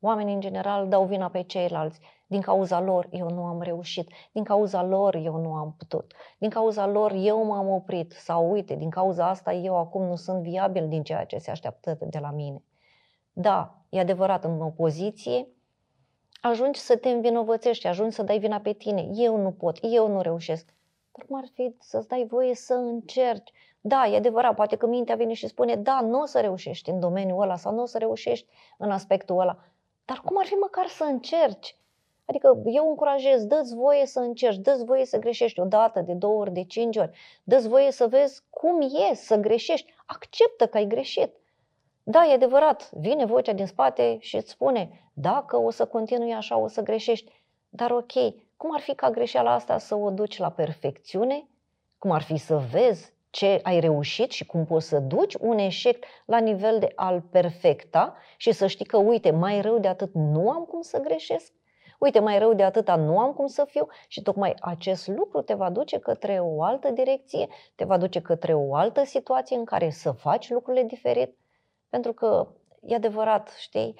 Oamenii, 0.00 0.34
în 0.34 0.40
general, 0.40 0.88
dau 0.88 1.04
vina 1.04 1.28
pe 1.28 1.42
ceilalți. 1.42 2.00
Din 2.26 2.40
cauza 2.40 2.80
lor, 2.80 3.08
eu 3.10 3.30
nu 3.30 3.44
am 3.44 3.62
reușit. 3.62 4.10
Din 4.32 4.44
cauza 4.44 4.82
lor, 4.82 5.14
eu 5.14 5.36
nu 5.36 5.52
am 5.52 5.74
putut. 5.78 6.12
Din 6.38 6.50
cauza 6.50 6.86
lor, 6.86 7.12
eu 7.12 7.44
m-am 7.44 7.68
oprit. 7.68 8.12
Sau, 8.12 8.50
uite, 8.50 8.74
din 8.74 8.90
cauza 8.90 9.28
asta, 9.28 9.52
eu 9.52 9.76
acum 9.76 10.02
nu 10.02 10.16
sunt 10.16 10.42
viabil 10.42 10.88
din 10.88 11.02
ceea 11.02 11.24
ce 11.24 11.38
se 11.38 11.50
așteaptă 11.50 11.98
de 12.00 12.18
la 12.18 12.30
mine. 12.30 12.62
Da, 13.32 13.74
e 13.88 14.00
adevărat, 14.00 14.44
în 14.44 14.60
opoziție, 14.60 15.48
ajungi 16.48 16.80
să 16.80 16.96
te 16.96 17.08
învinovățești, 17.08 17.86
ajungi 17.86 18.14
să 18.14 18.22
dai 18.22 18.38
vina 18.38 18.60
pe 18.60 18.72
tine. 18.72 19.08
Eu 19.14 19.36
nu 19.36 19.50
pot, 19.50 19.78
eu 19.80 20.08
nu 20.08 20.20
reușesc. 20.20 20.66
Dar 21.12 21.26
cum 21.26 21.36
ar 21.36 21.44
fi 21.52 21.74
să-ți 21.80 22.08
dai 22.08 22.26
voie 22.28 22.54
să 22.54 22.74
încerci? 22.74 23.52
Da, 23.80 24.06
e 24.06 24.16
adevărat, 24.16 24.54
poate 24.54 24.76
că 24.76 24.86
mintea 24.86 25.14
vine 25.14 25.32
și 25.32 25.46
spune, 25.46 25.76
da, 25.76 26.00
nu 26.00 26.20
o 26.20 26.26
să 26.26 26.40
reușești 26.40 26.90
în 26.90 27.00
domeniul 27.00 27.42
ăla 27.42 27.56
sau 27.56 27.74
nu 27.74 27.82
o 27.82 27.86
să 27.86 27.98
reușești 27.98 28.46
în 28.78 28.90
aspectul 28.90 29.40
ăla. 29.40 29.58
Dar 30.04 30.20
cum 30.24 30.38
ar 30.38 30.46
fi 30.46 30.54
măcar 30.54 30.86
să 30.86 31.04
încerci? 31.04 31.76
Adică 32.24 32.62
eu 32.64 32.88
încurajez, 32.88 33.44
dă-ți 33.46 33.74
voie 33.74 34.06
să 34.06 34.20
încerci, 34.20 34.58
dă-ți 34.58 34.84
voie 34.84 35.04
să 35.04 35.18
greșești 35.18 35.60
o 35.60 35.64
dată, 35.64 36.00
de 36.00 36.12
două 36.12 36.40
ori, 36.40 36.52
de 36.52 36.64
cinci 36.64 36.96
ori, 36.96 37.10
dă-ți 37.44 37.68
voie 37.68 37.90
să 37.90 38.06
vezi 38.06 38.42
cum 38.50 38.80
e 38.80 39.14
să 39.14 39.36
greșești, 39.36 39.94
acceptă 40.06 40.66
că 40.66 40.76
ai 40.76 40.86
greșit. 40.86 41.34
Da, 42.06 42.26
e 42.26 42.32
adevărat, 42.32 42.90
vine 42.92 43.24
vocea 43.24 43.52
din 43.52 43.66
spate 43.66 44.16
și 44.20 44.36
îți 44.36 44.50
spune, 44.50 45.10
dacă 45.14 45.56
o 45.56 45.70
să 45.70 45.86
continui 45.86 46.32
așa, 46.32 46.58
o 46.58 46.66
să 46.68 46.82
greșești. 46.82 47.32
Dar 47.68 47.90
ok, 47.90 48.12
cum 48.56 48.74
ar 48.74 48.80
fi 48.80 48.94
ca 48.94 49.10
greșeala 49.10 49.52
asta 49.52 49.78
să 49.78 49.94
o 49.94 50.10
duci 50.10 50.38
la 50.38 50.50
perfecțiune? 50.50 51.48
Cum 51.98 52.10
ar 52.10 52.22
fi 52.22 52.36
să 52.36 52.56
vezi 52.56 53.12
ce 53.30 53.60
ai 53.62 53.80
reușit 53.80 54.30
și 54.30 54.46
cum 54.46 54.64
poți 54.64 54.88
să 54.88 54.98
duci 54.98 55.34
un 55.34 55.58
eșec 55.58 56.04
la 56.24 56.38
nivel 56.38 56.78
de 56.78 56.92
al 56.94 57.20
perfecta 57.20 58.14
și 58.36 58.52
să 58.52 58.66
știi 58.66 58.84
că, 58.84 58.96
uite, 58.96 59.30
mai 59.30 59.60
rău 59.60 59.78
de 59.78 59.88
atât 59.88 60.14
nu 60.14 60.50
am 60.50 60.64
cum 60.64 60.80
să 60.80 60.98
greșesc? 60.98 61.52
Uite, 61.98 62.18
mai 62.18 62.38
rău 62.38 62.54
de 62.54 62.62
atâta 62.62 62.96
nu 62.96 63.18
am 63.18 63.32
cum 63.32 63.46
să 63.46 63.64
fiu 63.64 63.88
și 64.08 64.22
tocmai 64.22 64.54
acest 64.60 65.06
lucru 65.08 65.42
te 65.42 65.54
va 65.54 65.70
duce 65.70 65.98
către 65.98 66.38
o 66.42 66.62
altă 66.62 66.90
direcție, 66.90 67.48
te 67.74 67.84
va 67.84 67.96
duce 67.96 68.20
către 68.20 68.54
o 68.54 68.74
altă 68.74 69.04
situație 69.04 69.56
în 69.56 69.64
care 69.64 69.90
să 69.90 70.10
faci 70.10 70.50
lucrurile 70.50 70.84
diferit. 70.84 71.36
Pentru 71.94 72.12
că, 72.12 72.46
e 72.80 72.94
adevărat, 72.94 73.54
știi, 73.58 73.94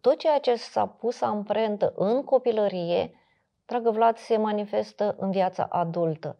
tot 0.00 0.18
ceea 0.18 0.38
ce 0.38 0.54
s-a 0.54 0.86
pus 0.86 1.20
amprentă 1.20 1.92
în 1.96 2.24
copilărie, 2.24 3.12
dragă 3.66 3.90
Vlad, 3.90 4.16
se 4.16 4.36
manifestă 4.36 5.16
în 5.18 5.30
viața 5.30 5.64
adultă. 5.70 6.36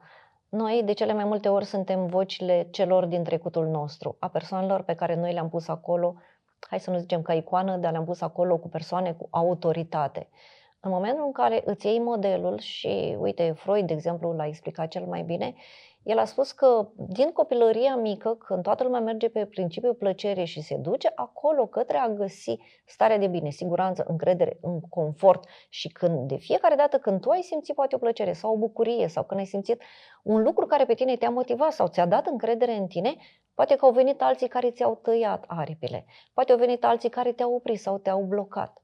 Noi, 0.49 0.83
de 0.85 0.93
cele 0.93 1.13
mai 1.13 1.25
multe 1.25 1.49
ori, 1.49 1.65
suntem 1.65 2.07
vocile 2.07 2.69
celor 2.71 3.05
din 3.05 3.23
trecutul 3.23 3.67
nostru, 3.67 4.17
a 4.19 4.29
persoanelor 4.29 4.83
pe 4.83 4.95
care 4.95 5.15
noi 5.15 5.33
le-am 5.33 5.49
pus 5.49 5.69
acolo, 5.69 6.15
hai 6.61 6.81
să 6.81 6.91
nu 6.91 6.99
zicem 6.99 7.23
ca 7.23 7.35
icoană, 7.35 7.77
dar 7.77 7.91
le-am 7.91 8.05
pus 8.05 8.21
acolo 8.21 8.57
cu 8.57 8.69
persoane 8.69 9.13
cu 9.13 9.29
autoritate. 9.31 10.29
În 10.81 10.91
momentul 10.91 11.25
în 11.25 11.33
care 11.33 11.63
îți 11.65 11.87
iei 11.87 11.99
modelul 11.99 12.59
și, 12.59 13.17
uite, 13.19 13.53
Freud, 13.57 13.87
de 13.87 13.93
exemplu, 13.93 14.33
l-a 14.33 14.47
explicat 14.47 14.89
cel 14.89 15.05
mai 15.05 15.23
bine, 15.23 15.55
el 16.07 16.19
a 16.19 16.25
spus 16.25 16.53
că 16.53 16.89
din 16.97 17.33
copilăria 17.33 17.97
mică, 17.97 18.35
când 18.35 18.63
toată 18.63 18.83
lumea 18.83 19.01
merge 19.01 19.29
pe 19.29 19.47
principiul 19.47 19.95
plăcerii 19.95 20.45
și 20.45 20.61
se 20.61 20.77
duce 20.77 21.13
acolo 21.15 21.67
către 21.67 21.97
a 21.97 22.09
găsi 22.09 22.57
starea 22.85 23.19
de 23.19 23.27
bine, 23.27 23.51
siguranță, 23.51 24.05
încredere, 24.09 24.59
în 24.63 24.81
confort 24.81 25.45
și 25.69 25.89
când 25.89 26.29
de 26.29 26.37
fiecare 26.37 26.75
dată 26.75 26.99
când 26.99 27.21
tu 27.21 27.31
ai 27.31 27.43
simțit 27.43 27.75
poate 27.75 27.95
o 27.95 27.99
plăcere 27.99 28.33
sau 28.33 28.53
o 28.53 28.57
bucurie 28.57 29.09
sau 29.09 29.25
când 29.25 29.41
ai 29.41 29.47
simțit 29.47 29.83
un 30.23 30.43
lucru 30.43 30.67
care 30.67 30.85
pe 30.85 30.95
tine 30.95 31.17
te-a 31.17 31.31
motivat 31.31 31.73
sau 31.73 31.89
ți-a 31.89 32.07
dat 32.07 32.27
încredere 32.27 32.73
în 32.73 32.87
tine, 32.87 33.15
poate 33.55 33.77
că 33.77 33.85
au 33.85 33.93
venit 33.93 34.23
alții 34.23 34.49
care 34.49 34.71
ți-au 34.71 34.99
tăiat 35.03 35.45
aripile, 35.47 36.07
poate 36.35 36.53
au 36.53 36.59
venit 36.59 36.85
alții 36.85 37.09
care 37.09 37.33
te-au 37.33 37.55
oprit 37.55 37.81
sau 37.81 37.99
te-au 37.99 38.23
blocat. 38.23 38.83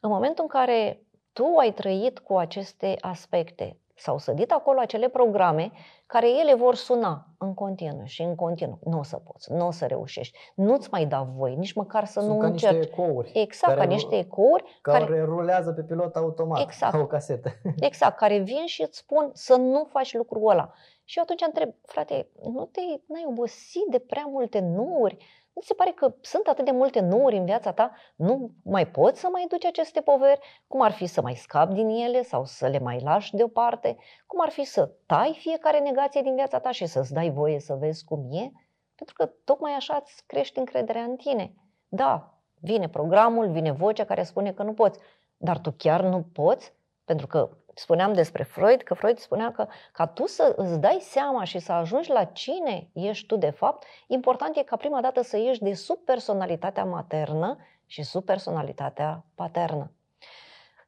În 0.00 0.10
momentul 0.10 0.44
în 0.44 0.60
care 0.60 1.02
tu 1.32 1.54
ai 1.58 1.72
trăit 1.72 2.18
cu 2.18 2.36
aceste 2.36 2.96
aspecte, 3.00 3.80
s-au 3.96 4.18
sădit 4.18 4.52
acolo 4.52 4.80
acele 4.80 5.08
programe 5.08 5.70
care 6.06 6.28
ele 6.30 6.54
vor 6.54 6.74
suna 6.74 7.26
în 7.38 7.54
continuu 7.54 8.04
și 8.04 8.22
în 8.22 8.34
continuu. 8.34 8.78
Nu 8.84 8.98
o 8.98 9.02
să 9.02 9.16
poți, 9.16 9.52
nu 9.52 9.66
o 9.66 9.70
să 9.70 9.86
reușești, 9.86 10.38
nu-ți 10.54 10.88
mai 10.90 11.06
da 11.06 11.22
voi, 11.22 11.54
nici 11.54 11.72
măcar 11.72 12.04
să 12.04 12.20
Sunt 12.20 12.32
nu 12.32 12.38
ca 12.40 12.46
încerci. 12.46 12.74
niște 12.76 12.92
ecouri. 12.92 13.30
Exact, 13.34 13.72
ca 13.72 13.78
care, 13.78 13.92
niște 13.92 14.18
ecouri 14.18 14.78
care, 14.82 15.04
care, 15.04 15.22
rulează 15.22 15.72
pe 15.72 15.82
pilot 15.82 16.16
automat, 16.16 16.60
Exact. 16.60 16.92
ca 16.92 16.98
o 16.98 17.06
casetă. 17.06 17.50
exact, 17.80 18.16
care 18.16 18.38
vin 18.38 18.66
și 18.66 18.82
îți 18.82 18.98
spun 18.98 19.30
să 19.32 19.56
nu 19.56 19.84
faci 19.84 20.14
lucrul 20.14 20.50
ăla. 20.50 20.72
Și 21.04 21.18
eu 21.18 21.24
atunci 21.24 21.42
întreb, 21.46 21.74
frate, 21.82 22.28
nu 22.42 22.68
te, 22.72 22.80
n-ai 23.06 23.24
obosit 23.28 23.86
de 23.90 23.98
prea 23.98 24.24
multe 24.26 24.58
nuuri? 24.60 25.16
Nu 25.56 25.62
ți 25.62 25.68
se 25.68 25.74
pare 25.74 25.90
că 25.90 26.14
sunt 26.20 26.46
atât 26.46 26.64
de 26.64 26.70
multe 26.70 27.00
nuuri 27.00 27.36
în 27.36 27.44
viața 27.44 27.72
ta? 27.72 27.90
Nu 28.16 28.50
mai 28.64 28.86
poți 28.86 29.20
să 29.20 29.28
mai 29.32 29.46
duci 29.48 29.64
aceste 29.64 30.00
poveri? 30.00 30.40
Cum 30.66 30.80
ar 30.80 30.92
fi 30.92 31.06
să 31.06 31.20
mai 31.20 31.34
scapi 31.34 31.74
din 31.74 31.88
ele 31.88 32.22
sau 32.22 32.44
să 32.44 32.66
le 32.66 32.78
mai 32.78 33.00
lași 33.00 33.36
deoparte? 33.36 33.96
Cum 34.26 34.40
ar 34.40 34.50
fi 34.50 34.64
să 34.64 34.90
tai 35.06 35.36
fiecare 35.38 35.78
negație 35.78 36.22
din 36.22 36.34
viața 36.34 36.58
ta 36.58 36.70
și 36.70 36.86
să-ți 36.86 37.12
dai 37.12 37.30
voie 37.30 37.60
să 37.60 37.74
vezi 37.74 38.04
cum 38.04 38.32
e? 38.32 38.50
Pentru 38.94 39.14
că 39.14 39.26
tocmai 39.44 39.72
așa 39.72 40.00
îți 40.02 40.22
crești 40.26 40.58
încrederea 40.58 41.02
în 41.02 41.16
tine. 41.16 41.54
Da, 41.88 42.34
vine 42.60 42.88
programul, 42.88 43.50
vine 43.50 43.72
vocea 43.72 44.04
care 44.04 44.22
spune 44.22 44.52
că 44.52 44.62
nu 44.62 44.72
poți, 44.72 44.98
dar 45.36 45.58
tu 45.58 45.70
chiar 45.70 46.02
nu 46.02 46.22
poți? 46.22 46.72
Pentru 47.04 47.26
că 47.26 47.50
spuneam 47.78 48.12
despre 48.12 48.42
Freud, 48.42 48.82
că 48.82 48.94
Freud 48.94 49.18
spunea 49.18 49.52
că 49.52 49.66
ca 49.92 50.06
tu 50.06 50.26
să 50.26 50.52
îți 50.56 50.80
dai 50.80 50.98
seama 51.00 51.44
și 51.44 51.58
să 51.58 51.72
ajungi 51.72 52.10
la 52.10 52.24
cine 52.24 52.88
ești 52.92 53.26
tu 53.26 53.36
de 53.36 53.50
fapt, 53.50 53.84
important 54.06 54.56
e 54.56 54.62
ca 54.62 54.76
prima 54.76 55.00
dată 55.00 55.22
să 55.22 55.36
ieși 55.36 55.62
de 55.62 55.74
sub 55.74 55.98
personalitatea 55.98 56.84
maternă 56.84 57.56
și 57.86 58.02
sub 58.02 58.24
personalitatea 58.24 59.24
paternă. 59.34 59.90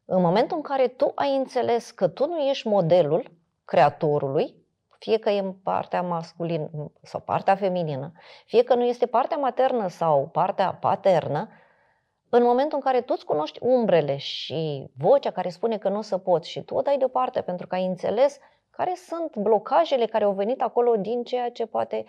În 0.05 0.21
momentul 0.21 0.57
în 0.57 0.63
care 0.63 0.89
tu 0.89 1.13
ai 1.15 1.37
înțeles 1.37 1.91
că 1.91 2.09
tu 2.09 2.27
nu 2.27 2.39
ești 2.39 2.69
modelul 2.69 3.31
creatorului, 3.65 4.55
fie 4.99 5.19
că 5.19 5.31
e 5.31 5.39
în 5.39 5.53
partea 5.53 6.03
masculină 6.03 6.93
sau 7.03 7.21
partea 7.21 7.55
feminină, 7.55 8.13
fie 8.47 8.63
că 8.63 8.75
nu 8.75 8.85
este 8.85 9.07
partea 9.07 9.37
maternă 9.37 9.89
sau 9.89 10.29
partea 10.33 10.73
paternă, 10.75 11.49
în 12.31 12.43
momentul 12.43 12.79
în 12.79 12.85
care 12.85 13.01
tu 13.01 13.13
îți 13.17 13.25
cunoști 13.25 13.59
umbrele 13.63 14.17
și 14.17 14.91
vocea 14.97 15.31
care 15.31 15.49
spune 15.49 15.79
că 15.79 15.89
nu 15.89 15.99
o 15.99 16.03
să 16.03 16.19
poți 16.19 16.51
și 16.51 16.63
tu 16.63 16.75
o 16.75 16.81
dai 16.81 16.99
deoparte 16.99 17.41
pentru 17.41 17.67
că 17.67 17.75
ai 17.75 17.87
înțeles 17.87 18.39
care 18.71 18.95
sunt 18.95 19.37
blocajele 19.37 20.07
care 20.07 20.25
au 20.25 20.33
venit 20.33 20.63
acolo 20.63 20.97
din 20.97 21.25
ceea 21.25 21.51
ce 21.51 21.67
poate 21.67 22.05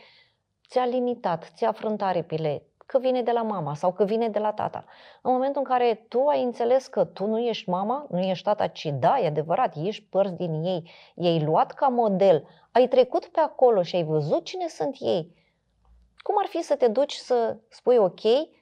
ți-a 0.67 0.85
limitat, 0.85 1.51
ți-a 1.55 1.71
frânt 1.71 2.01
aripile, 2.01 2.63
că 2.85 2.99
vine 2.99 3.21
de 3.21 3.31
la 3.31 3.41
mama 3.41 3.75
sau 3.75 3.93
că 3.93 4.03
vine 4.03 4.29
de 4.29 4.39
la 4.39 4.51
tata. 4.51 4.85
În 5.21 5.31
momentul 5.31 5.61
în 5.65 5.67
care 5.67 6.05
tu 6.07 6.25
ai 6.25 6.43
înțeles 6.43 6.87
că 6.87 7.05
tu 7.05 7.25
nu 7.25 7.39
ești 7.39 7.69
mama, 7.69 8.05
nu 8.09 8.19
ești 8.19 8.43
tata, 8.43 8.67
ci 8.67 8.85
da, 8.99 9.19
e 9.19 9.27
adevărat, 9.27 9.75
ești 9.75 10.05
părți 10.09 10.33
din 10.33 10.63
ei, 10.63 10.91
ei 11.15 11.43
luat 11.43 11.71
ca 11.71 11.87
model, 11.87 12.47
ai 12.71 12.87
trecut 12.87 13.25
pe 13.25 13.39
acolo 13.39 13.81
și 13.81 13.95
ai 13.95 14.03
văzut 14.03 14.43
cine 14.43 14.67
sunt 14.67 14.95
ei, 14.99 15.35
cum 16.17 16.35
ar 16.39 16.45
fi 16.45 16.61
să 16.61 16.75
te 16.75 16.87
duci 16.87 17.13
să 17.13 17.57
spui, 17.67 17.97
ok, 17.97 18.21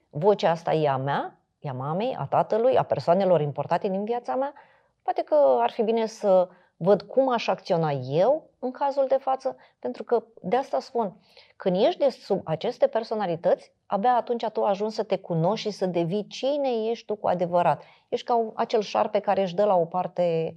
vocea 0.09 0.49
asta 0.49 0.73
e 0.73 0.89
a 0.89 0.97
mea, 0.97 1.39
e 1.59 1.69
a 1.69 1.73
mamei, 1.73 2.15
a 2.19 2.25
tatălui, 2.25 2.77
a 2.77 2.83
persoanelor 2.83 3.41
importate 3.41 3.87
din 3.87 4.03
viața 4.03 4.35
mea? 4.35 4.53
Poate 5.01 5.21
că 5.21 5.57
ar 5.59 5.71
fi 5.71 5.83
bine 5.83 6.05
să 6.05 6.49
văd 6.77 7.01
cum 7.01 7.29
aș 7.29 7.47
acționa 7.47 7.91
eu 7.91 8.49
în 8.59 8.71
cazul 8.71 9.05
de 9.07 9.17
față, 9.19 9.55
pentru 9.79 10.03
că 10.03 10.23
de 10.41 10.55
asta 10.55 10.79
spun, 10.79 11.17
când 11.55 11.75
ești 11.75 11.99
de 11.99 12.09
sub 12.09 12.41
aceste 12.43 12.87
personalități, 12.87 13.73
abia 13.85 14.15
atunci 14.15 14.45
tu 14.45 14.63
ajungi 14.63 14.95
să 14.95 15.03
te 15.03 15.17
cunoști 15.17 15.69
și 15.69 15.75
să 15.75 15.85
devii 15.85 16.27
cine 16.27 16.69
ești 16.89 17.05
tu 17.05 17.15
cu 17.15 17.27
adevărat. 17.27 17.83
Ești 18.09 18.25
ca 18.25 18.35
un, 18.35 18.51
acel 18.55 18.81
șarpe 18.81 19.19
care 19.19 19.41
își 19.41 19.55
dă 19.55 19.65
la 19.65 19.75
o 19.75 19.85
parte 19.85 20.53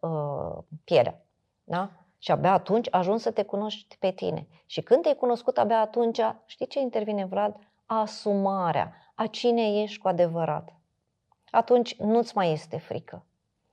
uh, 0.00 0.58
pielea. 0.84 1.24
Da? 1.64 1.90
Și 2.18 2.30
abia 2.30 2.52
atunci 2.52 2.88
ajungi 2.90 3.22
să 3.22 3.30
te 3.30 3.42
cunoști 3.42 3.96
pe 3.98 4.10
tine. 4.10 4.46
Și 4.66 4.82
când 4.82 5.02
te-ai 5.02 5.14
cunoscut, 5.14 5.58
abia 5.58 5.80
atunci, 5.80 6.20
știi 6.46 6.66
ce 6.66 6.80
intervine, 6.80 7.24
Vlad? 7.24 7.56
Asumarea 7.86 8.92
a 9.22 9.26
cine 9.26 9.82
ești 9.82 9.98
cu 9.98 10.08
adevărat. 10.08 10.72
Atunci 11.50 11.96
nu-ți 11.96 12.36
mai 12.36 12.52
este 12.52 12.78
frică. 12.78 13.24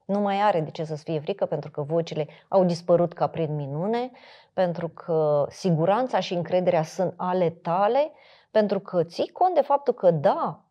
Nu 0.06 0.20
mai 0.20 0.41
are 0.41 0.62
de 0.62 0.72
ce 0.72 0.84
să-ți 0.84 1.04
fie 1.04 1.20
frică 1.20 1.45
pentru 1.45 1.72
că 1.72 1.82
vocile 1.82 2.28
au 2.47 2.64
dispărut 2.64 3.14
ca 3.14 3.28
prin 3.28 3.56
minune, 3.56 4.12
pentru 4.54 4.88
că 4.89 5.45
siguranța 5.50 6.20
și 6.20 6.34
încrederea 6.34 6.84
sunt 6.84 7.14
ale 7.18 7.50
tale, 7.50 8.12
pentru 8.52 8.80
că 8.80 9.04
ții 9.04 9.28
cont 9.28 9.56
de 9.56 9.62
faptul 9.62 9.93
că 9.93 10.12
da, 10.12 10.62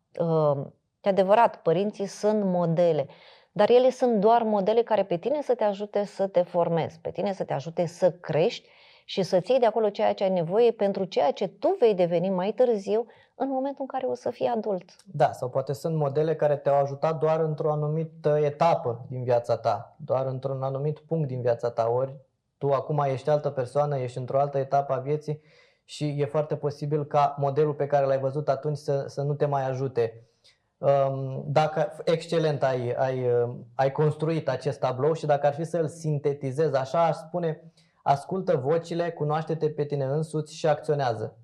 e 1.00 1.08
adevărat, 1.08 1.62
părinții 1.62 2.06
sunt 2.06 2.44
modele, 2.44 3.06
dar 3.52 3.70
ele 3.70 3.90
sunt 3.90 4.20
doar 4.20 4.42
modele 4.42 4.82
care 4.82 5.04
pe 5.04 5.16
tine 5.16 5.42
să 5.42 5.54
te 5.54 5.64
ajute 5.64 6.04
să 6.04 6.26
te 6.26 6.42
formezi, 6.42 6.98
pe 6.98 7.10
tine 7.10 7.32
să 7.32 7.44
te 7.44 7.52
ajute 7.52 7.86
să 7.86 8.10
crești 8.10 8.68
și 9.04 9.22
să-ți 9.22 9.50
iei 9.50 9.60
de 9.60 9.66
acolo 9.66 9.90
ceea 9.90 10.12
ce 10.12 10.24
ai 10.24 10.30
nevoie 10.30 10.70
pentru 10.70 11.04
ceea 11.04 11.30
ce 11.30 11.48
tu 11.48 11.76
vei 11.78 11.94
deveni 11.94 12.30
mai 12.30 12.52
târziu 12.52 13.06
în 13.38 13.48
momentul 13.48 13.80
în 13.80 13.86
care 13.86 14.06
o 14.06 14.14
să 14.14 14.30
fii 14.30 14.46
adult. 14.46 14.84
Da, 15.04 15.32
sau 15.32 15.48
poate 15.48 15.72
sunt 15.72 15.96
modele 15.96 16.36
care 16.36 16.56
te-au 16.56 16.80
ajutat 16.80 17.18
doar 17.18 17.40
într-o 17.40 17.72
anumită 17.72 18.38
etapă 18.42 19.06
din 19.08 19.22
viața 19.22 19.56
ta, 19.56 19.96
doar 20.04 20.26
într-un 20.26 20.62
anumit 20.62 20.98
punct 20.98 21.28
din 21.28 21.40
viața 21.40 21.70
ta, 21.70 21.88
ori 21.88 22.16
tu 22.58 22.72
acum 22.72 22.98
ești 22.98 23.30
altă 23.30 23.50
persoană, 23.50 23.98
ești 23.98 24.18
într-o 24.18 24.40
altă 24.40 24.58
etapă 24.58 24.92
a 24.92 24.98
vieții 24.98 25.40
și 25.84 26.14
e 26.18 26.24
foarte 26.24 26.56
posibil 26.56 27.04
ca 27.04 27.34
modelul 27.38 27.74
pe 27.74 27.86
care 27.86 28.06
l-ai 28.06 28.18
văzut 28.18 28.48
atunci 28.48 28.76
să, 28.76 29.04
să 29.06 29.22
nu 29.22 29.34
te 29.34 29.46
mai 29.46 29.68
ajute. 29.68 30.22
Um, 30.78 31.44
dacă 31.46 31.92
excelent 32.04 32.62
ai, 32.62 32.92
ai, 32.92 33.26
ai 33.74 33.92
construit 33.92 34.48
acest 34.48 34.78
tablou 34.78 35.12
și 35.12 35.26
dacă 35.26 35.46
ar 35.46 35.54
fi 35.54 35.64
să-l 35.64 35.88
sintetizez 35.88 36.72
așa, 36.72 37.04
aș 37.04 37.16
spune 37.16 37.72
ascultă 38.02 38.56
vocile, 38.56 39.10
cunoaște-te 39.10 39.70
pe 39.70 39.84
tine 39.84 40.04
însuți 40.04 40.54
și 40.54 40.66
acționează. 40.66 41.36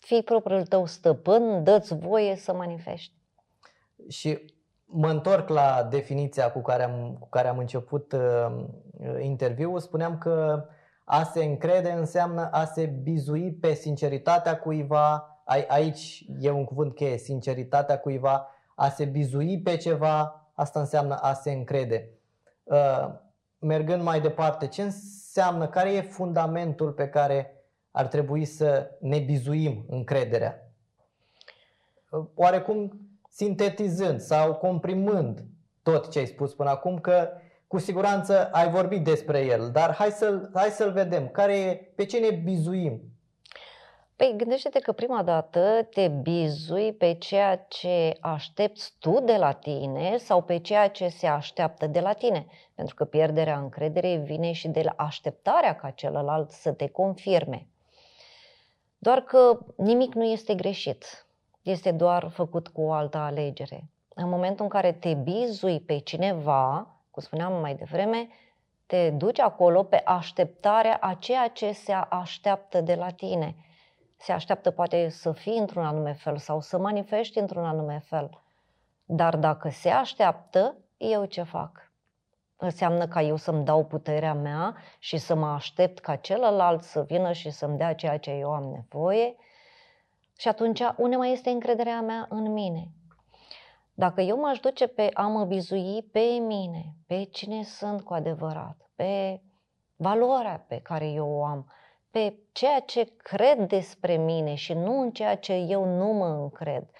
Fii 0.00 0.22
propriul 0.22 0.66
tău 0.66 0.86
stăpân, 0.86 1.64
dă-ți 1.64 1.94
voie 1.94 2.36
să 2.36 2.52
manifesti. 2.52 3.14
Și 4.08 4.54
mă 4.84 5.08
întorc 5.08 5.48
la 5.48 5.86
definiția 5.90 6.52
cu 6.52 6.60
care 6.60 6.82
am, 6.82 7.16
cu 7.20 7.28
care 7.28 7.48
am 7.48 7.58
început 7.58 8.12
uh, 8.12 8.64
interviul. 9.20 9.80
Spuneam 9.80 10.18
că 10.18 10.64
a 11.04 11.22
se 11.22 11.44
încrede 11.44 11.90
înseamnă 11.90 12.50
a 12.50 12.64
se 12.64 12.86
bizui 12.86 13.52
pe 13.52 13.74
sinceritatea 13.74 14.58
cuiva. 14.58 15.24
Aici 15.68 16.26
e 16.40 16.50
un 16.50 16.64
cuvânt 16.64 16.94
cheie, 16.94 17.18
sinceritatea 17.18 17.98
cuiva. 17.98 18.48
A 18.74 18.88
se 18.88 19.04
bizui 19.04 19.60
pe 19.60 19.76
ceva, 19.76 20.50
asta 20.54 20.80
înseamnă 20.80 21.14
a 21.14 21.32
se 21.32 21.50
încrede. 21.50 22.10
uh, 22.62 23.08
mergând 23.58 24.02
mai 24.02 24.20
departe, 24.20 24.66
ce 24.66 24.82
înseamnă, 24.82 25.68
care 25.68 25.92
e 25.92 26.00
fundamentul 26.00 26.92
pe 26.92 27.08
care 27.08 27.59
ar 27.90 28.06
trebui 28.06 28.44
să 28.44 28.90
ne 29.00 29.18
bizuim 29.18 29.84
încrederea? 29.88 30.72
Uh, 32.10 32.26
oarecum 32.34 33.00
sintetizând 33.28 34.20
sau 34.20 34.54
comprimând 34.54 35.44
tot 35.82 36.10
ce 36.10 36.18
ai 36.18 36.26
spus 36.26 36.54
până 36.54 36.70
acum, 36.70 36.98
că 36.98 37.30
cu 37.66 37.78
siguranță 37.78 38.48
ai 38.52 38.70
vorbit 38.70 39.04
despre 39.04 39.44
el, 39.44 39.70
dar 39.70 39.94
hai 39.94 40.10
să-l, 40.10 40.50
hai 40.54 40.68
să-l 40.68 40.92
vedem. 40.92 41.28
Care 41.28 41.58
e, 41.58 41.74
pe 41.74 42.04
ce 42.04 42.18
ne 42.18 42.30
bizuim? 42.30 43.02
Păi 44.16 44.34
gândește-te 44.36 44.78
că 44.78 44.92
prima 44.92 45.22
dată 45.22 45.86
te 45.90 46.08
bizui 46.08 46.92
pe 46.92 47.14
ceea 47.14 47.56
ce 47.56 48.16
aștepți 48.20 48.94
tu 48.98 49.20
de 49.20 49.36
la 49.36 49.52
tine 49.52 50.16
sau 50.16 50.42
pe 50.42 50.58
ceea 50.58 50.88
ce 50.88 51.08
se 51.08 51.26
așteaptă 51.26 51.86
de 51.86 52.00
la 52.00 52.12
tine. 52.12 52.46
Pentru 52.74 52.94
că 52.94 53.04
pierderea 53.04 53.58
încrederei 53.58 54.16
vine 54.16 54.52
și 54.52 54.68
de 54.68 54.82
la 54.82 54.94
așteptarea 54.96 55.76
ca 55.76 55.90
celălalt 55.90 56.50
să 56.50 56.72
te 56.72 56.88
confirme. 56.88 57.69
Doar 59.02 59.20
că 59.20 59.58
nimic 59.76 60.14
nu 60.14 60.24
este 60.24 60.54
greșit. 60.54 61.26
Este 61.62 61.92
doar 61.92 62.28
făcut 62.28 62.68
cu 62.68 62.80
o 62.80 62.92
altă 62.92 63.18
alegere. 63.18 63.90
În 64.14 64.28
momentul 64.28 64.64
în 64.64 64.70
care 64.70 64.92
te 64.92 65.14
bizui 65.14 65.80
pe 65.80 65.98
cineva, 65.98 66.94
cum 67.10 67.22
spuneam 67.22 67.60
mai 67.60 67.74
devreme, 67.74 68.28
te 68.86 69.10
duci 69.10 69.38
acolo 69.38 69.82
pe 69.82 70.02
așteptarea 70.04 70.98
a 71.00 71.14
ceea 71.14 71.48
ce 71.48 71.72
se 71.72 71.92
așteaptă 71.92 72.80
de 72.80 72.94
la 72.94 73.10
tine. 73.10 73.56
Se 74.16 74.32
așteaptă 74.32 74.70
poate 74.70 75.08
să 75.08 75.32
fii 75.32 75.58
într-un 75.58 75.84
anume 75.84 76.12
fel 76.12 76.36
sau 76.36 76.60
să 76.60 76.78
manifesti 76.78 77.38
într-un 77.38 77.64
anume 77.64 78.02
fel. 78.04 78.42
Dar 79.04 79.36
dacă 79.36 79.68
se 79.68 79.90
așteaptă, 79.90 80.76
eu 80.96 81.24
ce 81.24 81.42
fac? 81.42 81.89
Înseamnă 82.62 83.06
ca 83.06 83.22
eu 83.22 83.36
să-mi 83.36 83.64
dau 83.64 83.84
puterea 83.84 84.34
mea 84.34 84.76
și 84.98 85.16
să 85.16 85.34
mă 85.34 85.46
aștept 85.46 85.98
ca 85.98 86.16
celălalt 86.16 86.82
să 86.82 87.02
vină 87.02 87.32
și 87.32 87.50
să-mi 87.50 87.76
dea 87.76 87.94
ceea 87.94 88.18
ce 88.18 88.30
eu 88.30 88.52
am 88.52 88.64
nevoie? 88.64 89.36
Și 90.38 90.48
atunci, 90.48 90.80
unde 90.96 91.16
mai 91.16 91.32
este 91.32 91.50
încrederea 91.50 92.00
mea 92.00 92.26
în 92.28 92.52
mine? 92.52 92.88
Dacă 93.94 94.20
eu 94.20 94.40
m-aș 94.40 94.58
duce 94.58 94.86
pe 94.86 95.08
a 95.12 95.26
mă 95.26 95.44
bizui 95.44 96.02
pe 96.12 96.20
mine, 96.40 96.94
pe 97.06 97.24
cine 97.24 97.62
sunt 97.62 98.02
cu 98.02 98.14
adevărat, 98.14 98.76
pe 98.96 99.40
valoarea 99.96 100.64
pe 100.68 100.80
care 100.80 101.06
eu 101.06 101.28
o 101.28 101.44
am, 101.44 101.72
pe 102.10 102.34
ceea 102.52 102.80
ce 102.80 103.12
cred 103.16 103.66
despre 103.68 104.16
mine 104.16 104.54
și 104.54 104.72
nu 104.72 105.00
în 105.00 105.10
ceea 105.10 105.36
ce 105.36 105.52
eu 105.52 105.84
nu 105.84 106.06
mă 106.06 106.26
încred, 106.26 106.90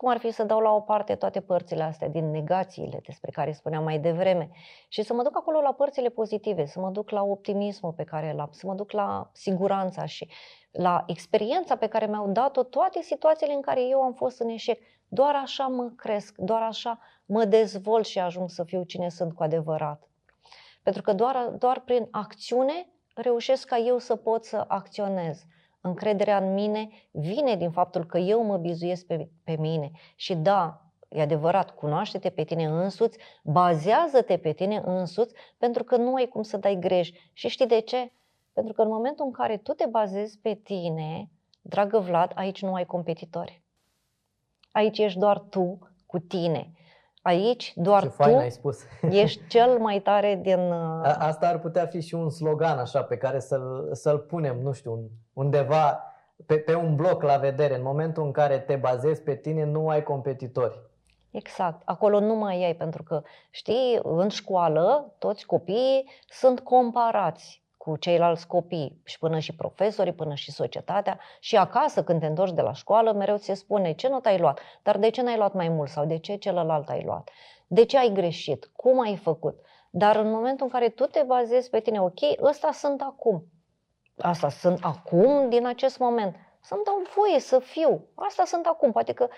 cum 0.00 0.08
ar 0.08 0.18
fi 0.18 0.30
să 0.30 0.44
dau 0.44 0.60
la 0.60 0.70
o 0.70 0.80
parte 0.80 1.14
toate 1.14 1.40
părțile 1.40 1.82
astea 1.82 2.08
din 2.08 2.30
negațiile 2.30 3.00
despre 3.04 3.30
care 3.30 3.52
spuneam 3.52 3.84
mai 3.84 3.98
devreme 3.98 4.50
și 4.88 5.02
să 5.02 5.14
mă 5.14 5.22
duc 5.22 5.36
acolo 5.36 5.60
la 5.60 5.72
părțile 5.72 6.08
pozitive, 6.08 6.66
să 6.66 6.80
mă 6.80 6.90
duc 6.90 7.10
la 7.10 7.22
optimismul 7.22 7.92
pe 7.92 8.04
care 8.04 8.32
l-am, 8.32 8.48
să 8.52 8.66
mă 8.66 8.74
duc 8.74 8.90
la 8.90 9.30
siguranța 9.32 10.04
și 10.04 10.28
la 10.70 11.04
experiența 11.06 11.76
pe 11.76 11.86
care 11.86 12.06
mi-au 12.06 12.28
dat-o 12.28 12.62
toate 12.62 13.02
situațiile 13.02 13.52
în 13.52 13.60
care 13.60 13.82
eu 13.82 14.02
am 14.02 14.12
fost 14.12 14.40
în 14.40 14.48
eșec. 14.48 14.80
Doar 15.08 15.34
așa 15.34 15.66
mă 15.66 15.92
cresc, 15.96 16.36
doar 16.36 16.62
așa 16.62 16.98
mă 17.26 17.44
dezvolt 17.44 18.06
și 18.06 18.18
ajung 18.18 18.50
să 18.50 18.64
fiu 18.64 18.82
cine 18.82 19.08
sunt 19.08 19.34
cu 19.34 19.42
adevărat. 19.42 20.08
Pentru 20.82 21.02
că 21.02 21.12
doar, 21.12 21.54
doar 21.58 21.80
prin 21.80 22.08
acțiune 22.10 22.88
reușesc 23.14 23.66
ca 23.68 23.76
eu 23.76 23.98
să 23.98 24.16
pot 24.16 24.44
să 24.44 24.64
acționez. 24.68 25.44
Încrederea 25.80 26.36
în 26.36 26.54
mine 26.54 26.88
vine 27.10 27.56
din 27.56 27.70
faptul 27.70 28.04
că 28.06 28.18
eu 28.18 28.42
mă 28.44 28.56
bizuiesc 28.56 29.06
pe, 29.06 29.28
pe 29.44 29.56
mine. 29.56 29.90
Și 30.14 30.34
da, 30.34 30.90
e 31.08 31.20
adevărat, 31.20 31.70
cunoaște-te 31.70 32.30
pe 32.30 32.44
tine 32.44 32.64
însuți, 32.64 33.18
bazează-te 33.44 34.36
pe 34.36 34.52
tine 34.52 34.82
însuți, 34.84 35.34
pentru 35.58 35.84
că 35.84 35.96
nu 35.96 36.14
ai 36.14 36.26
cum 36.26 36.42
să 36.42 36.56
dai 36.56 36.78
greș. 36.78 37.10
Și 37.32 37.48
știi 37.48 37.66
de 37.66 37.80
ce? 37.80 38.12
Pentru 38.52 38.72
că 38.72 38.82
în 38.82 38.88
momentul 38.88 39.24
în 39.24 39.32
care 39.32 39.56
tu 39.56 39.72
te 39.72 39.86
bazezi 39.86 40.38
pe 40.38 40.54
tine, 40.54 41.30
dragă 41.62 41.98
Vlad, 41.98 42.32
aici 42.34 42.62
nu 42.62 42.74
ai 42.74 42.86
competitori. 42.86 43.62
Aici 44.70 44.98
ești 44.98 45.18
doar 45.18 45.38
tu 45.38 45.78
cu 46.06 46.18
tine. 46.18 46.70
Aici 47.22 47.72
doar 47.76 48.02
Ce 48.02 48.08
tu 48.08 48.12
fain 48.12 48.36
ai 48.36 48.50
spus. 48.50 48.78
ești 49.22 49.46
cel 49.46 49.78
mai 49.78 50.00
tare 50.00 50.40
din... 50.42 50.58
Uh, 50.58 51.02
A, 51.02 51.16
asta 51.18 51.48
ar 51.48 51.58
putea 51.58 51.86
fi 51.86 52.00
și 52.00 52.14
un 52.14 52.30
slogan 52.30 52.78
așa 52.78 53.02
pe 53.02 53.16
care 53.16 53.38
să-l, 53.38 53.88
să-l 53.92 54.18
punem, 54.18 54.60
nu 54.60 54.72
știu, 54.72 55.10
undeva 55.32 56.02
pe, 56.46 56.58
pe 56.58 56.74
un 56.74 56.94
bloc 56.94 57.22
la 57.22 57.36
vedere. 57.36 57.76
În 57.76 57.82
momentul 57.82 58.22
în 58.22 58.32
care 58.32 58.58
te 58.58 58.76
bazezi 58.76 59.22
pe 59.22 59.34
tine, 59.34 59.64
nu 59.64 59.88
ai 59.88 60.02
competitori. 60.02 60.80
Exact. 61.30 61.82
Acolo 61.84 62.20
nu 62.20 62.34
mai 62.34 62.64
ai, 62.64 62.74
pentru 62.74 63.02
că, 63.02 63.22
știi, 63.50 63.98
în 64.02 64.28
școală 64.28 65.14
toți 65.18 65.46
copiii 65.46 66.10
sunt 66.28 66.60
comparați 66.60 67.62
cu 67.82 67.96
ceilalți 67.96 68.46
copii 68.46 69.00
și 69.04 69.18
până 69.18 69.38
și 69.38 69.54
profesorii, 69.54 70.12
până 70.12 70.34
și 70.34 70.50
societatea 70.52 71.18
și 71.38 71.56
acasă 71.56 72.04
când 72.04 72.20
te 72.20 72.26
întorci 72.26 72.54
de 72.54 72.60
la 72.60 72.72
școală 72.72 73.12
mereu 73.12 73.36
ți 73.36 73.44
se 73.44 73.54
spune 73.54 73.92
ce 73.92 74.08
not 74.08 74.26
ai 74.26 74.38
luat, 74.38 74.60
dar 74.82 74.98
de 74.98 75.08
ce 75.08 75.22
n-ai 75.22 75.36
luat 75.36 75.52
mai 75.52 75.68
mult 75.68 75.88
sau 75.88 76.04
de 76.04 76.18
ce 76.18 76.36
celălalt 76.36 76.88
ai 76.88 77.02
luat, 77.04 77.30
de 77.66 77.84
ce 77.84 77.98
ai 77.98 78.12
greșit, 78.12 78.70
cum 78.76 79.00
ai 79.00 79.16
făcut. 79.16 79.60
Dar 79.90 80.16
în 80.16 80.30
momentul 80.30 80.66
în 80.66 80.72
care 80.72 80.88
tu 80.88 81.04
te 81.04 81.22
bazezi 81.26 81.70
pe 81.70 81.80
tine, 81.80 82.00
ok, 82.00 82.20
ăsta 82.42 82.72
sunt 82.72 83.00
acum, 83.00 83.44
asta 84.18 84.48
sunt 84.48 84.78
acum 84.82 85.48
din 85.48 85.66
acest 85.66 85.98
moment, 85.98 86.36
să-mi 86.60 86.84
dau 86.84 87.02
voie 87.14 87.40
să 87.40 87.58
fiu, 87.58 88.08
asta 88.14 88.44
sunt 88.44 88.66
acum, 88.66 88.92
poate 88.92 89.12
că, 89.12 89.28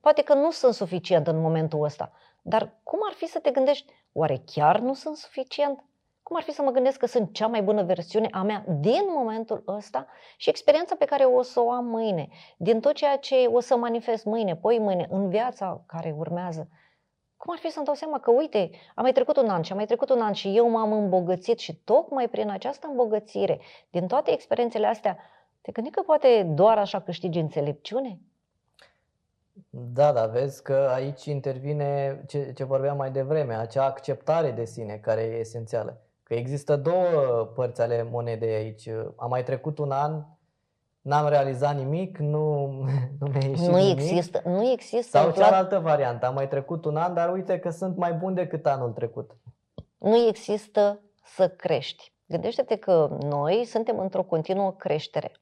poate 0.00 0.22
că 0.22 0.34
nu 0.34 0.50
sunt 0.50 0.74
suficient 0.74 1.26
în 1.26 1.40
momentul 1.40 1.84
ăsta, 1.84 2.12
dar 2.42 2.72
cum 2.82 2.98
ar 3.08 3.12
fi 3.12 3.26
să 3.26 3.38
te 3.38 3.50
gândești, 3.50 3.92
oare 4.12 4.42
chiar 4.46 4.78
nu 4.78 4.94
sunt 4.94 5.16
suficient? 5.16 5.84
Cum 6.32 6.40
ar 6.40 6.46
fi 6.46 6.56
să 6.56 6.62
mă 6.62 6.70
gândesc 6.70 6.98
că 6.98 7.06
sunt 7.06 7.32
cea 7.32 7.46
mai 7.46 7.62
bună 7.62 7.82
versiune 7.82 8.28
a 8.30 8.42
mea 8.42 8.64
din 8.80 9.02
momentul 9.16 9.62
ăsta 9.66 10.06
și 10.36 10.48
experiența 10.48 10.94
pe 10.98 11.04
care 11.04 11.24
o 11.24 11.42
să 11.42 11.60
o 11.60 11.70
am 11.70 11.84
mâine, 11.84 12.28
din 12.56 12.80
tot 12.80 12.92
ceea 12.92 13.16
ce 13.16 13.34
o 13.52 13.60
să 13.60 13.76
manifest 13.76 14.24
mâine, 14.24 14.56
poi 14.56 14.78
mâine, 14.78 15.06
în 15.10 15.28
viața 15.28 15.82
care 15.86 16.14
urmează. 16.18 16.68
Cum 17.36 17.52
ar 17.52 17.58
fi 17.58 17.70
să-mi 17.70 17.84
dau 17.84 17.94
seama 17.94 18.18
că, 18.18 18.30
uite, 18.30 18.70
a 18.94 19.00
mai 19.00 19.12
trecut 19.12 19.36
un 19.36 19.48
an 19.48 19.62
și 19.62 19.72
a 19.72 19.74
mai 19.74 19.86
trecut 19.86 20.10
un 20.10 20.20
an 20.20 20.32
și 20.32 20.56
eu 20.56 20.68
m-am 20.68 20.92
îmbogățit 20.92 21.58
și 21.58 21.74
tocmai 21.74 22.28
prin 22.28 22.50
această 22.50 22.86
îmbogățire, 22.86 23.60
din 23.90 24.06
toate 24.06 24.32
experiențele 24.32 24.86
astea, 24.86 25.18
te 25.60 25.72
gândi 25.72 25.90
că 25.90 26.02
poate 26.02 26.42
doar 26.54 26.78
așa 26.78 27.00
câștigi 27.00 27.38
înțelepciune? 27.38 28.18
Da, 29.70 30.12
da, 30.12 30.26
vezi 30.26 30.62
că 30.62 30.90
aici 30.94 31.24
intervine 31.24 32.22
ce, 32.26 32.52
ce 32.52 32.64
vorbeam 32.64 32.96
mai 32.96 33.10
devreme, 33.10 33.54
acea 33.54 33.84
acceptare 33.84 34.50
de 34.50 34.64
sine 34.64 34.96
care 34.96 35.22
e 35.22 35.38
esențială. 35.38 36.00
Că 36.32 36.38
există 36.38 36.76
două 36.76 37.44
părți 37.54 37.80
ale 37.80 38.02
monedei 38.10 38.54
aici. 38.54 38.88
A 39.16 39.26
mai 39.26 39.42
trecut 39.44 39.78
un 39.78 39.90
an, 39.90 40.24
n-am 41.00 41.28
realizat 41.28 41.76
nimic, 41.76 42.18
nu, 42.18 42.66
nu 43.20 43.26
mi-a 43.32 43.40
ieșit 43.48 43.66
Nu 43.66 43.76
nimic. 43.76 43.98
există, 43.98 44.42
nu 44.44 44.70
există. 44.70 45.18
Sau 45.18 45.26
în 45.26 45.32
plan- 45.32 45.48
cealaltă 45.48 45.78
variantă, 45.78 46.26
am 46.26 46.34
mai 46.34 46.48
trecut 46.48 46.84
un 46.84 46.96
an, 46.96 47.14
dar 47.14 47.32
uite 47.32 47.58
că 47.58 47.70
sunt 47.70 47.96
mai 47.96 48.12
bun 48.12 48.34
decât 48.34 48.66
anul 48.66 48.90
trecut. 48.90 49.36
nu 49.98 50.16
există 50.28 51.00
să 51.24 51.48
crești. 51.48 52.12
Gândește-te 52.26 52.76
că 52.76 53.16
noi 53.20 53.64
suntem 53.64 53.98
într-o 53.98 54.22
continuă 54.22 54.72
creștere. 54.72 55.32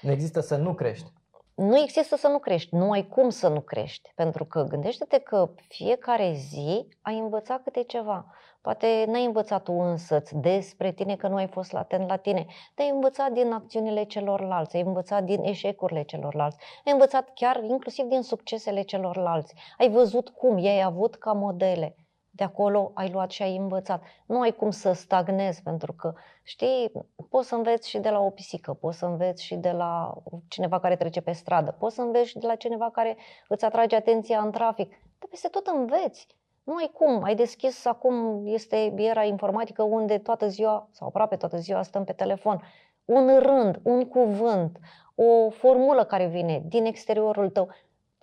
Nu 0.00 0.10
există 0.10 0.40
să 0.40 0.56
nu 0.56 0.74
crești. 0.74 1.12
Nu 1.54 1.78
există 1.78 2.16
să 2.16 2.28
nu 2.28 2.38
crești, 2.38 2.74
nu 2.74 2.90
ai 2.90 3.06
cum 3.06 3.28
să 3.28 3.48
nu 3.48 3.60
crești, 3.60 4.12
pentru 4.14 4.44
că 4.44 4.62
gândește-te 4.62 5.18
că 5.18 5.50
fiecare 5.68 6.32
zi 6.32 6.88
ai 7.02 7.18
învățat 7.18 7.62
câte 7.62 7.82
ceva. 7.82 8.26
Poate 8.60 9.04
n-ai 9.08 9.24
învățat 9.24 9.62
tu 9.62 9.72
însăți 9.72 10.36
despre 10.36 10.92
tine 10.92 11.16
că 11.16 11.28
nu 11.28 11.34
ai 11.34 11.46
fost 11.46 11.74
atent 11.74 12.08
la 12.08 12.16
tine, 12.16 12.46
dar 12.74 12.86
ai 12.86 12.92
învățat 12.92 13.32
din 13.32 13.52
acțiunile 13.52 14.04
celorlalți, 14.04 14.76
ai 14.76 14.82
învățat 14.82 15.24
din 15.24 15.42
eșecurile 15.42 16.02
celorlalți, 16.02 16.56
ai 16.84 16.92
învățat 16.92 17.30
chiar 17.34 17.62
inclusiv 17.62 18.04
din 18.04 18.22
succesele 18.22 18.82
celorlalți, 18.82 19.54
ai 19.78 19.90
văzut 19.90 20.28
cum 20.28 20.58
i-ai 20.58 20.82
avut 20.82 21.14
ca 21.14 21.32
modele. 21.32 21.96
De 22.36 22.44
acolo 22.44 22.90
ai 22.94 23.10
luat 23.10 23.30
și 23.30 23.42
ai 23.42 23.56
învățat. 23.56 24.02
Nu 24.26 24.40
ai 24.40 24.52
cum 24.52 24.70
să 24.70 24.92
stagnezi, 24.92 25.62
pentru 25.62 25.92
că, 25.92 26.12
știi, 26.42 26.92
poți 27.28 27.48
să 27.48 27.54
înveți 27.54 27.88
și 27.88 27.98
de 27.98 28.10
la 28.10 28.20
o 28.20 28.30
pisică, 28.30 28.72
poți 28.72 28.98
să 28.98 29.06
înveți 29.06 29.44
și 29.44 29.54
de 29.54 29.70
la 29.70 30.14
cineva 30.48 30.80
care 30.80 30.96
trece 30.96 31.20
pe 31.20 31.32
stradă, 31.32 31.76
poți 31.78 31.94
să 31.94 32.00
înveți 32.00 32.28
și 32.28 32.38
de 32.38 32.46
la 32.46 32.54
cineva 32.54 32.90
care 32.90 33.16
îți 33.48 33.64
atrage 33.64 33.96
atenția 33.96 34.40
în 34.40 34.50
trafic. 34.50 34.88
Dar 34.88 35.28
peste 35.30 35.48
tot 35.48 35.66
înveți. 35.66 36.26
Nu 36.64 36.74
ai 36.74 36.90
cum. 36.92 37.22
Ai 37.22 37.34
deschis 37.34 37.84
acum, 37.84 38.46
este 38.46 38.94
era 38.96 39.24
informatică 39.24 39.82
unde 39.82 40.18
toată 40.18 40.48
ziua, 40.48 40.88
sau 40.90 41.06
aproape 41.08 41.36
toată 41.36 41.56
ziua, 41.56 41.82
stăm 41.82 42.04
pe 42.04 42.12
telefon. 42.12 42.62
Un 43.04 43.38
rând, 43.38 43.80
un 43.82 44.08
cuvânt, 44.08 44.78
o 45.14 45.50
formulă 45.50 46.04
care 46.04 46.26
vine 46.26 46.62
din 46.66 46.84
exteriorul 46.84 47.50
tău, 47.50 47.68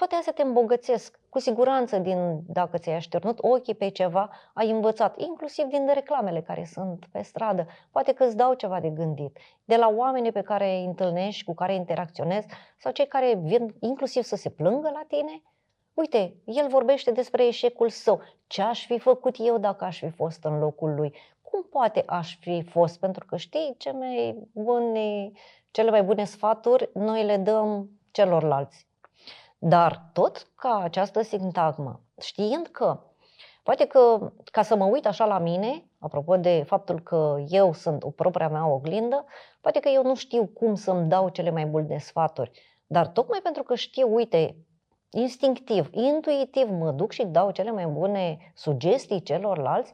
toate 0.01 0.15
astea 0.15 0.33
te 0.33 0.41
îmbogățesc. 0.41 1.19
Cu 1.29 1.39
siguranță, 1.39 1.97
din, 1.97 2.39
dacă 2.47 2.77
ți-ai 2.77 2.95
așternut 2.95 3.37
ochii 3.41 3.75
pe 3.75 3.89
ceva, 3.89 4.29
ai 4.53 4.69
învățat, 4.69 5.19
inclusiv 5.19 5.65
din 5.65 5.89
reclamele 5.93 6.41
care 6.41 6.65
sunt 6.65 7.05
pe 7.11 7.21
stradă. 7.21 7.67
Poate 7.91 8.13
că 8.13 8.23
îți 8.23 8.35
dau 8.35 8.53
ceva 8.53 8.79
de 8.79 8.89
gândit. 8.89 9.37
De 9.65 9.75
la 9.75 9.93
oamenii 9.95 10.31
pe 10.31 10.41
care 10.41 10.77
îi 10.77 10.85
întâlnești, 10.85 11.43
cu 11.43 11.53
care 11.53 11.73
interacționezi, 11.73 12.47
sau 12.77 12.91
cei 12.91 13.07
care 13.07 13.39
vin 13.43 13.75
inclusiv 13.79 14.23
să 14.23 14.35
se 14.35 14.49
plângă 14.49 14.89
la 14.93 15.03
tine, 15.07 15.41
Uite, 15.93 16.35
el 16.45 16.67
vorbește 16.67 17.11
despre 17.11 17.47
eșecul 17.47 17.89
său. 17.89 18.21
Ce 18.47 18.61
aș 18.61 18.85
fi 18.85 18.99
făcut 18.99 19.35
eu 19.39 19.57
dacă 19.57 19.83
aș 19.83 19.99
fi 19.99 20.09
fost 20.09 20.43
în 20.43 20.59
locul 20.59 20.93
lui? 20.95 21.15
Cum 21.41 21.65
poate 21.71 22.03
aș 22.05 22.37
fi 22.39 22.63
fost? 22.63 22.99
Pentru 22.99 23.25
că 23.25 23.37
știi, 23.37 23.75
ce 23.77 23.91
mai 23.91 24.47
bune, 24.51 25.31
cele 25.71 25.89
mai 25.89 26.03
bune 26.03 26.23
sfaturi 26.23 26.89
noi 26.93 27.23
le 27.23 27.37
dăm 27.37 27.89
celorlalți. 28.11 28.90
Dar 29.63 30.09
tot 30.13 30.47
ca 30.55 30.79
această 30.83 31.21
sintagmă, 31.21 32.01
știind 32.19 32.67
că, 32.67 32.99
poate 33.63 33.85
că 33.85 34.31
ca 34.51 34.61
să 34.61 34.75
mă 34.75 34.85
uit 34.85 35.05
așa 35.05 35.25
la 35.25 35.37
mine, 35.37 35.89
apropo 35.99 36.37
de 36.37 36.63
faptul 36.67 36.99
că 36.99 37.43
eu 37.47 37.73
sunt 37.73 38.03
o 38.03 38.09
propria 38.09 38.49
mea 38.49 38.67
oglindă, 38.67 39.25
poate 39.61 39.79
că 39.79 39.89
eu 39.89 40.03
nu 40.03 40.15
știu 40.15 40.45
cum 40.45 40.75
să-mi 40.75 41.09
dau 41.09 41.29
cele 41.29 41.49
mai 41.49 41.65
bune 41.65 41.97
sfaturi. 41.97 42.51
Dar 42.87 43.07
tocmai 43.07 43.39
pentru 43.43 43.63
că 43.63 43.75
știu, 43.75 44.13
uite, 44.13 44.55
instinctiv, 45.09 45.89
intuitiv 45.91 46.69
mă 46.69 46.91
duc 46.91 47.11
și 47.11 47.25
dau 47.25 47.51
cele 47.51 47.71
mai 47.71 47.85
bune 47.85 48.51
sugestii 48.55 49.23
celorlalți, 49.23 49.93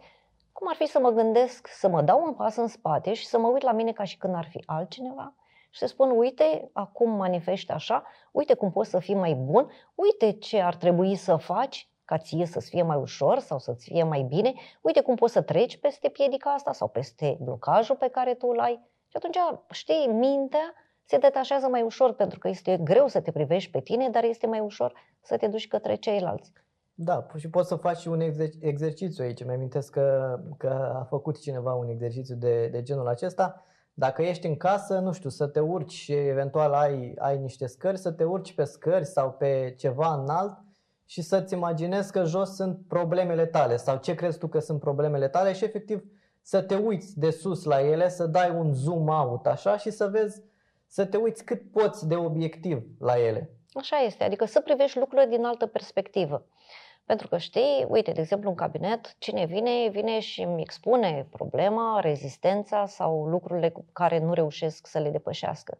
cum 0.51 0.67
ar 0.69 0.75
fi 0.75 0.85
să 0.85 0.99
mă 0.99 1.09
gândesc, 1.09 1.67
să 1.67 1.87
mă 1.87 2.01
dau 2.01 2.23
un 2.25 2.33
pas 2.33 2.55
în 2.55 2.67
spate 2.67 3.13
și 3.13 3.25
să 3.25 3.37
mă 3.37 3.47
uit 3.47 3.61
la 3.61 3.71
mine 3.71 3.91
ca 3.91 4.03
și 4.03 4.17
când 4.17 4.35
ar 4.35 4.47
fi 4.49 4.63
altcineva 4.65 5.35
și 5.77 5.83
să 5.83 5.89
spun, 5.89 6.17
uite, 6.17 6.69
acum 6.73 7.09
manifesti 7.09 7.71
așa, 7.71 8.03
uite 8.31 8.53
cum 8.53 8.71
poți 8.71 8.89
să 8.89 8.99
fii 8.99 9.15
mai 9.15 9.33
bun, 9.33 9.71
uite 9.95 10.31
ce 10.31 10.61
ar 10.61 10.75
trebui 10.75 11.15
să 11.15 11.35
faci 11.35 11.89
ca 12.05 12.17
ție 12.17 12.45
să-ți 12.45 12.69
fie 12.69 12.83
mai 12.83 12.97
ușor 12.97 13.39
sau 13.39 13.59
să-ți 13.59 13.89
fie 13.89 14.03
mai 14.03 14.21
bine, 14.21 14.53
uite 14.81 15.01
cum 15.01 15.15
poți 15.15 15.33
să 15.33 15.41
treci 15.41 15.79
peste 15.79 16.09
piedica 16.09 16.49
asta 16.49 16.73
sau 16.73 16.87
peste 16.87 17.37
blocajul 17.41 17.95
pe 17.95 18.07
care 18.07 18.33
tu 18.33 18.47
îl 18.47 18.59
ai. 18.59 18.73
Și 19.07 19.17
atunci, 19.17 19.37
știi, 19.69 20.07
mintea 20.07 20.73
se 21.05 21.17
detașează 21.17 21.67
mai 21.67 21.81
ușor 21.81 22.13
pentru 22.13 22.39
că 22.39 22.47
este 22.47 22.77
greu 22.77 23.07
să 23.07 23.21
te 23.21 23.31
privești 23.31 23.71
pe 23.71 23.81
tine, 23.81 24.09
dar 24.09 24.23
este 24.23 24.47
mai 24.47 24.59
ușor 24.59 24.93
să 25.21 25.37
te 25.37 25.47
duci 25.47 25.67
către 25.67 25.95
ceilalți. 25.95 26.51
Da, 26.93 27.25
și 27.35 27.49
poți 27.49 27.67
să 27.67 27.75
faci 27.75 27.97
și 27.97 28.07
un 28.07 28.19
exer- 28.19 28.59
exercițiu 28.59 29.23
aici. 29.23 29.43
Mi-amintesc 29.45 29.91
că, 29.91 30.39
că 30.57 30.93
a 30.99 31.03
făcut 31.03 31.39
cineva 31.41 31.73
un 31.73 31.87
exercițiu 31.87 32.35
de, 32.35 32.67
de 32.67 32.81
genul 32.81 33.07
acesta. 33.07 33.63
Dacă 33.99 34.21
ești 34.21 34.47
în 34.47 34.57
casă, 34.57 34.99
nu 34.99 35.11
știu, 35.11 35.29
să 35.29 35.47
te 35.47 35.59
urci 35.59 35.91
și 35.91 36.13
eventual 36.13 36.73
ai, 36.73 37.13
ai 37.19 37.37
niște 37.37 37.67
scări, 37.67 37.97
să 37.97 38.11
te 38.11 38.23
urci 38.23 38.53
pe 38.53 38.63
scări 38.63 39.05
sau 39.05 39.31
pe 39.31 39.73
ceva 39.77 40.13
înalt 40.13 40.57
și 41.05 41.21
să-ți 41.21 41.53
imaginezi 41.53 42.11
că 42.11 42.23
jos 42.23 42.55
sunt 42.55 42.79
problemele 42.87 43.45
tale 43.45 43.77
sau 43.77 43.97
ce 43.97 44.15
crezi 44.15 44.37
tu 44.37 44.47
că 44.47 44.59
sunt 44.59 44.79
problemele 44.79 45.27
tale 45.27 45.53
și 45.53 45.63
efectiv 45.63 46.03
să 46.41 46.61
te 46.61 46.75
uiți 46.75 47.19
de 47.19 47.29
sus 47.29 47.63
la 47.63 47.81
ele, 47.81 48.09
să 48.09 48.25
dai 48.25 48.49
un 48.49 48.73
zoom 48.73 49.07
out 49.07 49.45
așa 49.45 49.77
și 49.77 49.89
să 49.89 50.07
vezi, 50.07 50.43
să 50.87 51.05
te 51.05 51.17
uiți 51.17 51.43
cât 51.43 51.71
poți 51.71 52.07
de 52.07 52.15
obiectiv 52.15 52.83
la 52.99 53.19
ele. 53.19 53.49
Așa 53.73 53.97
este, 53.97 54.23
adică 54.23 54.45
să 54.45 54.61
privești 54.61 54.99
lucrurile 54.99 55.29
din 55.35 55.45
altă 55.45 55.65
perspectivă. 55.65 56.45
Pentru 57.07 57.27
că 57.27 57.37
știi, 57.37 57.85
uite, 57.89 58.11
de 58.11 58.21
exemplu, 58.21 58.49
în 58.49 58.55
cabinet, 58.55 59.15
cine 59.17 59.45
vine, 59.45 59.89
vine 59.89 60.19
și 60.19 60.41
îmi 60.41 60.61
expune 60.61 61.27
problema, 61.31 61.99
rezistența 61.99 62.85
sau 62.85 63.25
lucrurile 63.25 63.73
care 63.93 64.19
nu 64.19 64.33
reușesc 64.33 64.87
să 64.87 64.99
le 64.99 65.09
depășească. 65.09 65.79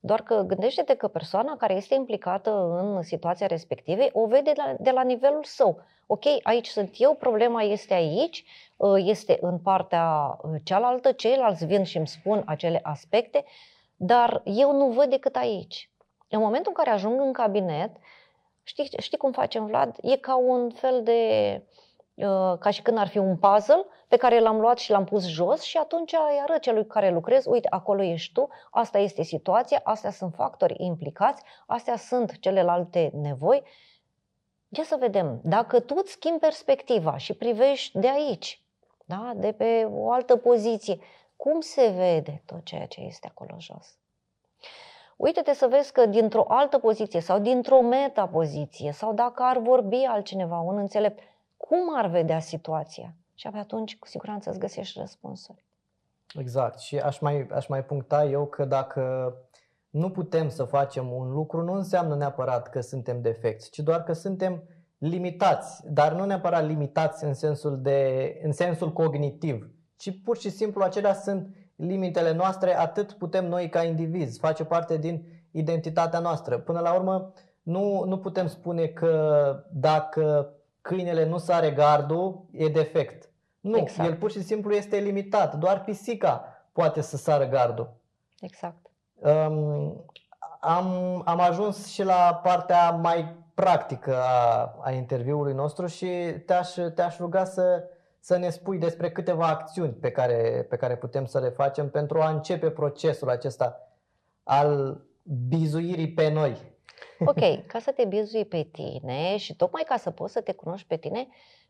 Doar 0.00 0.22
că 0.22 0.44
gândește-te 0.46 0.94
că 0.94 1.08
persoana 1.08 1.56
care 1.56 1.74
este 1.74 1.94
implicată 1.94 2.50
în 2.50 3.02
situația 3.02 3.46
respectivă 3.46 4.02
o 4.12 4.26
vede 4.26 4.52
de 4.52 4.52
la, 4.56 4.74
de 4.78 4.90
la 4.90 5.02
nivelul 5.02 5.44
său. 5.44 5.80
Ok, 6.06 6.22
aici 6.42 6.66
sunt 6.66 6.94
eu, 6.98 7.14
problema 7.14 7.62
este 7.62 7.94
aici, 7.94 8.44
ă, 8.80 9.00
este 9.00 9.38
în 9.40 9.58
partea 9.58 10.38
ă, 10.44 10.56
cealaltă, 10.64 11.12
ceilalți 11.12 11.64
vin 11.64 11.82
și 11.82 11.96
îmi 11.96 12.08
spun 12.08 12.42
acele 12.46 12.80
aspecte, 12.82 13.44
dar 13.96 14.42
eu 14.44 14.72
nu 14.72 14.86
văd 14.86 15.10
decât 15.10 15.36
aici. 15.36 15.90
În 16.28 16.40
momentul 16.40 16.72
în 16.76 16.84
care 16.84 16.96
ajung 16.96 17.20
în 17.20 17.32
cabinet, 17.32 17.90
Știi, 18.62 18.90
știi 18.98 19.18
cum 19.18 19.32
facem, 19.32 19.66
Vlad? 19.66 19.96
E 20.02 20.16
ca 20.16 20.36
un 20.36 20.70
fel 20.70 21.02
de, 21.02 21.62
uh, 22.14 22.58
ca 22.58 22.70
și 22.70 22.82
când 22.82 22.98
ar 22.98 23.08
fi 23.08 23.18
un 23.18 23.36
puzzle 23.36 23.86
pe 24.08 24.16
care 24.16 24.40
l-am 24.40 24.60
luat 24.60 24.78
și 24.78 24.90
l-am 24.90 25.04
pus 25.04 25.26
jos 25.26 25.62
și 25.62 25.76
atunci 25.76 26.12
îi 26.12 26.40
arăt 26.42 26.60
celui 26.60 26.86
care 26.86 27.10
lucrez, 27.10 27.46
uite, 27.46 27.68
acolo 27.70 28.02
ești 28.02 28.32
tu, 28.32 28.48
asta 28.70 28.98
este 28.98 29.22
situația, 29.22 29.80
astea 29.84 30.10
sunt 30.10 30.34
factori 30.34 30.74
implicați, 30.78 31.42
astea 31.66 31.96
sunt 31.96 32.38
celelalte 32.38 33.10
nevoi. 33.14 33.62
Ia 34.68 34.84
să 34.84 34.96
vedem, 34.98 35.40
dacă 35.44 35.80
tu 35.80 35.94
îți 35.98 36.12
schimbi 36.12 36.38
perspectiva 36.38 37.16
și 37.16 37.34
privești 37.34 37.98
de 37.98 38.08
aici, 38.08 38.62
da? 39.04 39.32
de 39.36 39.52
pe 39.52 39.88
o 39.90 40.10
altă 40.10 40.36
poziție, 40.36 40.98
cum 41.36 41.60
se 41.60 41.88
vede 41.88 42.42
tot 42.46 42.64
ceea 42.64 42.86
ce 42.86 43.00
este 43.00 43.26
acolo 43.30 43.56
jos? 43.58 44.01
Uite-te 45.16 45.54
să 45.54 45.66
vezi 45.70 45.92
că 45.92 46.06
dintr-o 46.06 46.44
altă 46.48 46.78
poziție 46.78 47.20
sau 47.20 47.38
dintr-o 47.38 47.80
metapoziție 47.80 48.92
sau 48.92 49.14
dacă 49.14 49.42
ar 49.42 49.58
vorbi 49.58 50.04
altcineva, 50.08 50.58
un 50.58 50.78
înțelept, 50.78 51.18
cum 51.56 51.96
ar 51.96 52.06
vedea 52.06 52.40
situația? 52.40 53.14
Și 53.34 53.46
abia 53.46 53.60
atunci, 53.60 53.98
cu 53.98 54.06
siguranță, 54.06 54.50
îți 54.50 54.58
găsești 54.58 54.98
răspunsuri. 54.98 55.64
Exact. 56.34 56.78
Și 56.78 56.98
aș 56.98 57.18
mai, 57.18 57.46
aș 57.52 57.66
mai 57.66 57.84
puncta 57.84 58.24
eu 58.24 58.46
că 58.46 58.64
dacă 58.64 59.34
nu 59.90 60.10
putem 60.10 60.48
să 60.48 60.64
facem 60.64 61.12
un 61.12 61.32
lucru, 61.32 61.62
nu 61.62 61.72
înseamnă 61.72 62.16
neapărat 62.16 62.68
că 62.68 62.80
suntem 62.80 63.20
defecți, 63.20 63.70
ci 63.70 63.78
doar 63.78 64.02
că 64.02 64.12
suntem 64.12 64.62
limitați, 64.98 65.92
dar 65.92 66.12
nu 66.12 66.24
neapărat 66.24 66.66
limitați 66.66 67.24
în 67.24 67.34
sensul, 67.34 67.80
de, 67.80 68.40
în 68.42 68.52
sensul 68.52 68.92
cognitiv, 68.92 69.70
ci 69.96 70.22
pur 70.24 70.36
și 70.36 70.50
simplu 70.50 70.82
acelea 70.82 71.14
sunt 71.14 71.56
limitele 71.86 72.32
noastre, 72.32 72.78
atât 72.78 73.12
putem 73.12 73.48
noi 73.48 73.68
ca 73.68 73.82
indivizi, 73.82 74.38
face 74.38 74.64
parte 74.64 74.96
din 74.96 75.24
identitatea 75.50 76.18
noastră. 76.18 76.58
Până 76.58 76.80
la 76.80 76.92
urmă, 76.94 77.32
nu, 77.62 78.04
nu 78.04 78.18
putem 78.18 78.46
spune 78.46 78.86
că 78.86 79.64
dacă 79.70 80.52
câinele 80.80 81.24
nu 81.24 81.38
sare 81.38 81.70
gardul, 81.70 82.44
e 82.52 82.68
defect. 82.68 83.30
Nu, 83.60 83.76
exact. 83.76 84.08
el 84.08 84.16
pur 84.16 84.30
și 84.30 84.42
simplu 84.42 84.72
este 84.72 84.96
limitat. 84.96 85.54
Doar 85.54 85.84
pisica 85.84 86.44
poate 86.72 87.00
să 87.00 87.16
sară 87.16 87.46
gardul. 87.46 87.92
Exact. 88.40 88.90
Um, 89.14 90.04
am, 90.60 91.22
am 91.24 91.40
ajuns 91.40 91.86
și 91.86 92.02
la 92.02 92.40
partea 92.42 92.90
mai 92.90 93.36
practică 93.54 94.16
a, 94.16 94.74
a 94.82 94.90
interviului 94.90 95.52
nostru 95.52 95.86
și 95.86 96.06
te-aș, 96.46 96.74
te-aș 96.94 97.18
ruga 97.18 97.44
să 97.44 97.84
să 98.24 98.36
ne 98.36 98.50
spui 98.50 98.78
despre 98.78 99.10
câteva 99.10 99.48
acțiuni 99.48 99.92
pe 99.92 100.10
care, 100.10 100.66
pe 100.68 100.76
care 100.76 100.96
putem 100.96 101.26
să 101.26 101.40
le 101.40 101.48
facem 101.48 101.90
pentru 101.90 102.20
a 102.20 102.30
începe 102.30 102.70
procesul 102.70 103.28
acesta 103.28 103.88
al 104.42 105.00
bizuirii 105.48 106.12
pe 106.12 106.28
noi. 106.28 106.56
Ok, 107.18 107.66
ca 107.66 107.78
să 107.78 107.90
te 107.90 108.04
bizui 108.04 108.44
pe 108.44 108.68
tine 108.72 109.36
și 109.36 109.56
tocmai 109.56 109.82
ca 109.86 109.96
să 109.96 110.10
poți 110.10 110.32
să 110.32 110.40
te 110.40 110.52
cunoști 110.52 110.86
pe 110.86 110.96
tine, 110.96 111.28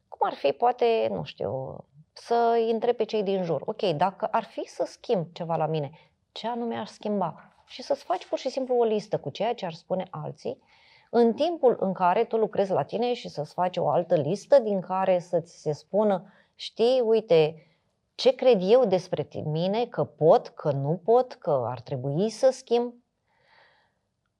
cum 0.08 0.20
ar 0.22 0.32
fi, 0.32 0.52
poate, 0.52 1.08
nu 1.10 1.24
știu, 1.24 1.84
să 2.12 2.64
intre 2.68 2.92
pe 2.92 3.04
cei 3.04 3.22
din 3.22 3.42
jur. 3.42 3.62
Ok, 3.64 3.82
dacă 3.82 4.28
ar 4.30 4.44
fi 4.44 4.64
să 4.66 4.84
schimb 4.86 5.26
ceva 5.32 5.56
la 5.56 5.66
mine, 5.66 5.90
ce 6.32 6.48
anume 6.48 6.76
aș 6.76 6.88
schimba? 6.88 7.54
Și 7.66 7.82
să-ți 7.82 8.04
faci 8.04 8.26
pur 8.26 8.38
și 8.38 8.48
simplu 8.48 8.76
o 8.76 8.84
listă 8.84 9.18
cu 9.18 9.30
ceea 9.30 9.54
ce 9.54 9.66
ar 9.66 9.72
spune 9.72 10.06
alții, 10.10 10.62
în 11.10 11.32
timpul 11.32 11.76
în 11.80 11.92
care 11.92 12.24
tu 12.24 12.36
lucrezi 12.36 12.72
la 12.72 12.82
tine 12.82 13.14
și 13.14 13.28
să-ți 13.28 13.52
faci 13.52 13.76
o 13.76 13.88
altă 13.88 14.14
listă 14.14 14.58
din 14.58 14.80
care 14.80 15.18
să-ți 15.18 15.60
se 15.60 15.72
spună 15.72 16.32
Știi, 16.62 17.00
uite, 17.00 17.66
ce 18.14 18.34
cred 18.34 18.60
eu 18.62 18.84
despre 18.84 19.28
mine, 19.44 19.86
că 19.86 20.04
pot, 20.04 20.48
că 20.48 20.70
nu 20.70 21.00
pot, 21.04 21.32
că 21.32 21.64
ar 21.66 21.80
trebui 21.80 22.30
să 22.30 22.50
schimb. 22.50 22.94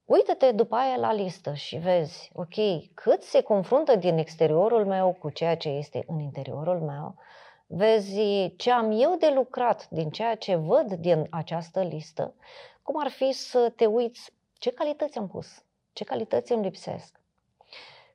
Uită-te 0.05 0.53
după 0.53 0.75
aia 0.75 0.97
la 0.97 1.13
listă 1.13 1.55
și 1.55 1.77
vezi, 1.77 2.31
ok, 2.35 2.55
cât 2.95 3.23
se 3.23 3.43
confruntă 3.43 3.97
din 3.97 4.19
exteriorul 4.19 4.87
meu 4.87 5.17
cu 5.19 5.31
ceea 5.31 5.57
ce 5.57 5.69
este 5.69 6.05
în 6.07 6.21
interiorul 6.21 6.81
meu, 6.81 7.15
vezi 7.67 8.55
ce 8.57 8.71
am 8.71 8.91
eu 8.91 9.17
de 9.17 9.33
lucrat 9.35 9.89
din 9.89 10.11
ceea 10.11 10.35
ce 10.35 10.55
văd 10.55 10.93
din 10.93 11.27
această 11.31 11.83
listă, 11.83 12.35
cum 12.83 13.01
ar 13.01 13.11
fi 13.11 13.33
să 13.33 13.73
te 13.77 13.87
uiți 13.87 14.33
ce 14.59 14.71
calități 14.71 15.19
am 15.19 15.29
pus, 15.29 15.65
ce 15.93 16.05
calități 16.05 16.53
îmi 16.53 16.63
lipsesc. 16.63 17.21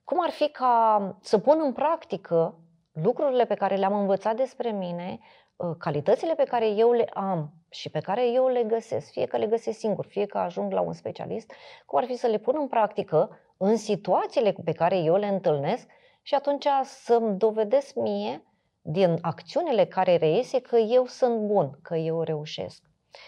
Cum 0.03 0.23
ar 0.23 0.29
fi 0.29 0.49
ca 0.49 1.17
să 1.21 1.37
pun 1.37 1.61
în 1.63 1.73
practică 1.73 2.55
lucrurile 3.01 3.45
pe 3.45 3.53
care 3.53 3.75
le-am 3.75 3.99
învățat 3.99 4.35
despre 4.35 4.71
mine, 4.71 5.19
ă, 5.59 5.73
calitățile 5.73 6.33
pe 6.35 6.43
care 6.43 6.69
eu 6.69 6.91
le 6.91 7.05
am 7.13 7.53
și 7.69 7.89
pe 7.89 7.99
care 7.99 8.31
eu 8.31 8.47
le 8.47 8.63
găsesc, 8.63 9.11
fie 9.11 9.25
că 9.25 9.37
le 9.37 9.45
găsesc 9.45 9.79
singur, 9.79 10.05
fie 10.05 10.25
că 10.25 10.37
ajung 10.37 10.71
la 10.71 10.81
un 10.81 10.93
specialist, 10.93 11.51
cum 11.85 11.99
ar 11.99 12.05
fi 12.05 12.15
să 12.15 12.27
le 12.27 12.37
pun 12.37 12.55
în 12.59 12.67
practică 12.67 13.39
în 13.57 13.77
situațiile 13.77 14.55
pe 14.63 14.71
care 14.71 14.97
eu 14.97 15.15
le 15.15 15.27
întâlnesc 15.27 15.87
și 16.21 16.35
atunci 16.35 16.67
să-mi 16.83 17.37
dovedesc 17.37 17.95
mie 17.95 18.43
din 18.81 19.17
acțiunile 19.21 19.85
care 19.85 20.15
reiese 20.15 20.59
că 20.61 20.77
eu 20.77 21.05
sunt 21.05 21.39
bun, 21.39 21.79
că 21.81 21.95
eu 21.95 22.21
reușesc. 22.21 22.83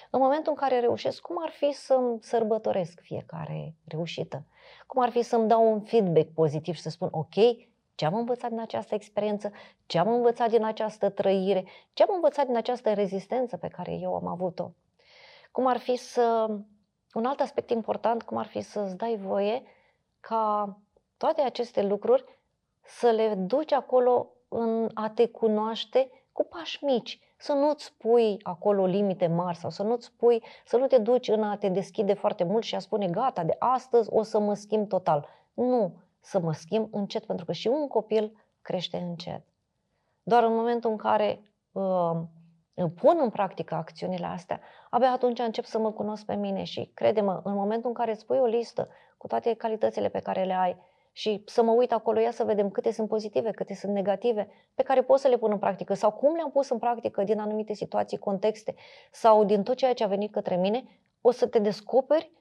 În 0.10 0.20
momentul 0.20 0.52
în 0.52 0.58
care 0.58 0.80
reușesc, 0.80 1.22
cum 1.22 1.36
ar 1.40 1.50
fi 1.50 1.72
să-mi 1.72 2.18
sărbătoresc 2.22 3.00
fiecare 3.02 3.76
reușită? 3.86 4.46
Cum 4.88 5.02
ar 5.02 5.10
fi 5.10 5.22
să-mi 5.22 5.48
dau 5.48 5.72
un 5.72 5.82
feedback 5.82 6.28
pozitiv 6.34 6.76
și 6.76 6.82
să 6.82 6.90
spun, 6.90 7.08
ok, 7.12 7.36
ce 8.00 8.06
am 8.06 8.16
învățat 8.16 8.50
din 8.50 8.60
această 8.60 8.96
experiență, 8.96 9.52
ce 9.86 10.00
am 10.00 10.14
învățat 10.14 10.50
din 10.50 10.64
această 10.64 11.10
trăire, 11.10 11.66
ce 11.94 12.04
am 12.04 12.10
învățat 12.14 12.46
din 12.46 12.56
această 12.56 12.94
rezistență 12.94 13.58
pe 13.58 13.68
care 13.68 13.92
eu 13.92 14.16
am 14.16 14.28
avut-o. 14.28 14.72
Cum 15.52 15.68
ar 15.68 15.78
fi 15.78 15.96
să, 15.96 16.48
un 17.14 17.26
alt 17.26 17.40
aspect 17.40 17.70
important, 17.70 18.24
cum 18.24 18.38
ar 18.38 18.46
fi 18.46 18.62
să-ți 18.62 18.98
dai 18.98 19.16
voie 19.16 19.64
ca 20.20 20.78
Toate 21.20 21.42
aceste 21.42 21.82
lucruri 21.82 22.24
să 22.82 23.10
le 23.10 23.36
duci 23.36 23.72
acolo 23.72 24.28
în 24.48 24.90
a 24.94 25.10
te 25.10 25.28
cunoaște 25.28 26.10
cu 26.32 26.44
pași 26.44 26.84
mici. 26.84 27.20
Să 27.38 27.54
nu-ți 27.54 27.94
pui 27.98 28.38
acolo 28.44 28.86
limite 28.86 29.28
mari 29.28 29.58
sau 29.58 29.70
să 29.70 29.84
nu-ți 29.84 30.12
pui, 30.12 30.44
să 30.66 30.78
nu 30.78 30.88
te 30.88 30.98
duci 30.98 31.28
în 31.28 31.44
a 31.44 31.58
te 31.58 31.70
deschide 31.70 32.14
foarte 32.14 32.44
mult 32.44 32.64
și 32.64 32.76
a 32.76 32.80
spune 32.80 33.08
gata, 33.08 33.44
de 33.44 33.56
astăzi 33.60 34.10
o 34.12 34.24
să 34.24 34.40
mă 34.40 34.54
schimb 34.54 34.88
total. 34.88 35.28
Nu, 35.54 35.94
să 36.20 36.40
mă 36.40 36.54
schimb 36.54 36.88
încet, 36.92 37.26
pentru 37.26 37.46
că 37.46 37.52
și 37.52 37.68
un 37.68 37.88
copil 37.88 38.32
crește 38.62 38.98
încet. 38.98 39.44
Doar 40.24 40.44
în 40.44 40.56
momentul 40.56 40.90
în 40.90 40.98
care 40.98 41.42
uh, 41.72 42.22
pun 42.96 43.18
în 43.22 43.30
practică 43.30 43.76
acțiunile 43.76 44.26
astea, 44.26 44.60
abia 44.90 45.12
atunci 45.12 45.40
încep 45.40 45.66
să 45.66 45.80
mă 45.80 45.92
cunosc 45.92 46.26
pe 46.26 46.36
mine 46.36 46.64
și 46.64 46.92
crede-mă, 46.94 47.42
în 47.44 47.54
momentul 47.54 47.90
în 47.90 47.96
care 47.96 48.12
îți 48.12 48.26
pui 48.26 48.38
o 48.38 48.46
listă 48.46 48.90
cu 49.18 49.28
toate 49.28 49.54
calitățile 49.54 50.10
pe 50.10 50.20
care 50.20 50.44
le 50.44 50.54
ai 50.54 50.78
și 51.12 51.44
să 51.46 51.64
mă 51.64 51.72
uit 51.72 51.92
acolo, 51.92 52.20
ia 52.20 52.32
să 52.32 52.44
vedem 52.44 52.70
câte 52.70 52.92
sunt 52.92 53.08
pozitive, 53.08 53.52
câte 53.52 53.74
sunt 53.74 53.94
negative, 53.94 54.48
pe 54.76 54.84
care 54.84 55.02
pot 55.02 55.20
să 55.20 55.28
le 55.28 55.38
pun 55.38 55.52
în 55.52 55.58
practică 55.58 55.94
sau 55.94 56.12
cum 56.12 56.36
le-am 56.36 56.52
pus 56.52 56.70
în 56.70 56.78
practică 56.78 57.24
din 57.24 57.40
anumite 57.40 57.74
situații, 57.74 58.18
contexte 58.18 58.76
sau 59.12 59.44
din 59.44 59.64
tot 59.64 59.76
ceea 59.76 59.94
ce 59.94 60.04
a 60.04 60.08
venit 60.08 60.32
către 60.32 60.56
mine, 60.56 60.84
o 61.22 61.32
să 61.32 61.48
te 61.48 61.60
descoperi 61.60 62.32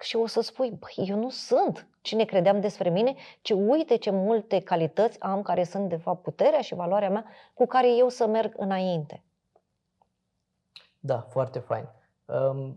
și 0.00 0.16
o 0.16 0.26
să 0.26 0.40
spui, 0.40 0.70
băi, 0.70 1.08
eu 1.08 1.16
nu 1.16 1.30
sunt 1.30 1.86
cine 2.00 2.24
credeam 2.24 2.60
despre 2.60 2.90
mine, 2.90 3.14
ci 3.42 3.50
uite 3.50 3.96
ce 3.96 4.10
multe 4.10 4.60
calități 4.60 5.20
am 5.20 5.42
care 5.42 5.64
sunt 5.64 5.88
de 5.88 5.96
fapt 5.96 6.22
puterea 6.22 6.60
și 6.60 6.74
valoarea 6.74 7.10
mea 7.10 7.24
cu 7.54 7.66
care 7.66 7.96
eu 7.96 8.08
să 8.08 8.26
merg 8.26 8.52
înainte. 8.56 9.22
Da, 10.98 11.26
foarte 11.28 11.58
fain. 11.58 11.88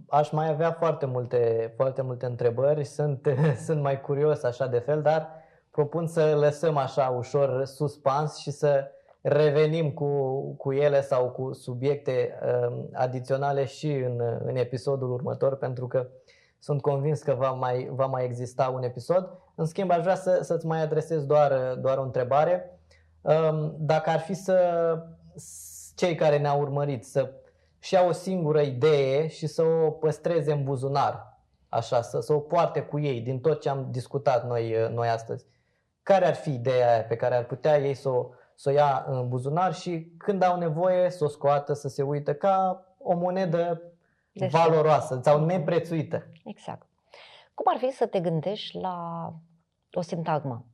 Aș 0.10 0.32
mai 0.32 0.50
avea 0.50 0.72
foarte 0.72 1.06
multe, 1.06 1.74
foarte 1.76 2.02
multe 2.02 2.26
întrebări, 2.26 2.84
sunt, 2.84 3.28
sunt 3.66 3.82
mai 3.82 4.02
curios 4.02 4.44
așa 4.44 4.68
de 4.68 4.80
fel, 4.80 5.02
dar 5.02 5.30
propun 5.72 6.08
să 6.08 6.36
lăsăm 6.36 6.78
așa 6.78 7.08
ușor 7.18 7.66
suspans 7.66 8.38
și 8.38 8.52
să 8.52 8.92
revenim 9.22 9.92
cu, 9.92 10.42
cu 10.58 10.72
ele 10.72 11.02
sau 11.02 11.30
cu 11.30 11.54
subiecte 11.54 12.40
um, 12.70 12.90
adiționale 12.94 13.66
și 13.66 13.92
în, 13.92 14.22
în 14.46 14.56
episodul 14.56 15.12
următor, 15.12 15.56
pentru 15.56 15.88
că 15.88 16.08
sunt 16.62 16.82
convins 16.82 17.22
că 17.22 17.34
va 17.34 17.52
mai, 17.52 17.90
va 17.92 18.06
mai 18.06 18.26
exista 18.26 18.70
un 18.70 18.84
episod. 18.84 19.30
În 19.56 19.66
schimb, 19.66 19.92
aș 19.92 20.02
vrea 20.02 20.16
să, 20.16 20.40
să-ți 20.42 20.66
mai 20.66 20.82
adresez 20.82 21.26
doar, 21.26 21.76
doar 21.76 21.98
o 21.98 22.04
întrebare. 22.04 22.80
Um, 23.22 23.76
dacă 23.78 24.10
ar 24.10 24.20
fi 24.20 24.34
să 24.34 24.58
cei 25.96 26.16
care 26.16 26.38
ne-au 26.38 26.60
urmărit 26.60 27.06
să 27.06 27.32
și 27.80 27.94
ia 27.94 28.06
o 28.06 28.12
singură 28.12 28.62
idee 28.62 29.28
și 29.28 29.48
să 29.48 29.64
o 29.64 29.92
păstreze 29.92 30.52
în 30.52 30.64
buzunar, 30.64 31.40
așa, 31.70 32.02
să, 32.02 32.20
să 32.20 32.34
o 32.34 32.40
poarte 32.40 32.82
cu 32.82 33.00
ei 33.00 33.22
din 33.22 33.40
tot 33.40 33.62
ce 33.62 33.70
am 33.70 33.88
discutat 33.92 34.48
noi, 34.48 34.76
noi 34.94 35.08
astăzi. 35.08 35.46
Care 36.04 36.26
ar 36.26 36.34
fi 36.34 36.54
ideea 36.54 36.92
aia 36.92 37.04
pe 37.04 37.16
care 37.16 37.36
ar 37.36 37.46
putea 37.46 37.80
ei 37.80 37.94
să 37.94 38.10
o, 38.10 38.30
să 38.56 38.70
o 38.70 38.74
ia 38.74 39.06
în 39.08 39.28
buzunar 39.28 39.74
și 39.74 40.14
când 40.18 40.44
au 40.44 40.58
nevoie 40.58 41.10
să 41.10 41.24
o 41.24 41.28
scoată, 41.28 41.74
să 41.74 41.88
se 41.88 42.04
uită 42.04 42.34
ca 42.34 42.86
o 42.98 43.16
monedă 43.16 43.91
deci, 44.32 44.52
valoroasă 44.52 45.20
sau 45.24 45.46
neprețuită. 45.46 46.32
Exact. 46.46 46.88
Cum 47.54 47.66
ar 47.74 47.78
fi 47.78 47.92
să 47.92 48.06
te 48.06 48.20
gândești 48.20 48.78
la 48.78 49.28
o 49.94 50.02
sintagmă? 50.02 50.66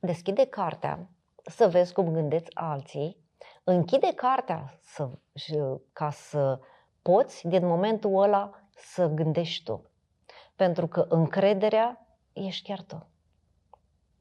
Deschide 0.00 0.46
cartea, 0.46 1.10
să 1.44 1.68
vezi 1.68 1.92
cum 1.92 2.12
gândeți 2.12 2.50
alții 2.54 3.24
închide 3.64 4.12
cartea 4.14 4.78
să, 4.82 5.08
ca 5.92 6.10
să 6.10 6.60
poți 7.02 7.48
din 7.48 7.66
momentul 7.66 8.22
ăla 8.22 8.68
să 8.76 9.06
gândești 9.06 9.64
tu. 9.64 9.90
Pentru 10.56 10.86
că 10.86 11.06
încrederea 11.08 12.06
ești 12.32 12.68
chiar 12.68 12.82
tu. 12.82 13.06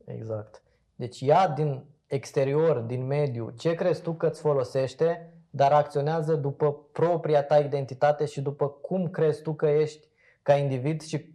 Exact. 0.05 0.63
Deci 0.95 1.19
ia 1.19 1.47
din 1.47 1.85
exterior, 2.07 2.77
din 2.77 3.05
mediu, 3.05 3.49
ce 3.49 3.73
crezi 3.73 4.01
tu 4.01 4.13
că 4.13 4.27
îți 4.27 4.41
folosește, 4.41 5.33
dar 5.55 5.71
acționează 5.71 6.35
după 6.35 6.77
propria 6.91 7.43
ta 7.43 7.57
identitate 7.57 8.25
și 8.25 8.41
după 8.41 8.67
cum 8.67 9.09
crezi 9.09 9.41
tu 9.41 9.53
că 9.53 9.67
ești 9.67 10.07
ca 10.41 10.55
individ 10.55 11.01
și 11.01 11.33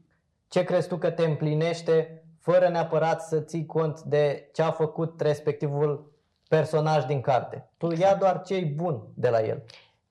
ce 0.48 0.64
crezi 0.64 0.88
tu 0.88 0.96
că 0.96 1.10
te 1.10 1.24
împlinește 1.24 2.24
fără 2.40 2.68
neapărat 2.68 3.22
să 3.22 3.40
ții 3.40 3.66
cont 3.66 4.00
de 4.00 4.48
ce 4.52 4.62
a 4.62 4.70
făcut 4.70 5.20
respectivul 5.20 6.12
personaj 6.48 7.04
din 7.04 7.20
carte. 7.20 7.70
Tu 7.76 7.86
exact. 7.90 8.10
ia 8.10 8.18
doar 8.18 8.42
ce 8.42 8.54
e 8.54 8.72
bun 8.74 9.02
de 9.14 9.28
la 9.28 9.42
el. 9.42 9.62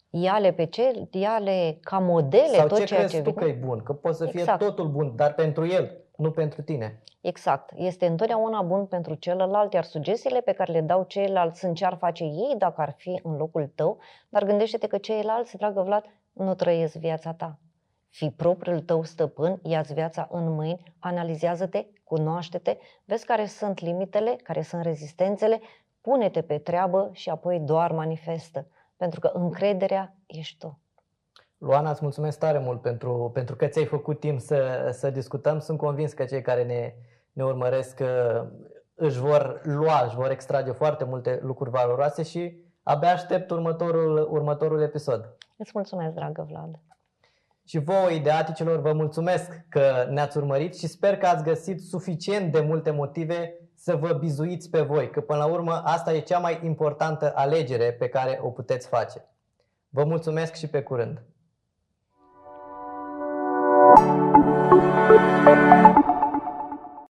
Ia-le 0.09 0.51
pe 0.51 0.65
ce, 0.65 1.07
ia-le 1.11 1.77
ca 1.81 1.99
modele 1.99 2.55
Sau 2.55 2.67
tot 2.67 2.77
ce 2.77 2.83
ceea 2.83 2.99
crezi 2.99 3.15
ce 3.15 3.21
tu 3.21 3.29
vine. 3.29 3.41
că 3.41 3.49
e 3.49 3.65
bun, 3.65 3.83
că 3.83 3.93
poate 3.93 4.17
să 4.17 4.25
fie 4.25 4.39
exact. 4.39 4.59
totul 4.59 4.87
bun, 4.87 5.13
dar 5.15 5.33
pentru 5.33 5.67
el, 5.67 5.97
nu 6.19 6.31
pentru 6.31 6.61
tine. 6.61 7.01
Exact. 7.21 7.71
Este 7.75 8.05
întotdeauna 8.05 8.61
bun 8.61 8.85
pentru 8.85 9.13
celălalt, 9.13 9.73
iar 9.73 9.83
sugestiile 9.83 10.41
pe 10.41 10.51
care 10.51 10.71
le 10.71 10.81
dau 10.81 11.03
ceilalți 11.03 11.59
sunt 11.59 11.75
ce 11.75 11.85
ar 11.85 11.95
face 11.97 12.23
ei 12.23 12.55
dacă 12.57 12.81
ar 12.81 12.93
fi 12.97 13.19
în 13.23 13.35
locul 13.35 13.71
tău, 13.75 13.97
dar 14.29 14.45
gândește-te 14.45 14.87
că 14.87 14.97
ceilalți, 14.97 15.57
dragă 15.57 15.81
Vlad, 15.81 16.05
nu 16.31 16.55
trăiesc 16.55 16.95
viața 16.95 17.33
ta. 17.33 17.59
Fii 18.09 18.31
propriul 18.31 18.79
tău 18.79 19.03
stăpân, 19.03 19.59
ia-ți 19.63 19.93
viața 19.93 20.27
în 20.31 20.53
mâini, 20.53 20.95
analizează-te, 20.99 21.85
cunoaște-te, 22.03 22.77
vezi 23.05 23.25
care 23.25 23.45
sunt 23.45 23.79
limitele, 23.79 24.35
care 24.43 24.61
sunt 24.61 24.81
rezistențele, 24.81 25.59
pune-te 26.01 26.41
pe 26.41 26.57
treabă 26.57 27.09
și 27.13 27.29
apoi 27.29 27.59
doar 27.59 27.91
manifestă. 27.91 28.67
Pentru 28.97 29.19
că 29.19 29.31
încrederea 29.33 30.15
ești 30.25 30.57
tu. 30.57 30.79
Luana, 31.59 31.89
îți 31.89 31.99
mulțumesc 32.01 32.39
tare 32.39 32.59
mult 32.59 32.81
pentru, 32.81 33.31
pentru 33.33 33.55
că 33.55 33.67
ți-ai 33.67 33.85
făcut 33.85 34.19
timp 34.19 34.39
să, 34.39 34.89
să 34.91 35.09
discutăm. 35.09 35.59
Sunt 35.59 35.77
convins 35.77 36.13
că 36.13 36.25
cei 36.25 36.41
care 36.41 36.63
ne, 36.63 36.93
ne 37.33 37.43
urmăresc 37.43 37.99
uh, 37.99 38.47
își 38.95 39.19
vor 39.19 39.61
lua, 39.63 40.03
își 40.05 40.15
vor 40.15 40.31
extrage 40.31 40.71
foarte 40.71 41.03
multe 41.03 41.39
lucruri 41.41 41.69
valoroase 41.69 42.23
și 42.23 42.63
abia 42.83 43.11
aștept 43.11 43.49
următorul, 43.49 44.27
următorul 44.31 44.81
episod. 44.81 45.37
Îți 45.57 45.71
mulțumesc, 45.73 46.13
dragă 46.13 46.47
Vlad. 46.49 46.79
Și 47.65 47.79
vouă, 47.79 48.09
ideaticilor, 48.09 48.79
vă 48.79 48.93
mulțumesc 48.93 49.51
că 49.69 50.07
ne-ați 50.09 50.37
urmărit 50.37 50.77
și 50.77 50.87
sper 50.87 51.17
că 51.17 51.25
ați 51.25 51.43
găsit 51.43 51.81
suficient 51.81 52.51
de 52.51 52.59
multe 52.59 52.91
motive 52.91 53.53
să 53.75 53.95
vă 53.95 54.13
bizuiți 54.13 54.69
pe 54.69 54.81
voi, 54.81 55.09
că 55.09 55.21
până 55.21 55.39
la 55.39 55.45
urmă 55.45 55.81
asta 55.83 56.13
e 56.13 56.19
cea 56.19 56.39
mai 56.39 56.59
importantă 56.63 57.31
alegere 57.35 57.93
pe 57.93 58.07
care 58.07 58.39
o 58.43 58.49
puteți 58.49 58.87
face. 58.87 59.25
Vă 59.89 60.03
mulțumesc 60.03 60.53
și 60.53 60.67
pe 60.67 60.81
curând! 60.81 61.23
Thank 65.09 65.59
you. 65.63 65.68